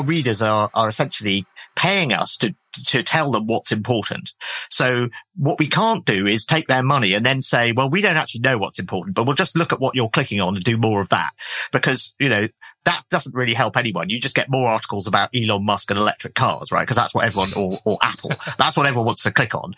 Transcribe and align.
our 0.00 0.06
readers 0.06 0.40
are, 0.40 0.70
are 0.74 0.88
essentially 0.88 1.46
paying 1.76 2.12
us 2.12 2.36
to, 2.38 2.54
to 2.86 3.02
tell 3.02 3.30
them 3.30 3.46
what's 3.46 3.72
important. 3.72 4.32
So 4.70 5.08
what 5.36 5.58
we 5.58 5.66
can't 5.66 6.04
do 6.04 6.26
is 6.26 6.44
take 6.44 6.68
their 6.68 6.82
money 6.82 7.12
and 7.12 7.24
then 7.24 7.42
say, 7.42 7.72
well, 7.72 7.90
we 7.90 8.00
don't 8.00 8.16
actually 8.16 8.40
know 8.40 8.58
what's 8.58 8.78
important, 8.78 9.14
but 9.14 9.24
we'll 9.24 9.34
just 9.34 9.56
look 9.56 9.72
at 9.72 9.80
what 9.80 9.94
you're 9.94 10.08
clicking 10.08 10.40
on 10.40 10.56
and 10.56 10.64
do 10.64 10.76
more 10.76 11.00
of 11.00 11.10
that 11.10 11.32
because, 11.72 12.14
you 12.18 12.28
know, 12.28 12.48
that 12.86 13.02
doesn't 13.10 13.34
really 13.34 13.52
help 13.52 13.76
anyone. 13.76 14.08
You 14.08 14.18
just 14.18 14.34
get 14.34 14.48
more 14.48 14.68
articles 14.68 15.06
about 15.06 15.34
Elon 15.34 15.66
Musk 15.66 15.90
and 15.90 15.98
electric 15.98 16.34
cars, 16.34 16.72
right? 16.72 16.80
Because 16.80 16.96
that's 16.96 17.14
what 17.14 17.26
everyone, 17.26 17.50
or, 17.54 17.78
or 17.84 17.98
Apple, 18.02 18.30
that's 18.58 18.76
what 18.76 18.86
everyone 18.86 19.06
wants 19.06 19.24
to 19.24 19.30
click 19.30 19.54
on. 19.54 19.74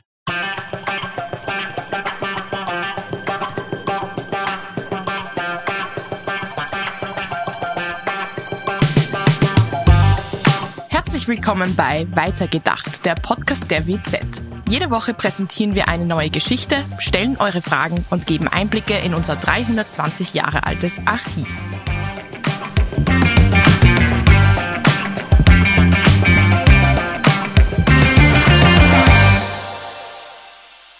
Herzlich 11.22 11.38
willkommen 11.38 11.76
bei 11.76 12.04
Weitergedacht, 12.16 13.04
der 13.04 13.14
Podcast 13.14 13.70
der 13.70 13.86
WZ. 13.86 14.42
Jede 14.68 14.90
Woche 14.90 15.14
präsentieren 15.14 15.76
wir 15.76 15.86
eine 15.86 16.04
neue 16.04 16.30
Geschichte, 16.30 16.84
stellen 16.98 17.36
eure 17.36 17.62
Fragen 17.62 18.04
und 18.10 18.26
geben 18.26 18.48
Einblicke 18.48 18.98
in 18.98 19.14
unser 19.14 19.36
320 19.36 20.34
Jahre 20.34 20.66
altes 20.66 21.00
Archiv. 21.06 21.46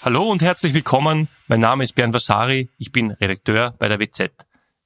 Hallo 0.04 0.30
und 0.30 0.40
herzlich 0.40 0.72
willkommen. 0.72 1.26
Mein 1.48 1.58
Name 1.58 1.82
ist 1.82 1.96
Björn 1.96 2.14
Vasari. 2.14 2.70
Ich 2.78 2.92
bin 2.92 3.10
Redakteur 3.10 3.74
bei 3.80 3.88
der 3.88 3.98
WZ. 3.98 4.30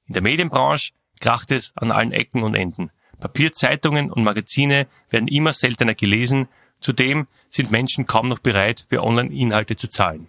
In 0.07 0.13
der 0.13 0.23
Medienbranche 0.23 0.93
kracht 1.19 1.51
es 1.51 1.77
an 1.77 1.91
allen 1.91 2.11
Ecken 2.11 2.41
und 2.41 2.55
Enden. 2.55 2.89
Papierzeitungen 3.19 4.11
und 4.11 4.23
Magazine 4.23 4.87
werden 5.09 5.27
immer 5.27 5.53
seltener 5.53 5.95
gelesen. 5.95 6.47
Zudem 6.79 7.27
sind 7.49 7.71
Menschen 7.71 8.05
kaum 8.05 8.29
noch 8.29 8.39
bereit, 8.39 8.83
für 8.87 9.03
Online-Inhalte 9.03 9.75
zu 9.75 9.89
zahlen. 9.89 10.27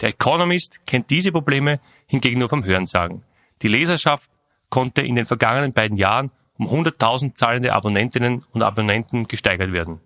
Der 0.00 0.10
Economist 0.10 0.80
kennt 0.86 1.10
diese 1.10 1.32
Probleme 1.32 1.80
hingegen 2.06 2.38
nur 2.38 2.48
vom 2.48 2.64
Hörensagen. 2.64 3.24
Die 3.62 3.68
Leserschaft 3.68 4.30
konnte 4.70 5.02
in 5.02 5.16
den 5.16 5.26
vergangenen 5.26 5.72
beiden 5.72 5.96
Jahren 5.96 6.30
um 6.56 6.66
100.000 6.66 7.34
zahlende 7.34 7.72
Abonnentinnen 7.72 8.44
und 8.52 8.62
Abonnenten 8.62 9.26
gesteigert 9.26 9.72
werden. 9.72 10.00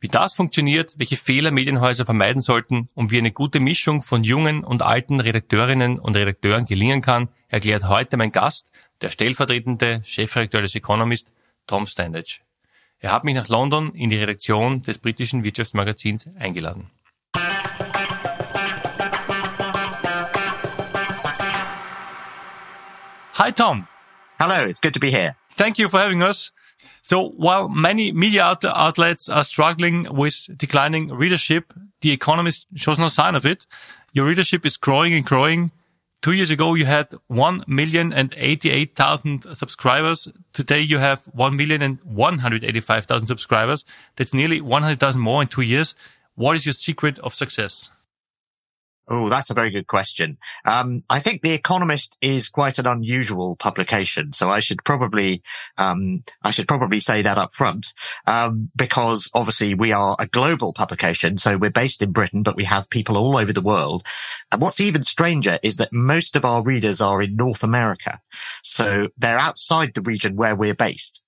Wie 0.00 0.08
das 0.08 0.34
funktioniert, 0.34 0.94
welche 0.98 1.16
Fehler 1.16 1.50
Medienhäuser 1.50 2.06
vermeiden 2.06 2.40
sollten 2.40 2.88
und 2.94 3.10
wie 3.10 3.18
eine 3.18 3.32
gute 3.32 3.60
Mischung 3.60 4.00
von 4.00 4.24
jungen 4.24 4.64
und 4.64 4.80
alten 4.80 5.20
Redakteurinnen 5.20 5.98
und 5.98 6.16
Redakteuren 6.16 6.64
gelingen 6.64 7.02
kann, 7.02 7.28
erklärt 7.48 7.86
heute 7.86 8.16
mein 8.16 8.32
Gast, 8.32 8.66
der 9.02 9.10
stellvertretende 9.10 10.00
Chefredakteur 10.02 10.62
des 10.62 10.74
Economist, 10.74 11.28
Tom 11.70 11.86
Standage. 11.86 12.40
Er 12.98 13.12
hat 13.12 13.22
mich 13.22 13.36
nach 13.36 13.46
London 13.46 13.94
in 13.94 14.10
die 14.10 14.16
Redaktion 14.16 14.82
des 14.82 14.98
britischen 14.98 15.44
Wirtschaftsmagazins 15.44 16.28
eingeladen. 16.36 16.90
Hi 23.34 23.52
Tom. 23.52 23.86
Hello, 24.40 24.66
it's 24.66 24.80
good 24.80 24.94
to 24.94 25.00
be 25.00 25.10
here. 25.10 25.36
Thank 25.56 25.78
you 25.78 25.88
for 25.88 26.00
having 26.00 26.22
us. 26.24 26.52
So 27.02 27.32
while 27.38 27.68
many 27.68 28.12
media 28.12 28.44
out 28.44 28.64
outlets 28.64 29.28
are 29.28 29.44
struggling 29.44 30.08
with 30.10 30.50
declining 30.58 31.12
readership, 31.12 31.72
The 32.00 32.10
Economist 32.10 32.66
shows 32.74 32.98
no 32.98 33.08
sign 33.08 33.36
of 33.36 33.46
it. 33.46 33.66
Your 34.12 34.26
readership 34.26 34.66
is 34.66 34.76
growing 34.76 35.14
and 35.14 35.24
growing. 35.24 35.70
Two 36.22 36.32
years 36.32 36.50
ago, 36.50 36.74
you 36.74 36.84
had 36.84 37.14
1 37.28 37.64
million 37.66 38.12
and 38.12 38.34
88,000 38.36 39.56
subscribers. 39.56 40.28
Today, 40.52 40.80
you 40.80 40.98
have 40.98 41.22
1 41.32 41.56
million 41.56 41.80
and 41.80 41.98
185,000 42.04 43.26
subscribers. 43.26 43.86
That's 44.16 44.34
nearly 44.34 44.60
100,000 44.60 45.18
more 45.18 45.40
in 45.40 45.48
two 45.48 45.62
years. 45.62 45.94
What 46.34 46.56
is 46.56 46.66
your 46.66 46.74
secret 46.74 47.18
of 47.20 47.34
success? 47.34 47.90
Oh, 49.12 49.28
that's 49.28 49.50
a 49.50 49.54
very 49.54 49.72
good 49.72 49.88
question. 49.88 50.38
Um, 50.64 51.02
I 51.10 51.18
think 51.18 51.42
The 51.42 51.50
Economist 51.50 52.16
is 52.20 52.48
quite 52.48 52.78
an 52.78 52.86
unusual 52.86 53.56
publication, 53.56 54.32
so 54.32 54.48
I 54.48 54.60
should 54.60 54.84
probably 54.84 55.42
um, 55.76 56.22
I 56.44 56.52
should 56.52 56.68
probably 56.68 57.00
say 57.00 57.20
that 57.22 57.36
up 57.36 57.52
front 57.52 57.92
um, 58.28 58.70
because 58.76 59.28
obviously 59.34 59.74
we 59.74 59.90
are 59.90 60.14
a 60.20 60.28
global 60.28 60.72
publication, 60.72 61.38
so 61.38 61.56
we're 61.56 61.70
based 61.70 62.02
in 62.02 62.12
Britain, 62.12 62.44
but 62.44 62.54
we 62.54 62.62
have 62.64 62.88
people 62.88 63.16
all 63.16 63.36
over 63.36 63.52
the 63.52 63.60
world. 63.60 64.04
And 64.52 64.62
what's 64.62 64.80
even 64.80 65.02
stranger 65.02 65.58
is 65.60 65.76
that 65.78 65.92
most 65.92 66.36
of 66.36 66.44
our 66.44 66.62
readers 66.62 67.00
are 67.00 67.20
in 67.20 67.34
North 67.34 67.64
America, 67.64 68.20
so 68.62 69.08
they're 69.18 69.38
outside 69.38 69.94
the 69.94 70.02
region 70.02 70.36
where 70.36 70.54
we're 70.54 70.72
based. 70.72 71.20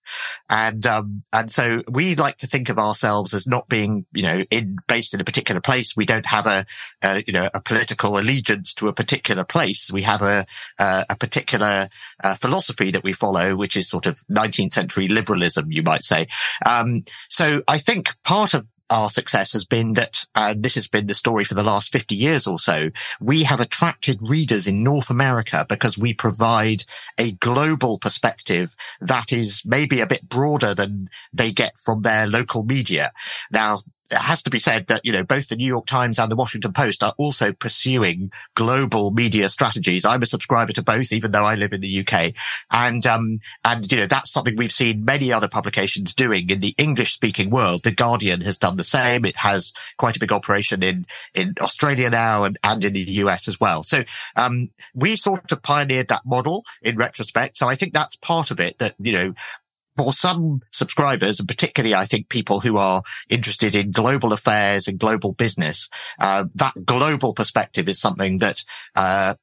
And, 0.48 0.86
um, 0.86 1.22
and 1.32 1.50
so 1.50 1.82
we 1.88 2.14
like 2.14 2.38
to 2.38 2.46
think 2.46 2.68
of 2.68 2.78
ourselves 2.78 3.34
as 3.34 3.46
not 3.46 3.68
being, 3.68 4.06
you 4.12 4.22
know, 4.22 4.44
in, 4.50 4.76
based 4.88 5.14
in 5.14 5.20
a 5.20 5.24
particular 5.24 5.60
place. 5.60 5.96
We 5.96 6.06
don't 6.06 6.26
have 6.26 6.46
a, 6.46 6.64
a 7.02 7.22
you 7.26 7.32
know, 7.32 7.48
a 7.54 7.60
political 7.60 8.18
allegiance 8.18 8.74
to 8.74 8.88
a 8.88 8.92
particular 8.92 9.44
place. 9.44 9.90
We 9.92 10.02
have 10.02 10.22
a, 10.22 10.46
a, 10.78 11.06
a 11.10 11.16
particular 11.16 11.88
uh, 12.22 12.34
philosophy 12.36 12.90
that 12.90 13.04
we 13.04 13.12
follow, 13.12 13.56
which 13.56 13.76
is 13.76 13.88
sort 13.88 14.06
of 14.06 14.16
19th 14.30 14.72
century 14.72 15.08
liberalism, 15.08 15.70
you 15.70 15.82
might 15.82 16.02
say. 16.02 16.28
Um, 16.64 17.04
so 17.28 17.62
I 17.68 17.78
think 17.78 18.14
part 18.22 18.54
of 18.54 18.68
our 18.92 19.08
success 19.08 19.52
has 19.52 19.64
been 19.64 19.94
that, 19.94 20.26
uh, 20.34 20.54
this 20.56 20.74
has 20.74 20.86
been 20.86 21.06
the 21.06 21.14
story 21.14 21.44
for 21.44 21.54
the 21.54 21.62
last 21.62 21.90
50 21.90 22.14
years 22.14 22.46
or 22.46 22.58
so. 22.58 22.90
We 23.20 23.44
have 23.44 23.58
attracted 23.58 24.18
readers 24.20 24.66
in 24.66 24.84
North 24.84 25.08
America 25.08 25.64
because 25.66 25.96
we 25.96 26.12
provide 26.12 26.84
a 27.16 27.32
global 27.32 27.98
perspective 27.98 28.76
that 29.00 29.32
is 29.32 29.62
maybe 29.64 30.00
a 30.00 30.06
bit 30.06 30.28
broader 30.28 30.74
than 30.74 31.08
they 31.32 31.52
get 31.52 31.78
from 31.78 32.02
their 32.02 32.26
local 32.26 32.64
media. 32.64 33.12
Now, 33.50 33.80
it 34.12 34.18
has 34.18 34.42
to 34.42 34.50
be 34.50 34.58
said 34.58 34.86
that, 34.88 35.00
you 35.04 35.12
know, 35.12 35.22
both 35.22 35.48
the 35.48 35.56
New 35.56 35.66
York 35.66 35.86
Times 35.86 36.18
and 36.18 36.30
the 36.30 36.36
Washington 36.36 36.72
Post 36.72 37.02
are 37.02 37.14
also 37.16 37.52
pursuing 37.52 38.30
global 38.54 39.10
media 39.10 39.48
strategies. 39.48 40.04
I'm 40.04 40.22
a 40.22 40.26
subscriber 40.26 40.72
to 40.74 40.82
both, 40.82 41.12
even 41.12 41.32
though 41.32 41.44
I 41.44 41.54
live 41.54 41.72
in 41.72 41.80
the 41.80 42.06
UK. 42.06 42.34
And, 42.70 43.06
um, 43.06 43.40
and, 43.64 43.90
you 43.90 43.98
know, 43.98 44.06
that's 44.06 44.30
something 44.30 44.56
we've 44.56 44.70
seen 44.70 45.04
many 45.04 45.32
other 45.32 45.48
publications 45.48 46.14
doing 46.14 46.50
in 46.50 46.60
the 46.60 46.74
English 46.76 47.14
speaking 47.14 47.48
world. 47.48 47.82
The 47.82 47.90
Guardian 47.90 48.42
has 48.42 48.58
done 48.58 48.76
the 48.76 48.84
same. 48.84 49.24
It 49.24 49.36
has 49.36 49.72
quite 49.98 50.16
a 50.16 50.20
big 50.20 50.32
operation 50.32 50.82
in, 50.82 51.06
in 51.34 51.54
Australia 51.60 52.10
now 52.10 52.44
and, 52.44 52.58
and 52.62 52.84
in 52.84 52.92
the 52.92 53.12
US 53.14 53.48
as 53.48 53.58
well. 53.58 53.82
So, 53.82 54.04
um, 54.36 54.70
we 54.94 55.16
sort 55.16 55.52
of 55.52 55.62
pioneered 55.62 56.08
that 56.08 56.26
model 56.26 56.64
in 56.82 56.96
retrospect. 56.96 57.56
So 57.56 57.66
I 57.66 57.76
think 57.76 57.94
that's 57.94 58.16
part 58.16 58.50
of 58.50 58.60
it 58.60 58.78
that, 58.78 58.94
you 58.98 59.12
know, 59.12 59.34
for 59.96 60.12
some 60.12 60.60
subscribers, 60.70 61.38
and 61.38 61.48
particularly 61.48 61.94
I 61.94 62.06
think 62.06 62.28
people 62.28 62.60
who 62.60 62.76
are 62.76 63.02
interested 63.28 63.74
in 63.74 63.90
global 63.90 64.32
affairs 64.32 64.88
and 64.88 64.98
global 64.98 65.32
business, 65.32 65.88
uh, 66.18 66.44
that 66.54 66.84
global 66.84 67.34
perspective 67.34 67.88
is 67.88 68.00
something 68.00 68.38
that 68.38 68.62
uh, 68.94 69.34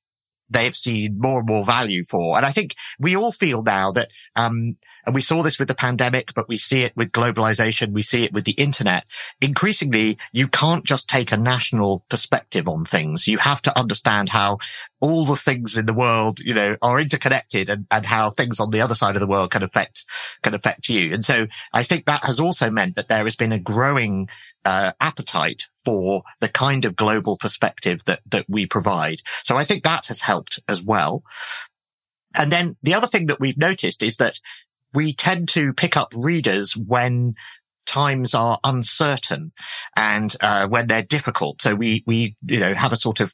they've 0.50 0.76
seen 0.76 1.18
more 1.20 1.40
and 1.40 1.48
more 1.48 1.64
value 1.64 2.04
for. 2.04 2.38
And 2.38 2.46
I 2.46 2.52
think 2.52 2.76
we 3.00 3.16
all 3.16 3.32
feel 3.32 3.64
now 3.64 3.92
that, 3.92 4.10
um, 4.36 4.78
and 5.06 5.16
we 5.16 5.22
saw 5.22 5.44
this 5.44 5.60
with 5.60 5.68
the 5.68 5.76
pandemic, 5.76 6.34
but 6.34 6.48
we 6.48 6.58
see 6.58 6.82
it 6.82 6.96
with 6.96 7.12
globalization. 7.12 7.92
We 7.92 8.02
see 8.02 8.24
it 8.24 8.34
with 8.34 8.46
the 8.46 8.52
internet. 8.52 9.06
Increasingly, 9.42 10.18
you 10.32 10.48
can't 10.48 10.86
just 10.86 11.10
take 11.10 11.32
a 11.32 11.38
national 11.38 12.04
perspective 12.10 12.68
on 12.68 12.86
things. 12.86 13.28
You 13.28 13.38
have 13.40 13.62
to 13.64 13.78
understand 13.78 14.30
how 14.30 14.60
all 15.00 15.26
the 15.26 15.36
things 15.36 15.78
in 15.78 15.86
the 15.86 15.94
world, 15.94 16.40
you 16.40 16.54
know, 16.54 16.76
are 16.82 17.00
interconnected 17.00 17.70
and, 17.70 17.88
and 17.90 18.06
how 18.06 18.30
things 18.30 18.60
on 18.60 18.72
the 18.72 18.82
other 18.82 18.96
side 18.96 19.16
of 19.16 19.22
the 19.22 19.28
world 19.28 19.52
can 19.52 19.64
affect, 19.64 20.06
can 20.42 20.54
affect 20.54 20.90
you. 20.90 21.14
And 21.14 21.24
so 21.24 21.48
I 21.74 21.84
think 21.84 22.06
that 22.06 22.26
has 22.26 22.40
also 22.40 22.70
meant 22.70 22.96
that 22.96 23.08
there 23.08 23.24
has 23.24 23.36
been 23.36 23.52
a 23.52 23.60
growing 23.60 24.30
uh, 24.66 24.92
appetite 25.00 25.68
for 25.86 26.24
the 26.42 26.50
kind 26.50 26.86
of 26.86 26.96
global 26.96 27.38
perspective 27.38 28.04
that, 28.06 28.20
that 28.30 28.46
we 28.50 28.66
provide. 28.66 29.22
So 29.44 29.58
I 29.58 29.64
think 29.64 29.84
that 29.84 30.06
has 30.08 30.22
helped 30.22 30.60
as 30.68 30.84
well. 30.84 31.24
And 32.36 32.52
then 32.52 32.76
the 32.84 32.94
other 32.94 33.08
thing 33.08 33.28
that 33.28 33.40
we've 33.40 33.58
noticed 33.58 34.04
is 34.04 34.18
that 34.18 34.40
we 34.94 35.14
tend 35.14 35.50
to 35.50 35.74
pick 35.74 35.96
up 35.96 36.14
readers 36.16 36.76
when 36.76 37.36
times 37.86 38.36
are 38.36 38.60
uncertain 38.64 39.52
and 39.96 40.36
uh, 40.42 40.68
when 40.68 40.86
they're 40.86 41.02
difficult. 41.02 41.62
So 41.62 41.74
we 41.74 42.04
we 42.06 42.36
you 42.46 42.60
know 42.60 42.74
have 42.76 42.94
a 42.94 42.98
sort 42.98 43.20
of 43.20 43.34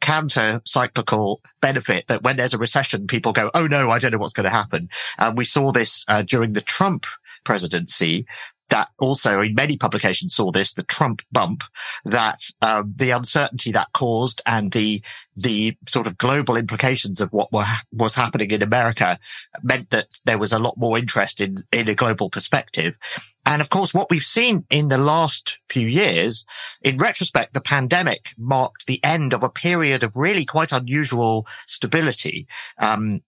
counter 0.00 0.60
cyclical 0.66 1.40
benefit 1.60 2.06
that 2.08 2.22
when 2.22 2.36
there's 2.36 2.54
a 2.54 2.58
recession, 2.58 3.06
people 3.06 3.32
go, 3.32 3.50
"Oh 3.54 3.66
no, 3.66 3.90
I 3.90 3.98
don't 3.98 4.12
know 4.12 4.18
what's 4.18 4.34
going 4.34 4.44
to 4.44 4.50
happen." 4.50 4.88
And 5.18 5.36
we 5.36 5.44
saw 5.44 5.72
this 5.72 6.04
uh, 6.08 6.22
during 6.22 6.52
the 6.52 6.60
Trump 6.60 7.06
presidency 7.44 8.26
that 8.70 8.88
also 8.98 9.40
in 9.40 9.54
many 9.54 9.76
publications 9.76 10.34
saw 10.34 10.50
this, 10.50 10.72
the 10.72 10.82
Trump 10.82 11.22
bump, 11.30 11.64
that 12.04 12.40
um, 12.62 12.92
the 12.96 13.10
uncertainty 13.10 13.72
that 13.72 13.92
caused 13.92 14.40
and 14.46 14.72
the 14.72 15.02
the 15.36 15.76
sort 15.88 16.06
of 16.06 16.16
global 16.16 16.56
implications 16.56 17.20
of 17.20 17.32
what 17.32 17.52
were, 17.52 17.66
was 17.92 18.14
happening 18.14 18.52
in 18.52 18.62
America 18.62 19.18
meant 19.64 19.90
that 19.90 20.06
there 20.24 20.38
was 20.38 20.52
a 20.52 20.60
lot 20.60 20.76
more 20.76 20.96
interest 20.96 21.40
in 21.40 21.58
in 21.72 21.88
a 21.88 21.94
global 21.94 22.30
perspective. 22.30 22.94
And 23.46 23.60
of 23.60 23.68
course, 23.68 23.92
what 23.92 24.10
we've 24.10 24.22
seen 24.22 24.64
in 24.70 24.88
the 24.88 24.98
last 24.98 25.58
few 25.68 25.86
years, 25.86 26.46
in 26.80 26.96
retrospect, 26.96 27.52
the 27.52 27.60
pandemic 27.60 28.30
marked 28.38 28.86
the 28.86 29.02
end 29.04 29.34
of 29.34 29.42
a 29.42 29.50
period 29.50 30.02
of 30.02 30.16
really 30.16 30.46
quite 30.46 30.72
unusual 30.72 31.46
stability. 31.66 32.46
Um, 32.78 33.22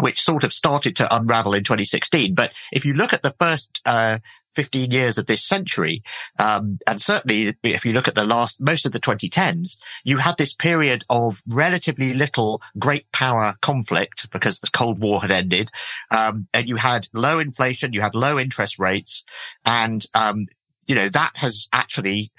which 0.00 0.20
sort 0.20 0.44
of 0.44 0.52
started 0.52 0.96
to 0.96 1.16
unravel 1.16 1.54
in 1.54 1.64
2016. 1.64 2.34
But 2.34 2.52
if 2.72 2.84
you 2.84 2.94
look 2.94 3.12
at 3.12 3.22
the 3.22 3.34
first, 3.38 3.80
uh, 3.84 4.18
15 4.54 4.90
years 4.90 5.18
of 5.18 5.26
this 5.26 5.44
century, 5.44 6.02
um, 6.38 6.78
and 6.86 7.00
certainly 7.00 7.54
if 7.62 7.84
you 7.84 7.92
look 7.92 8.08
at 8.08 8.14
the 8.14 8.24
last, 8.24 8.60
most 8.60 8.86
of 8.86 8.92
the 8.92 9.00
2010s, 9.00 9.76
you 10.04 10.18
had 10.18 10.36
this 10.36 10.54
period 10.54 11.04
of 11.08 11.42
relatively 11.48 12.14
little 12.14 12.60
great 12.78 13.10
power 13.12 13.54
conflict 13.60 14.30
because 14.30 14.60
the 14.60 14.70
Cold 14.72 14.98
War 14.98 15.20
had 15.20 15.30
ended. 15.30 15.70
Um, 16.10 16.48
and 16.52 16.68
you 16.68 16.76
had 16.76 17.08
low 17.12 17.38
inflation, 17.38 17.92
you 17.92 18.00
had 18.00 18.14
low 18.14 18.38
interest 18.38 18.78
rates, 18.78 19.24
and, 19.64 20.04
um, 20.14 20.46
you 20.86 20.94
know, 20.94 21.08
that 21.08 21.32
has 21.34 21.68
actually 21.72 22.32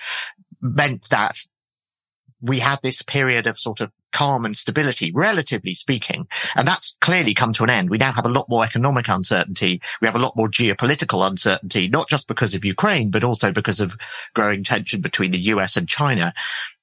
meant 0.61 1.07
that 1.09 1.37
we 2.41 2.59
had 2.59 2.79
this 2.81 3.01
period 3.01 3.47
of 3.47 3.59
sort 3.59 3.81
of 3.81 3.91
calm 4.11 4.45
and 4.45 4.55
stability, 4.55 5.11
relatively 5.13 5.73
speaking. 5.73 6.27
And 6.55 6.67
that's 6.67 6.95
clearly 7.01 7.33
come 7.33 7.53
to 7.53 7.63
an 7.63 7.69
end. 7.69 7.89
We 7.89 7.97
now 7.97 8.11
have 8.11 8.25
a 8.25 8.29
lot 8.29 8.49
more 8.49 8.63
economic 8.63 9.07
uncertainty. 9.07 9.81
We 10.01 10.07
have 10.07 10.15
a 10.15 10.19
lot 10.19 10.35
more 10.35 10.49
geopolitical 10.49 11.27
uncertainty, 11.27 11.87
not 11.89 12.09
just 12.09 12.27
because 12.27 12.53
of 12.53 12.65
Ukraine, 12.65 13.11
but 13.11 13.23
also 13.23 13.51
because 13.51 13.79
of 13.79 13.95
growing 14.33 14.63
tension 14.63 15.01
between 15.01 15.31
the 15.31 15.39
US 15.39 15.75
and 15.75 15.87
China. 15.87 16.33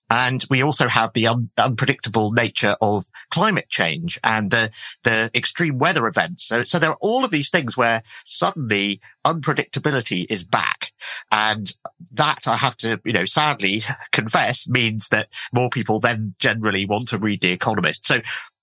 And 0.08 0.44
we 0.48 0.62
also 0.62 0.88
have 0.88 1.12
the 1.12 1.26
un- 1.26 1.50
unpredictable 1.58 2.30
nature 2.30 2.76
of 2.80 3.06
climate 3.30 3.68
change 3.68 4.18
and 4.22 4.50
the, 4.50 4.70
the 5.02 5.30
extreme 5.34 5.78
weather 5.78 6.06
events. 6.06 6.46
So, 6.46 6.62
so 6.64 6.78
there 6.78 6.90
are 6.90 6.98
all 7.00 7.24
of 7.24 7.30
these 7.30 7.50
things 7.50 7.76
where 7.76 8.02
suddenly 8.24 9.00
unpredictability 9.24 10.26
is 10.30 10.44
back. 10.44 10.92
And 11.32 11.72
that 12.12 12.46
I 12.46 12.56
have 12.56 12.76
to, 12.78 13.00
you 13.04 13.12
know, 13.12 13.24
sadly 13.24 13.82
confess 14.12 14.68
means 14.68 15.08
that 15.08 15.28
more 15.52 15.70
people 15.70 15.98
then 15.98 16.34
generally 16.38 16.86
want 16.86 17.08
to 17.08 17.18
read 17.18 17.40
The 17.40 17.50
Economist. 17.50 18.06
So 18.06 18.18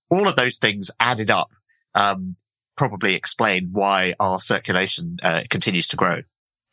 all 0.09 0.27
of 0.27 0.35
those 0.35 0.57
things 0.57 0.91
added 0.99 1.29
up, 1.29 1.51
um, 1.93 2.37
probably 2.77 3.15
explain 3.15 3.69
why 3.71 4.13
our 4.19 4.39
circulation 4.39 5.17
uh, 5.21 5.41
continues 5.49 5.87
to 5.89 5.95
grow 5.95 6.21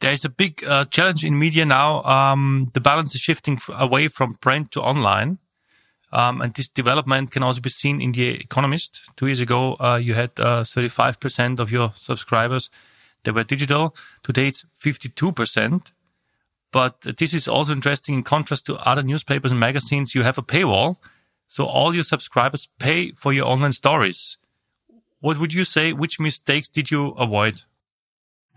there 0.00 0.12
is 0.12 0.24
a 0.24 0.30
big 0.30 0.64
uh, 0.64 0.84
challenge 0.86 1.24
in 1.24 1.38
media 1.38 1.64
now. 1.64 2.02
Um, 2.02 2.70
the 2.74 2.80
balance 2.80 3.14
is 3.14 3.20
shifting 3.20 3.60
away 3.68 4.08
from 4.08 4.34
print 4.34 4.72
to 4.72 4.82
online. 4.82 5.38
Um, 6.12 6.40
and 6.40 6.52
this 6.54 6.68
development 6.68 7.30
can 7.30 7.42
also 7.42 7.60
be 7.60 7.70
seen 7.70 8.00
in 8.00 8.12
The 8.12 8.40
Economist. 8.40 9.02
Two 9.16 9.26
years 9.26 9.40
ago, 9.40 9.76
uh, 9.78 10.00
you 10.02 10.14
had 10.14 10.32
uh, 10.38 10.64
35% 10.64 11.60
of 11.60 11.70
your 11.70 11.92
subscribers 11.96 12.68
that 13.22 13.34
were 13.34 13.44
digital. 13.44 13.94
Today 14.22 14.48
it's 14.48 14.64
52%. 14.82 15.92
But 16.72 17.00
this 17.18 17.34
is 17.34 17.46
also 17.46 17.72
interesting 17.72 18.14
in 18.16 18.22
contrast 18.22 18.66
to 18.66 18.76
other 18.76 19.02
newspapers 19.02 19.50
and 19.50 19.60
magazines. 19.60 20.14
You 20.14 20.22
have 20.22 20.38
a 20.38 20.42
paywall. 20.42 20.96
So 21.46 21.66
all 21.66 21.94
your 21.94 22.04
subscribers 22.04 22.68
pay 22.78 23.10
for 23.12 23.32
your 23.32 23.46
online 23.46 23.72
stories. 23.72 24.38
What 25.20 25.38
would 25.38 25.52
you 25.52 25.64
say? 25.64 25.92
Which 25.92 26.18
mistakes 26.18 26.68
did 26.68 26.90
you 26.90 27.08
avoid? 27.10 27.62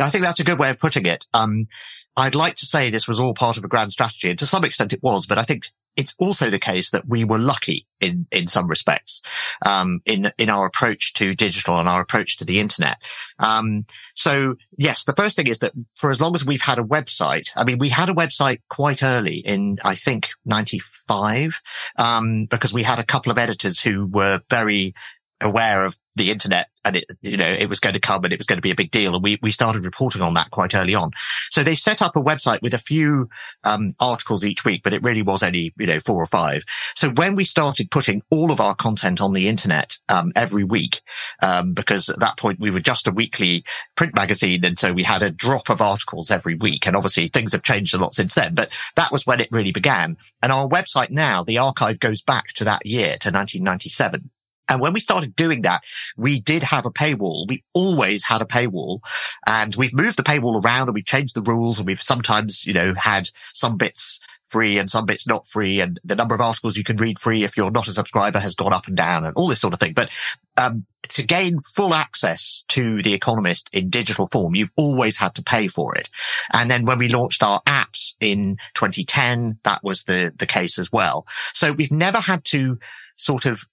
I 0.03 0.09
think 0.09 0.23
that's 0.23 0.39
a 0.39 0.43
good 0.43 0.59
way 0.59 0.69
of 0.69 0.79
putting 0.79 1.05
it. 1.05 1.25
Um, 1.33 1.67
I'd 2.15 2.35
like 2.35 2.55
to 2.57 2.65
say 2.65 2.89
this 2.89 3.07
was 3.07 3.19
all 3.19 3.33
part 3.33 3.57
of 3.57 3.63
a 3.63 3.67
grand 3.67 3.91
strategy, 3.91 4.29
and 4.29 4.39
to 4.39 4.45
some 4.45 4.63
extent 4.63 4.93
it 4.93 5.01
was, 5.01 5.25
but 5.25 5.37
I 5.37 5.43
think 5.43 5.69
it's 5.95 6.15
also 6.17 6.49
the 6.49 6.59
case 6.59 6.89
that 6.89 7.07
we 7.07 7.23
were 7.23 7.37
lucky 7.37 7.85
in, 7.99 8.25
in 8.31 8.47
some 8.47 8.67
respects, 8.67 9.21
um, 9.65 10.01
in, 10.05 10.31
in 10.37 10.49
our 10.49 10.65
approach 10.65 11.13
to 11.13 11.35
digital 11.35 11.77
and 11.77 11.87
our 11.87 12.01
approach 12.01 12.37
to 12.37 12.45
the 12.45 12.59
internet. 12.59 12.97
Um, 13.39 13.85
so 14.15 14.55
yes, 14.77 15.03
the 15.03 15.13
first 15.13 15.35
thing 15.35 15.47
is 15.47 15.59
that 15.59 15.73
for 15.95 16.09
as 16.09 16.19
long 16.19 16.35
as 16.35 16.45
we've 16.45 16.61
had 16.61 16.79
a 16.79 16.83
website, 16.83 17.49
I 17.55 17.63
mean, 17.63 17.77
we 17.77 17.89
had 17.89 18.09
a 18.09 18.13
website 18.13 18.61
quite 18.69 19.03
early 19.03 19.37
in, 19.37 19.77
I 19.83 19.95
think, 19.95 20.29
95, 20.45 21.61
um, 21.97 22.47
because 22.49 22.73
we 22.73 22.83
had 22.83 22.99
a 22.99 23.05
couple 23.05 23.31
of 23.31 23.37
editors 23.37 23.79
who 23.79 24.07
were 24.07 24.41
very 24.49 24.95
aware 25.43 25.85
of 25.85 25.97
the 26.15 26.29
internet 26.29 26.67
and 26.85 26.97
it, 26.97 27.05
you 27.21 27.37
know, 27.37 27.49
it 27.49 27.67
was 27.69 27.79
going 27.79 27.93
to 27.93 27.99
come 27.99 28.23
and 28.23 28.33
it 28.33 28.39
was 28.39 28.45
going 28.45 28.57
to 28.57 28.61
be 28.61 28.71
a 28.71 28.75
big 28.75 28.91
deal. 28.91 29.15
And 29.15 29.23
we, 29.23 29.39
we 29.41 29.51
started 29.51 29.85
reporting 29.85 30.21
on 30.21 30.33
that 30.35 30.51
quite 30.51 30.75
early 30.75 30.93
on. 30.93 31.11
So 31.49 31.63
they 31.63 31.75
set 31.75 32.01
up 32.01 32.15
a 32.15 32.21
website 32.21 32.61
with 32.61 32.73
a 32.73 32.79
few, 32.79 33.29
um, 33.63 33.93
articles 33.99 34.45
each 34.45 34.65
week, 34.65 34.81
but 34.83 34.93
it 34.93 35.03
really 35.03 35.21
was 35.21 35.41
only, 35.41 35.73
you 35.77 35.87
know, 35.87 35.99
four 35.99 36.21
or 36.21 36.27
five. 36.27 36.63
So 36.95 37.09
when 37.09 37.35
we 37.35 37.45
started 37.45 37.89
putting 37.89 38.21
all 38.29 38.51
of 38.51 38.59
our 38.59 38.75
content 38.75 39.21
on 39.21 39.33
the 39.33 39.47
internet, 39.47 39.97
um, 40.09 40.31
every 40.35 40.63
week, 40.63 41.01
um, 41.41 41.73
because 41.73 42.09
at 42.09 42.19
that 42.19 42.37
point 42.37 42.59
we 42.59 42.69
were 42.69 42.79
just 42.79 43.07
a 43.07 43.11
weekly 43.11 43.63
print 43.95 44.15
magazine. 44.15 44.63
And 44.65 44.77
so 44.77 44.93
we 44.93 45.03
had 45.03 45.23
a 45.23 45.31
drop 45.31 45.69
of 45.69 45.81
articles 45.81 46.29
every 46.29 46.55
week. 46.55 46.85
And 46.85 46.95
obviously 46.95 47.27
things 47.27 47.53
have 47.53 47.63
changed 47.63 47.93
a 47.93 47.97
lot 47.97 48.13
since 48.13 48.35
then, 48.35 48.53
but 48.53 48.71
that 48.95 49.11
was 49.11 49.25
when 49.25 49.39
it 49.39 49.49
really 49.51 49.71
began. 49.71 50.17
And 50.41 50.51
our 50.51 50.67
website 50.67 51.09
now, 51.09 51.43
the 51.43 51.57
archive 51.57 51.99
goes 51.99 52.21
back 52.21 52.47
to 52.55 52.63
that 52.65 52.85
year 52.85 53.17
to 53.21 53.29
1997. 53.29 54.29
And 54.69 54.79
when 54.79 54.93
we 54.93 54.99
started 54.99 55.35
doing 55.35 55.61
that, 55.61 55.83
we 56.17 56.39
did 56.39 56.63
have 56.63 56.85
a 56.85 56.91
paywall. 56.91 57.47
We 57.47 57.63
always 57.73 58.23
had 58.23 58.41
a 58.41 58.45
paywall 58.45 58.99
and 59.45 59.75
we've 59.75 59.93
moved 59.93 60.17
the 60.17 60.23
paywall 60.23 60.63
around 60.63 60.87
and 60.87 60.95
we've 60.95 61.05
changed 61.05 61.35
the 61.35 61.41
rules 61.41 61.77
and 61.77 61.87
we've 61.87 62.01
sometimes, 62.01 62.65
you 62.65 62.73
know, 62.73 62.93
had 62.93 63.29
some 63.53 63.77
bits 63.77 64.19
free 64.47 64.77
and 64.77 64.89
some 64.89 65.05
bits 65.05 65.27
not 65.27 65.47
free 65.47 65.81
and 65.81 65.99
the 66.03 66.15
number 66.15 66.35
of 66.35 66.41
articles 66.41 66.77
you 66.77 66.83
can 66.83 66.97
read 66.97 67.17
free 67.17 67.43
if 67.43 67.57
you're 67.57 67.71
not 67.71 67.87
a 67.87 67.91
subscriber 67.91 68.39
has 68.39 68.53
gone 68.53 68.71
up 68.71 68.87
and 68.87 68.95
down 68.95 69.25
and 69.25 69.35
all 69.35 69.47
this 69.47 69.59
sort 69.59 69.73
of 69.73 69.79
thing. 69.79 69.93
But, 69.93 70.11
um, 70.57 70.85
to 71.09 71.23
gain 71.23 71.59
full 71.59 71.93
access 71.93 72.63
to 72.69 73.01
The 73.01 73.13
Economist 73.13 73.69
in 73.73 73.89
digital 73.89 74.27
form, 74.27 74.55
you've 74.55 74.71
always 74.77 75.17
had 75.17 75.35
to 75.35 75.43
pay 75.43 75.67
for 75.67 75.95
it. 75.95 76.09
And 76.53 76.71
then 76.71 76.85
when 76.85 76.97
we 76.97 77.09
launched 77.09 77.43
our 77.43 77.61
apps 77.67 78.13
in 78.21 78.57
2010, 78.75 79.59
that 79.63 79.83
was 79.83 80.03
the, 80.03 80.31
the 80.37 80.45
case 80.45 80.79
as 80.79 80.91
well. 80.91 81.25
So 81.53 81.73
we've 81.73 81.91
never 81.91 82.19
had 82.19 82.45
to 82.45 82.77
sort 83.17 83.45
of 83.45 83.63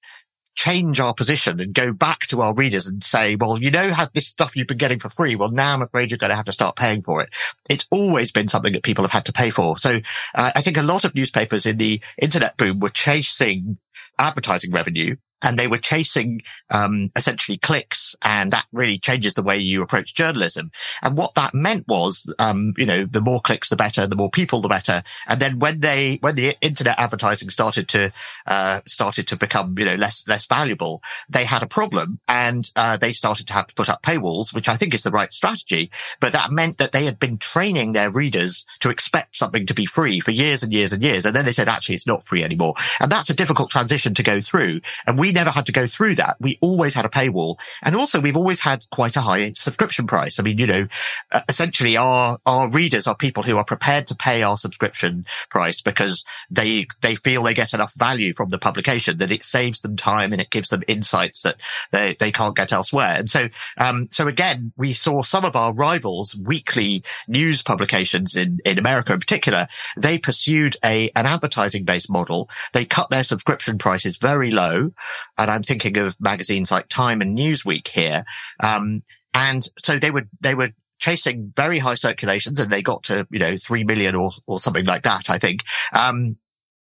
change 0.55 1.01
our 1.01 1.15
position 1.15 1.61
and 1.61 1.73
go 1.73 1.93
back 1.93 2.21
to 2.21 2.43
our 2.43 2.55
readers 2.55 2.87
and 2.87 3.03
say, 3.03 3.37
well, 3.37 3.59
you 3.59 3.71
know, 3.71 3.89
have 3.89 4.13
this 4.13 4.27
stuff 4.27 4.57
you've 4.57 4.67
been 4.67 4.77
getting 4.77 4.99
for 4.99 5.09
free. 5.09 5.37
Well, 5.37 5.51
now 5.51 5.73
I'm 5.73 5.83
afraid 5.83 6.11
you're 6.11 6.19
going 6.19 6.31
to 6.31 6.37
have 6.37 6.47
to 6.47 6.53
start 6.53 6.77
paying 6.77 7.03
for 7.03 7.23
it. 7.23 7.31
It's 7.69 7.87
always 7.91 8.33
been 8.33 8.49
something 8.49 8.73
that 8.73 8.83
people 8.83 9.05
have 9.05 9.13
had 9.13 9.27
to 9.27 9.33
pay 9.33 9.51
for. 9.51 9.79
So 9.79 10.01
uh, 10.35 10.51
I 10.55 10.61
think 10.61 10.77
a 10.77 10.83
lot 10.83 11.05
of 11.05 11.15
newspapers 11.15 11.67
in 11.67 11.79
the 11.79 12.01
internet 12.21 12.57
boom 12.57 12.81
were 12.81 12.91
chasing 12.91 13.79
advertising 14.21 14.71
revenue 14.71 15.17
and 15.43 15.59
they 15.59 15.67
were 15.67 15.79
chasing 15.79 16.43
um, 16.71 17.11
essentially 17.17 17.59
clicks, 17.59 18.15
and 18.23 18.53
that 18.53 18.67
really 18.73 18.99
changes 18.99 19.35
the 19.35 19.43
way 19.43 19.57
you 19.59 19.83
approach 19.83 20.15
journalism. 20.15 20.71
And 21.03 21.17
what 21.17 21.35
that 21.35 21.55
meant 21.55 21.89
was, 21.89 22.33
um, 22.39 22.75
you 22.77 22.87
know, 22.87 23.07
the 23.07 23.21
more 23.21 23.41
clicks, 23.41 23.69
the 23.69 23.77
better, 23.77 24.07
the 24.07 24.17
more 24.17 24.31
people, 24.31 24.61
the 24.61 24.69
better. 24.69 25.03
And 25.27 25.41
then 25.41 25.59
when 25.59 25.81
they 25.81 26.19
when 26.21 26.35
the 26.35 26.57
internet 26.61 26.99
advertising 26.99 27.51
started 27.51 27.89
to 27.89 28.13
uh, 28.47 28.81
started 28.87 29.27
to 29.29 29.37
become, 29.37 29.79
you 29.79 29.85
know, 29.85 29.95
less 29.95 30.25
less 30.29 30.47
valuable, 30.47 31.03
they 31.29 31.45
had 31.45 31.63
a 31.63 31.67
problem, 31.67 32.21
and 32.29 32.71
uh, 32.77 32.97
they 32.97 33.13
started 33.13 33.47
to 33.49 33.53
have 33.53 33.67
to 33.69 33.75
put 33.75 33.89
up 33.89 34.03
paywalls, 34.03 34.55
which 34.55 34.69
I 34.69 34.77
think 34.77 34.95
is 34.95 35.03
the 35.03 35.11
right 35.11 35.33
strategy. 35.33 35.91
But 36.21 36.33
that 36.33 36.51
meant 36.51 36.79
that 36.79 36.93
they 36.93 37.05
had 37.05 37.19
been 37.19 37.39
training 37.39 37.93
their 37.93 38.11
readers 38.11 38.65
to 38.81 38.91
expect 38.91 39.37
something 39.37 39.67
to 39.67 39.75
be 39.75 39.87
free 39.87 40.21
for 40.21 40.31
years 40.31 40.63
and 40.63 40.73
years 40.73 40.93
and 40.93 41.03
years, 41.03 41.25
and 41.25 41.35
then 41.35 41.45
they 41.45 41.53
said 41.53 41.69
actually 41.69 41.95
it's 41.95 42.07
not 42.07 42.27
free 42.27 42.45
anymore, 42.45 42.75
and 43.01 43.11
that's 43.11 43.31
a 43.31 43.35
difficult 43.35 43.71
transition 43.71 44.10
to 44.15 44.23
go 44.23 44.41
through. 44.41 44.81
And 45.07 45.19
we 45.19 45.33
never 45.33 45.51
had 45.51 45.67
to 45.67 45.73
go 45.73 45.87
through 45.87 46.17
that. 46.17 46.37
We 46.41 46.59
always 46.61 46.95
had 46.95 47.05
a 47.05 47.09
paywall. 47.09 47.59
And 47.83 47.97
also 47.97 48.21
we've 48.21 48.37
always 48.37 48.61
had 48.61 48.89
quite 48.91 49.17
a 49.17 49.21
high 49.21 49.53
subscription 49.55 50.07
price. 50.07 50.39
I 50.39 50.43
mean, 50.43 50.59
you 50.59 50.67
know, 50.67 50.89
uh, 51.33 51.43
essentially 51.49 51.97
our, 51.97 52.39
our 52.47 52.69
readers 52.69 53.07
are 53.07 53.15
people 53.15 53.43
who 53.43 53.57
are 53.57 53.65
prepared 53.65 54.07
to 54.09 54.15
pay 54.15 54.43
our 54.43 54.57
subscription 54.59 55.27
price 55.49 55.81
because 55.81 56.25
they, 56.51 56.87
they 57.01 57.15
feel 57.15 57.43
they 57.43 57.55
get 57.55 57.75
enough 57.75 57.93
value 57.95 58.35
from 58.35 58.51
the 58.51 58.59
publication 58.59 59.19
that 59.19 59.31
it 59.31 59.43
saves 59.43 59.81
them 59.81 59.97
time 59.97 60.33
and 60.33 60.41
it 60.41 60.51
gives 60.51 60.69
them 60.69 60.83
insights 60.89 61.43
that 61.43 61.57
they, 61.93 62.17
they 62.19 62.33
can't 62.33 62.57
get 62.57 62.73
elsewhere. 62.73 63.17
And 63.19 63.31
so, 63.31 63.49
um, 63.79 64.09
so 64.11 64.29
again, 64.29 64.73
we 64.77 64.93
saw 64.93 65.23
some 65.23 65.45
of 65.45 65.57
our 65.57 65.73
rivals, 65.73 66.37
weekly 66.37 67.03
news 67.29 67.63
publications 67.63 68.37
in, 68.37 68.59
in 68.65 68.79
America 68.79 69.13
in 69.13 69.21
particular, 69.21 69.69
they 69.97 70.19
pursued 70.19 70.77
a, 70.85 71.11
an 71.17 71.27
advertising 71.27 71.85
based 71.85 72.11
model. 72.11 72.49
They 72.73 72.85
cut 72.85 73.11
their 73.11 73.25
subscription 73.25 73.79
prices 74.01 74.17
very 74.17 74.51
low. 74.51 74.91
And 75.37 75.51
I'm 75.51 75.63
thinking 75.63 75.99
of 75.99 76.21
magazines 76.21 76.71
like 76.71 76.89
Time 76.89 77.21
and 77.21 77.37
Newsweek 77.37 77.89
here. 77.89 78.25
Um, 78.59 79.03
and 79.35 79.67
so 79.79 79.99
they 79.99 80.11
were, 80.11 80.25
they 80.41 80.55
were 80.55 80.71
chasing 80.99 81.53
very 81.57 81.79
high 81.79 81.95
circulations 81.95 82.59
and 82.59 82.71
they 82.71 82.83
got 82.83 83.05
to, 83.05 83.27
you 83.31 83.39
know, 83.39 83.57
three 83.57 83.85
million 83.85 84.15
or, 84.15 84.33
or 84.47 84.59
something 84.59 84.87
like 84.87 85.03
that, 85.03 85.29
I 85.31 85.39
think. 85.39 85.65
Um, 85.93 86.37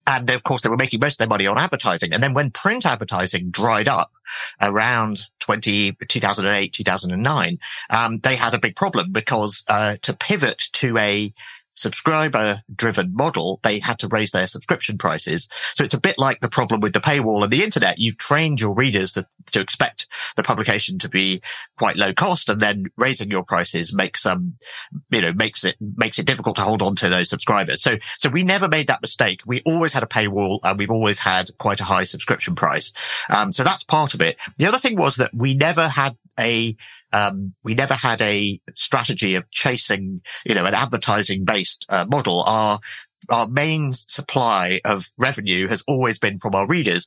and 0.07 0.29
of 0.31 0.43
course 0.43 0.61
they 0.61 0.69
were 0.69 0.77
making 0.77 0.99
most 1.01 1.13
of 1.13 1.17
their 1.19 1.27
money 1.27 1.45
on 1.45 1.57
advertising. 1.57 2.13
And 2.13 2.23
then 2.23 2.33
when 2.33 2.49
print 2.51 2.85
advertising 2.85 3.51
dried 3.51 3.88
up 3.88 4.11
around 4.61 5.21
20, 5.39 5.97
2008, 6.07 6.73
2009, 6.73 7.59
um, 7.89 8.19
they 8.19 8.35
had 8.35 8.53
a 8.53 8.59
big 8.59 8.75
problem 8.75 9.11
because, 9.11 9.63
uh, 9.67 9.97
to 10.01 10.15
pivot 10.15 10.63
to 10.73 10.97
a 10.97 11.33
subscriber 11.79 12.62
driven 12.75 13.15
model, 13.15 13.59
they 13.63 13.79
had 13.79 14.00
to 14.00 14.07
raise 14.07 14.31
their 14.31 14.48
subscription 14.48 14.98
prices. 14.98 15.48
So 15.75 15.83
it's 15.83 15.93
a 15.93 16.00
bit 16.00 16.17
like 16.17 16.41
the 16.41 16.50
problem 16.50 16.81
with 16.81 16.93
the 16.93 17.00
paywall 17.00 17.43
and 17.43 17.51
the 17.51 17.63
internet. 17.63 18.00
You've 18.00 18.17
trained 18.17 18.59
your 18.59 18.74
readers 18.74 19.13
to, 19.13 19.25
to 19.53 19.62
expect 19.62 20.07
the 20.36 20.43
publication 20.43 21.00
to 21.00 21.09
be 21.09 21.41
quite 21.77 21.95
low 21.95 22.13
cost 22.13 22.50
and 22.50 22.62
then 22.62 22.88
raising 22.98 23.31
your 23.31 23.43
prices 23.43 23.93
makes, 23.93 24.25
um, 24.25 24.55
you 25.09 25.21
know, 25.21 25.31
makes 25.31 25.63
it, 25.63 25.75
makes 25.95 26.19
it 26.19 26.25
difficult 26.25 26.57
to 26.57 26.62
hold 26.62 26.81
on 26.81 26.95
to 26.98 27.07
those 27.07 27.29
subscribers. 27.29 27.81
So, 27.81 27.95
so 28.17 28.29
we 28.29 28.43
never 28.43 28.67
made 28.67 28.88
that 28.88 29.01
mistake. 29.01 29.41
We 29.45 29.62
always 29.65 29.93
had 29.93 30.03
a 30.03 30.07
paywall 30.07 30.59
and 30.63 30.77
we've 30.77 30.91
always 30.91 31.19
had 31.19 31.50
quite 31.57 31.79
a 31.79 31.86
high 31.86 32.03
subscription 32.03 32.55
price. 32.55 32.91
Um, 33.29 33.53
so 33.53 33.63
that's 33.63 33.86
part 33.86 34.13
of 34.13 34.21
it. 34.21 34.38
The 34.57 34.65
other 34.65 34.79
thing 34.79 34.98
was 34.98 35.15
that 35.15 35.33
we 35.33 35.53
never 35.53 35.88
had 35.88 36.17
a 36.39 36.75
um, 37.12 37.53
we 37.63 37.74
never 37.74 37.96
had 37.96 38.22
a 38.22 38.60
strategy 38.75 39.36
of 39.36 39.50
chasing, 39.51 40.22
you 40.46 40.53
know, 40.53 40.65
an 40.65 40.75
advertising 40.75 41.43
based 41.43 41.86
uh, 41.89 42.05
model. 42.08 42.43
Our 42.43 42.79
our 43.29 43.48
main 43.48 43.93
supply 43.93 44.81
of 44.86 45.07
revenue 45.17 45.67
has 45.67 45.83
always 45.88 46.17
been 46.17 46.38
from 46.38 46.55
our 46.55 46.67
readers. 46.67 47.05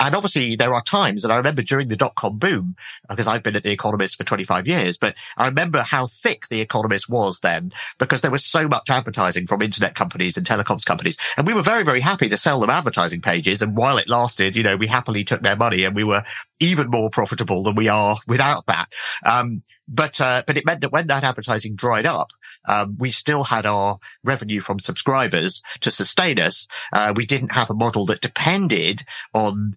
And 0.00 0.14
obviously 0.14 0.56
there 0.56 0.74
are 0.74 0.82
times, 0.82 1.24
and 1.24 1.32
I 1.32 1.36
remember 1.36 1.62
during 1.62 1.88
the 1.88 1.96
dot 1.96 2.14
com 2.14 2.38
boom, 2.38 2.76
because 3.08 3.26
I've 3.26 3.42
been 3.42 3.56
at 3.56 3.62
the 3.62 3.70
Economist 3.70 4.16
for 4.16 4.24
25 4.24 4.66
years, 4.66 4.98
but 4.98 5.14
I 5.36 5.46
remember 5.46 5.82
how 5.82 6.06
thick 6.06 6.48
the 6.48 6.60
Economist 6.60 7.08
was 7.08 7.40
then 7.40 7.72
because 7.98 8.20
there 8.20 8.30
was 8.30 8.44
so 8.44 8.68
much 8.68 8.90
advertising 8.90 9.46
from 9.46 9.62
internet 9.62 9.94
companies 9.94 10.36
and 10.36 10.46
telecoms 10.46 10.84
companies. 10.84 11.16
And 11.36 11.46
we 11.46 11.54
were 11.54 11.62
very, 11.62 11.82
very 11.82 12.00
happy 12.00 12.28
to 12.28 12.36
sell 12.36 12.60
them 12.60 12.70
advertising 12.70 13.20
pages. 13.20 13.62
And 13.62 13.76
while 13.76 13.98
it 13.98 14.08
lasted, 14.08 14.56
you 14.56 14.62
know, 14.62 14.76
we 14.76 14.86
happily 14.86 15.24
took 15.24 15.42
their 15.42 15.56
money 15.56 15.84
and 15.84 15.94
we 15.94 16.04
were 16.04 16.24
even 16.60 16.88
more 16.88 17.10
profitable 17.10 17.62
than 17.62 17.74
we 17.74 17.88
are 17.88 18.16
without 18.26 18.66
that. 18.66 18.86
Um, 19.24 19.62
but, 19.86 20.20
uh, 20.20 20.42
but 20.46 20.56
it 20.56 20.64
meant 20.64 20.80
that 20.80 20.92
when 20.92 21.08
that 21.08 21.24
advertising 21.24 21.74
dried 21.74 22.06
up, 22.06 22.30
um, 22.66 22.96
we 22.98 23.10
still 23.10 23.44
had 23.44 23.66
our 23.66 23.98
revenue 24.22 24.60
from 24.60 24.78
subscribers 24.78 25.62
to 25.80 25.90
sustain 25.90 26.38
us. 26.38 26.66
Uh, 26.92 27.12
we 27.14 27.26
didn't 27.26 27.52
have 27.52 27.70
a 27.70 27.74
model 27.74 28.06
that 28.06 28.20
depended 28.20 29.04
on 29.32 29.76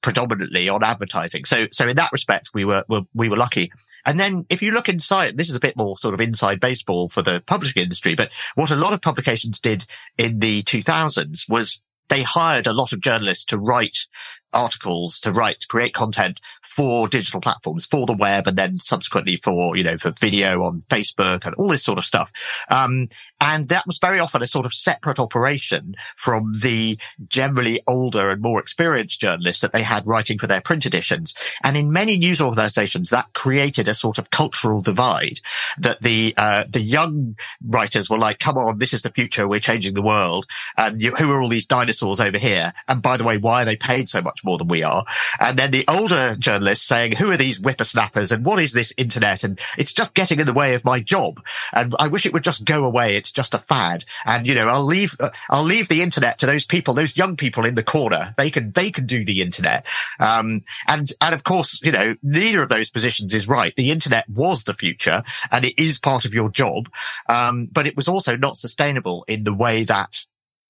predominantly 0.00 0.68
on 0.68 0.82
advertising. 0.82 1.44
So, 1.44 1.66
so 1.70 1.86
in 1.86 1.96
that 1.96 2.12
respect, 2.12 2.50
we 2.54 2.64
were, 2.64 2.84
were, 2.88 3.02
we 3.14 3.28
were 3.28 3.36
lucky. 3.36 3.70
And 4.04 4.18
then 4.18 4.46
if 4.48 4.62
you 4.62 4.70
look 4.70 4.88
inside, 4.88 5.36
this 5.36 5.50
is 5.50 5.56
a 5.56 5.60
bit 5.60 5.76
more 5.76 5.98
sort 5.98 6.14
of 6.14 6.20
inside 6.20 6.60
baseball 6.60 7.08
for 7.08 7.22
the 7.22 7.42
publishing 7.46 7.82
industry, 7.82 8.14
but 8.14 8.32
what 8.54 8.70
a 8.70 8.76
lot 8.76 8.92
of 8.92 9.02
publications 9.02 9.60
did 9.60 9.86
in 10.16 10.38
the 10.38 10.62
2000s 10.62 11.48
was 11.48 11.80
they 12.08 12.22
hired 12.22 12.66
a 12.66 12.72
lot 12.72 12.92
of 12.92 13.00
journalists 13.00 13.44
to 13.46 13.58
write 13.58 14.06
articles 14.52 15.20
to 15.20 15.32
write, 15.32 15.60
to 15.60 15.66
create 15.66 15.94
content 15.94 16.40
for 16.62 17.08
digital 17.08 17.40
platforms, 17.40 17.86
for 17.86 18.06
the 18.06 18.14
web, 18.14 18.46
and 18.46 18.56
then 18.56 18.78
subsequently 18.78 19.36
for, 19.36 19.76
you 19.76 19.84
know, 19.84 19.96
for 19.96 20.12
video 20.20 20.62
on 20.62 20.82
Facebook 20.88 21.44
and 21.44 21.54
all 21.56 21.68
this 21.68 21.84
sort 21.84 21.98
of 21.98 22.04
stuff. 22.04 22.32
Um, 22.70 23.08
and 23.40 23.68
that 23.68 23.86
was 23.86 23.98
very 23.98 24.18
often 24.18 24.42
a 24.42 24.46
sort 24.46 24.66
of 24.66 24.72
separate 24.72 25.18
operation 25.18 25.94
from 26.16 26.54
the 26.60 26.98
generally 27.28 27.80
older 27.86 28.30
and 28.30 28.40
more 28.40 28.60
experienced 28.60 29.20
journalists 29.20 29.60
that 29.60 29.72
they 29.72 29.82
had 29.82 30.06
writing 30.06 30.38
for 30.38 30.46
their 30.46 30.60
print 30.60 30.86
editions. 30.86 31.34
And 31.62 31.76
in 31.76 31.92
many 31.92 32.16
news 32.16 32.40
organizations, 32.40 33.10
that 33.10 33.32
created 33.34 33.88
a 33.88 33.94
sort 33.94 34.18
of 34.18 34.30
cultural 34.30 34.80
divide 34.82 35.40
that 35.78 36.02
the, 36.02 36.34
uh, 36.36 36.64
the 36.68 36.80
young 36.80 37.36
writers 37.64 38.08
were 38.08 38.18
like, 38.18 38.38
come 38.38 38.56
on, 38.56 38.78
this 38.78 38.92
is 38.92 39.02
the 39.02 39.10
future. 39.10 39.46
We're 39.46 39.60
changing 39.60 39.94
the 39.94 40.02
world. 40.02 40.46
And 40.76 41.02
you, 41.02 41.12
who 41.12 41.30
are 41.30 41.42
all 41.42 41.48
these 41.48 41.66
dinosaurs 41.66 42.20
over 42.20 42.38
here? 42.38 42.72
And 42.88 43.02
by 43.02 43.16
the 43.16 43.24
way, 43.24 43.36
why 43.36 43.62
are 43.62 43.66
they 43.66 43.76
paid 43.76 44.08
so 44.08 44.22
much 44.22 44.35
more 44.44 44.58
than 44.58 44.68
we 44.68 44.82
are? 44.82 45.04
And 45.40 45.58
then 45.58 45.70
the 45.70 45.84
older 45.88 46.36
journalists 46.36 46.86
saying, 46.86 47.12
who 47.12 47.30
are 47.30 47.36
these 47.36 47.58
whippersnappers? 47.58 48.32
And 48.32 48.44
what 48.44 48.60
is 48.60 48.72
this 48.72 48.92
internet? 48.96 49.44
And 49.44 49.60
it's 49.76 49.92
just 49.92 50.14
getting 50.14 50.40
in 50.40 50.46
the 50.46 50.52
way 50.52 50.74
of 50.74 50.84
my 50.84 51.00
job. 51.00 51.44
And 51.72 51.94
I 51.98 52.08
wish 52.08 52.26
it 52.26 52.32
would 52.32 52.44
just 52.44 52.64
go 52.64 52.84
away 52.84 53.16
it's 53.16 53.32
just 53.32 53.54
a 53.54 53.58
fad. 53.58 54.04
And, 54.24 54.46
you 54.46 54.54
know, 54.54 54.68
I'll 54.68 54.84
leave, 54.84 55.16
uh, 55.20 55.30
I'll 55.50 55.64
leave 55.64 55.88
the 55.88 56.02
internet 56.02 56.38
to 56.38 56.46
those 56.46 56.64
people, 56.64 56.94
those 56.94 57.16
young 57.16 57.36
people 57.36 57.64
in 57.64 57.74
the 57.74 57.82
corner. 57.82 58.34
They 58.36 58.50
can, 58.50 58.72
they 58.72 58.90
can 58.90 59.06
do 59.06 59.24
the 59.24 59.42
internet. 59.42 59.86
Um, 60.20 60.62
and, 60.86 61.10
and 61.20 61.34
of 61.34 61.44
course, 61.44 61.80
you 61.82 61.92
know, 61.92 62.16
neither 62.22 62.62
of 62.62 62.68
those 62.68 62.90
positions 62.90 63.34
is 63.34 63.48
right. 63.48 63.74
The 63.76 63.90
internet 63.90 64.28
was 64.28 64.64
the 64.64 64.74
future 64.74 65.22
and 65.50 65.64
it 65.64 65.78
is 65.78 65.98
part 65.98 66.24
of 66.24 66.34
your 66.34 66.48
job. 66.48 66.90
Um, 67.28 67.68
but 67.72 67.86
it 67.86 67.96
was 67.96 68.08
also 68.08 68.36
not 68.36 68.56
sustainable 68.56 69.24
in 69.28 69.44
the 69.44 69.54
way 69.54 69.84
that 69.84 70.24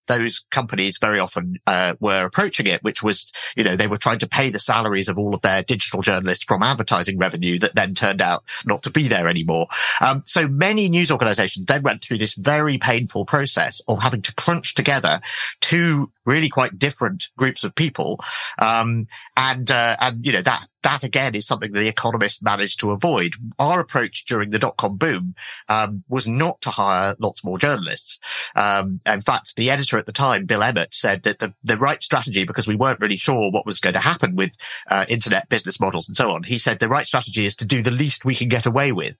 those 0.07 0.45
companies 0.51 0.99
very 0.99 1.19
often 1.19 1.59
uh, 1.67 1.95
were 2.01 2.25
approaching 2.25 2.67
it, 2.67 2.83
which 2.83 3.03
was, 3.03 3.33
you 3.57 3.65
know, 3.65 3.77
they 3.77 3.87
were 3.87 3.97
trying 3.97 4.19
to 4.19 4.29
pay 4.29 4.51
the 4.51 4.59
salaries 4.59 5.09
of 5.09 5.19
all 5.19 5.35
of 5.35 5.41
their 5.43 5.63
digital 5.63 6.03
journalists 6.03 6.45
from 6.45 6.63
advertising 6.63 7.19
revenue 7.19 7.59
that 7.59 7.75
then 7.75 7.95
turned 7.95 8.21
out 8.21 8.45
not 8.65 8.83
to 8.83 8.91
be 8.91 9.09
there 9.09 9.29
anymore. 9.29 9.67
Um, 10.01 10.23
so 10.25 10.49
many 10.49 10.89
news 10.89 11.11
organizations 11.11 11.67
then 11.67 11.83
went 11.83 12.03
through 12.03 12.19
this 12.19 12.35
very 12.35 12.79
painful 12.79 13.25
process 13.25 13.81
of 13.89 14.01
having 14.01 14.23
to 14.23 14.35
crunch 14.35 14.75
together 14.75 15.21
two 15.61 16.11
really 16.25 16.49
quite 16.49 16.79
different 16.79 17.29
groups 17.37 17.65
of 17.65 17.75
people. 17.75 18.21
Um, 18.59 19.07
and, 19.37 19.71
uh, 19.71 19.97
and, 20.01 20.25
you 20.25 20.33
know, 20.33 20.43
that, 20.43 20.67
that 20.87 21.03
again 21.03 21.35
is 21.35 21.47
something 21.47 21.73
the 21.73 21.89
economists 21.89 22.41
managed 22.43 22.79
to 22.81 22.93
avoid. 22.93 23.35
Our 23.59 23.81
approach 23.81 24.25
during 24.25 24.51
the 24.51 24.59
dot-com 24.59 24.97
boom, 24.97 25.35
um, 25.69 26.05
was 26.09 26.27
not 26.29 26.61
to 26.61 26.71
hire 26.71 27.17
lots 27.19 27.43
more 27.43 27.59
journalists. 27.59 28.19
Um, 28.55 29.01
in 29.05 29.21
fact, 29.21 29.57
the 29.57 29.71
editor 29.71 29.99
at 29.99 30.07
the 30.07 30.13
time, 30.13 30.47
Bill 30.47 30.63
Emmott, 30.63 30.95
said 30.95 31.25
that 31.25 31.39
the, 31.41 31.53
the 31.65 31.77
right 31.77 32.03
strategy, 32.03 32.45
because 32.45 32.69
we 32.69 32.77
weren't 32.77 33.01
really 33.01 33.17
sure 33.17 33.51
what 33.51 33.67
was 33.67 33.81
going 33.81 33.95
to 33.95 34.01
happen 34.01 34.37
with, 34.37 34.53
uh, 34.89 35.05
internet 35.09 35.49
business 35.49 35.81
models 35.81 36.09
and 36.09 36.17
so 36.17 36.31
on. 36.31 36.45
He 36.45 36.59
said 36.59 36.79
the 36.79 36.89
right 36.89 37.07
strategy 37.07 37.47
is 37.47 37.57
to 37.57 37.67
do 37.67 37.83
the 37.83 37.91
least 37.91 38.25
we 38.25 38.37
can 38.37 38.49
get 38.49 38.67
away 38.67 38.93
with. 38.93 39.17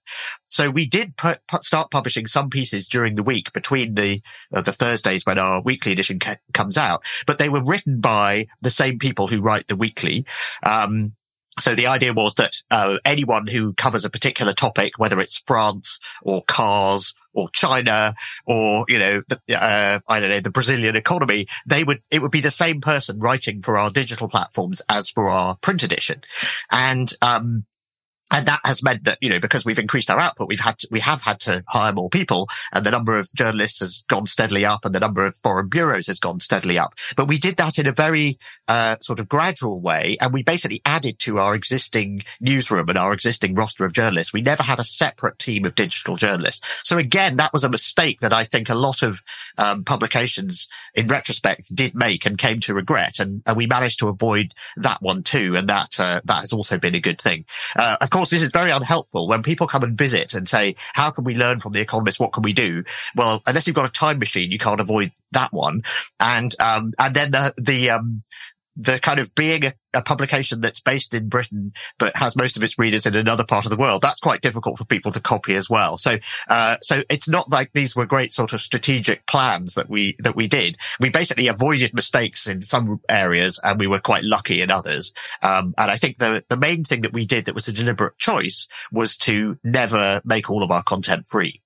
So 0.49 0.71
we 0.71 0.87
did 0.87 1.17
put, 1.17 1.41
put, 1.49 1.65
start 1.65 1.91
publishing 1.91 2.29
some 2.29 2.49
pieces 2.49 2.87
during 2.87 3.17
the 3.17 3.23
week 3.33 3.53
between 3.53 3.95
the, 3.95 4.23
uh, 4.55 4.61
the 4.61 4.73
Thursdays 4.73 5.27
when 5.27 5.39
our 5.39 5.61
weekly 5.61 5.93
edition 5.93 6.19
ca- 6.21 6.43
comes 6.55 6.77
out, 6.77 7.03
but 7.27 7.39
they 7.39 7.49
were 7.49 7.65
written 7.65 8.01
by 8.01 8.47
the 8.61 8.71
same 8.71 8.99
people 8.99 9.27
who 9.27 9.41
write 9.41 9.67
the 9.67 9.77
weekly. 9.77 10.25
Um, 10.63 11.15
so 11.59 11.75
the 11.75 11.87
idea 11.87 12.13
was 12.13 12.35
that 12.35 12.55
uh, 12.71 12.99
anyone 13.05 13.47
who 13.47 13.73
covers 13.75 14.05
a 14.05 14.11
particular 14.11 14.53
topic, 14.53 14.99
whether 14.99 15.21
it's 15.21 15.43
France 15.47 15.99
or 16.23 16.43
cars 16.45 17.15
or 17.33 17.49
China 17.51 18.15
or, 18.47 18.85
you 18.89 18.99
know, 18.99 19.23
uh, 19.55 20.01
I 20.09 20.21
don't 20.21 20.31
know, 20.31 20.41
the 20.41 20.51
Brazilian 20.51 20.97
economy, 20.97 21.47
they 21.67 21.85
would, 21.85 22.01
it 22.11 22.23
would 22.23 22.31
be 22.31 22.41
the 22.41 22.51
same 22.51 22.81
person 22.81 23.19
writing 23.21 23.63
for 23.63 23.79
our 23.79 23.91
digital 23.91 24.29
platforms 24.29 24.83
as 24.89 25.09
for 25.09 25.29
our 25.29 25.57
print 25.57 25.83
edition. 25.83 26.23
And, 26.71 27.13
um, 27.23 27.65
and 28.33 28.47
that 28.47 28.61
has 28.65 28.83
meant 28.83 29.05
that, 29.05 29.19
you 29.21 29.31
know, 29.31 29.39
because 29.39 29.65
we've 29.65 29.79
increased 29.79 30.11
our 30.11 30.19
output, 30.19 30.49
we've 30.49 30.59
had 30.59 30.79
to, 30.79 30.89
we 30.91 31.01
have 31.01 31.23
had 31.23 31.39
to 31.41 31.63
hire 31.69 31.93
more 31.93 32.11
people 32.11 32.49
and 32.73 32.85
the 32.85 32.91
number 32.91 33.15
of 33.15 33.33
journalists 33.35 33.81
has 33.81 34.03
gone 34.09 34.27
steadily 34.27 34.65
up 34.65 34.85
and 34.85 34.95
the 34.95 35.01
number 35.01 35.25
of 35.25 35.37
foreign 35.37 35.69
bureaus 35.69 36.09
has 36.09 36.19
gone 36.19 36.41
steadily 36.41 36.77
up. 36.77 36.95
But 37.17 37.29
we 37.29 37.39
did 37.39 37.57
that 37.59 37.79
in 37.79 37.87
a 37.87 37.93
very, 37.93 38.39
uh, 38.67 38.97
sort 39.01 39.21
of 39.21 39.29
gradual 39.29 39.81
way. 39.81 40.17
And 40.21 40.33
we 40.33 40.43
basically 40.43 40.83
added 40.85 41.21
to 41.21 41.39
our 41.39 41.55
existing 41.55 42.25
newsroom 42.41 42.89
and 42.89 42.99
our 42.99 43.13
existing 43.13 43.55
roster 43.55 43.85
of 43.85 43.93
journalists. 43.93 44.33
We 44.33 44.43
never 44.43 44.65
had 44.65 44.81
a 44.81 44.85
separate 44.85 45.39
team 45.39 45.65
of 45.65 45.77
digital 45.77 46.17
journalists. 46.17 46.67
So 46.83 46.99
again, 46.99 47.37
that 47.37 47.53
was 47.53 47.63
a 47.63 47.69
mistake 47.69 48.21
that 48.21 48.33
I 48.33 48.43
think 48.43 48.69
a 48.69 48.75
lot 48.75 49.03
of, 49.03 49.23
um, 49.57 49.85
publications 49.85 50.67
in 50.95 51.07
retrospect 51.07 51.73
did 51.75 51.95
make 51.95 52.27
and 52.27 52.37
came 52.37 52.59
to 52.61 52.75
regret. 52.75 53.21
And, 53.21 53.43
and 53.47 53.57
we 53.57 53.67
managed 53.67 54.01
to 54.01 54.09
avoid 54.09 54.53
that 54.77 55.01
one 55.01 55.23
too. 55.23 55.55
And 55.55 55.69
that, 55.69 56.01
uh, 56.01 56.23
that 56.25 56.41
has 56.41 56.53
also 56.53 56.77
been 56.77 56.97
a 56.97 57.01
good 57.01 57.21
thing. 57.21 57.45
Uh, 57.77 57.97
course, 58.17 58.31
this 58.31 58.43
is 58.43 58.51
very 58.51 58.71
unhelpful 58.71 59.29
when 59.29 59.43
people 59.43 59.67
come 59.67 59.83
and 59.83 59.97
visit 59.97 60.33
and 60.33 60.49
say, 60.49 60.75
how 60.95 61.11
can 61.11 61.25
we 61.25 61.35
learn 61.35 61.61
from 61.61 61.73
the 61.73 61.81
economist? 61.81 62.19
What 62.19 62.33
can 62.33 62.43
we 62.43 62.55
do? 62.55 62.83
Well, 63.15 63.43
unless 63.47 63.67
you've 63.67 63.77
got 63.77 63.85
a 63.85 63.93
time 63.93 64.19
machine, 64.19 64.51
you 64.51 64.59
can't 64.59 64.81
avoid 64.81 65.13
that 65.33 65.53
one. 65.53 65.83
And, 66.19 66.55
um, 66.59 66.95
and 66.99 67.15
then 67.15 67.31
the, 67.33 67.55
the, 67.59 67.91
um, 67.91 68.23
the 68.77 68.99
kind 68.99 69.19
of 69.19 69.35
being 69.35 69.65
a, 69.65 69.73
a, 69.95 70.03
publication 70.03 70.61
that's 70.61 70.81
based 70.81 71.15
in 71.15 71.29
Britain 71.29 71.73
but 71.99 72.17
has 72.17 72.37
most 72.37 72.57
of 72.57 72.63
its 72.63 72.79
readers 72.79 73.07
in 73.07 73.15
another 73.15 73.45
part 73.45 73.65
of 73.65 73.71
the 73.71 73.77
world, 73.77 74.03
that's 74.03 74.21
quite 74.21 74.43
difficult 74.43 74.79
for 74.79 74.85
people 74.85 75.11
to 75.13 75.21
copy 75.21 75.55
as 75.55 75.71
well. 75.71 75.99
So, 75.99 76.19
uh, 76.49 76.77
so 76.83 77.03
it's 77.09 77.29
not 77.29 77.51
like 77.51 77.73
these 77.73 77.97
were 77.97 78.07
great 78.07 78.35
sort 78.35 78.53
of 78.53 78.61
strategic 78.61 79.27
plans 79.27 79.75
that 79.75 79.89
we 79.89 80.17
that 80.21 80.37
we 80.37 80.47
did. 80.47 80.77
We 81.01 81.09
basically 81.09 81.49
avoided 81.49 81.95
mistakes 81.95 82.47
in 82.47 82.61
some 82.61 83.01
areas, 83.09 83.59
and 83.63 83.79
we 83.79 83.87
were 83.87 84.01
quite 84.01 84.25
lucky 84.25 84.61
in 84.61 84.71
others. 84.71 85.13
Um, 85.43 85.75
and 85.79 85.91
I 85.91 85.97
think 85.97 86.19
the 86.19 86.45
the 86.49 86.57
main 86.57 86.85
thing 86.85 87.01
that 87.03 87.13
we 87.13 87.25
did 87.25 87.47
that 87.47 87.55
was 87.55 87.69
a 87.69 87.73
deliberate 87.73 88.19
choice 88.19 88.69
was 88.93 89.17
to 89.19 89.59
never 89.65 90.21
make 90.25 90.51
all 90.51 90.63
of 90.63 90.71
our 90.71 90.83
content 90.83 91.27
free. 91.27 91.63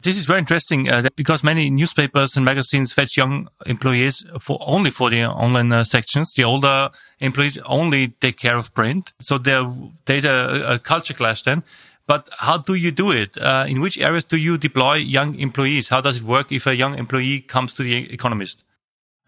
This 0.00 0.18
is 0.18 0.26
very 0.26 0.38
interesting 0.38 0.88
uh, 0.90 1.08
because 1.16 1.42
many 1.42 1.70
newspapers 1.70 2.36
and 2.36 2.44
magazines 2.44 2.92
fetch 2.92 3.16
young 3.16 3.48
employees 3.64 4.24
for 4.40 4.58
only 4.60 4.90
for 4.90 5.08
the 5.08 5.24
online 5.24 5.72
uh, 5.72 5.84
sections. 5.84 6.34
The 6.34 6.44
older 6.44 6.90
employees 7.18 7.58
only 7.64 8.08
take 8.08 8.36
care 8.36 8.56
of 8.56 8.74
print. 8.74 9.12
So 9.20 9.38
there, 9.38 9.66
there's 10.04 10.26
a, 10.26 10.74
a 10.74 10.78
culture 10.78 11.14
clash 11.14 11.42
then. 11.42 11.64
But 12.06 12.28
how 12.38 12.58
do 12.58 12.74
you 12.74 12.92
do 12.92 13.10
it? 13.10 13.36
Uh, 13.36 13.64
in 13.66 13.80
which 13.80 13.98
areas 13.98 14.24
do 14.24 14.36
you 14.36 14.58
deploy 14.58 14.96
young 14.96 15.34
employees? 15.40 15.88
How 15.88 16.00
does 16.00 16.18
it 16.18 16.22
work 16.22 16.52
if 16.52 16.66
a 16.66 16.76
young 16.76 16.96
employee 16.98 17.40
comes 17.40 17.74
to 17.74 17.82
the 17.82 18.12
Economist? 18.12 18.62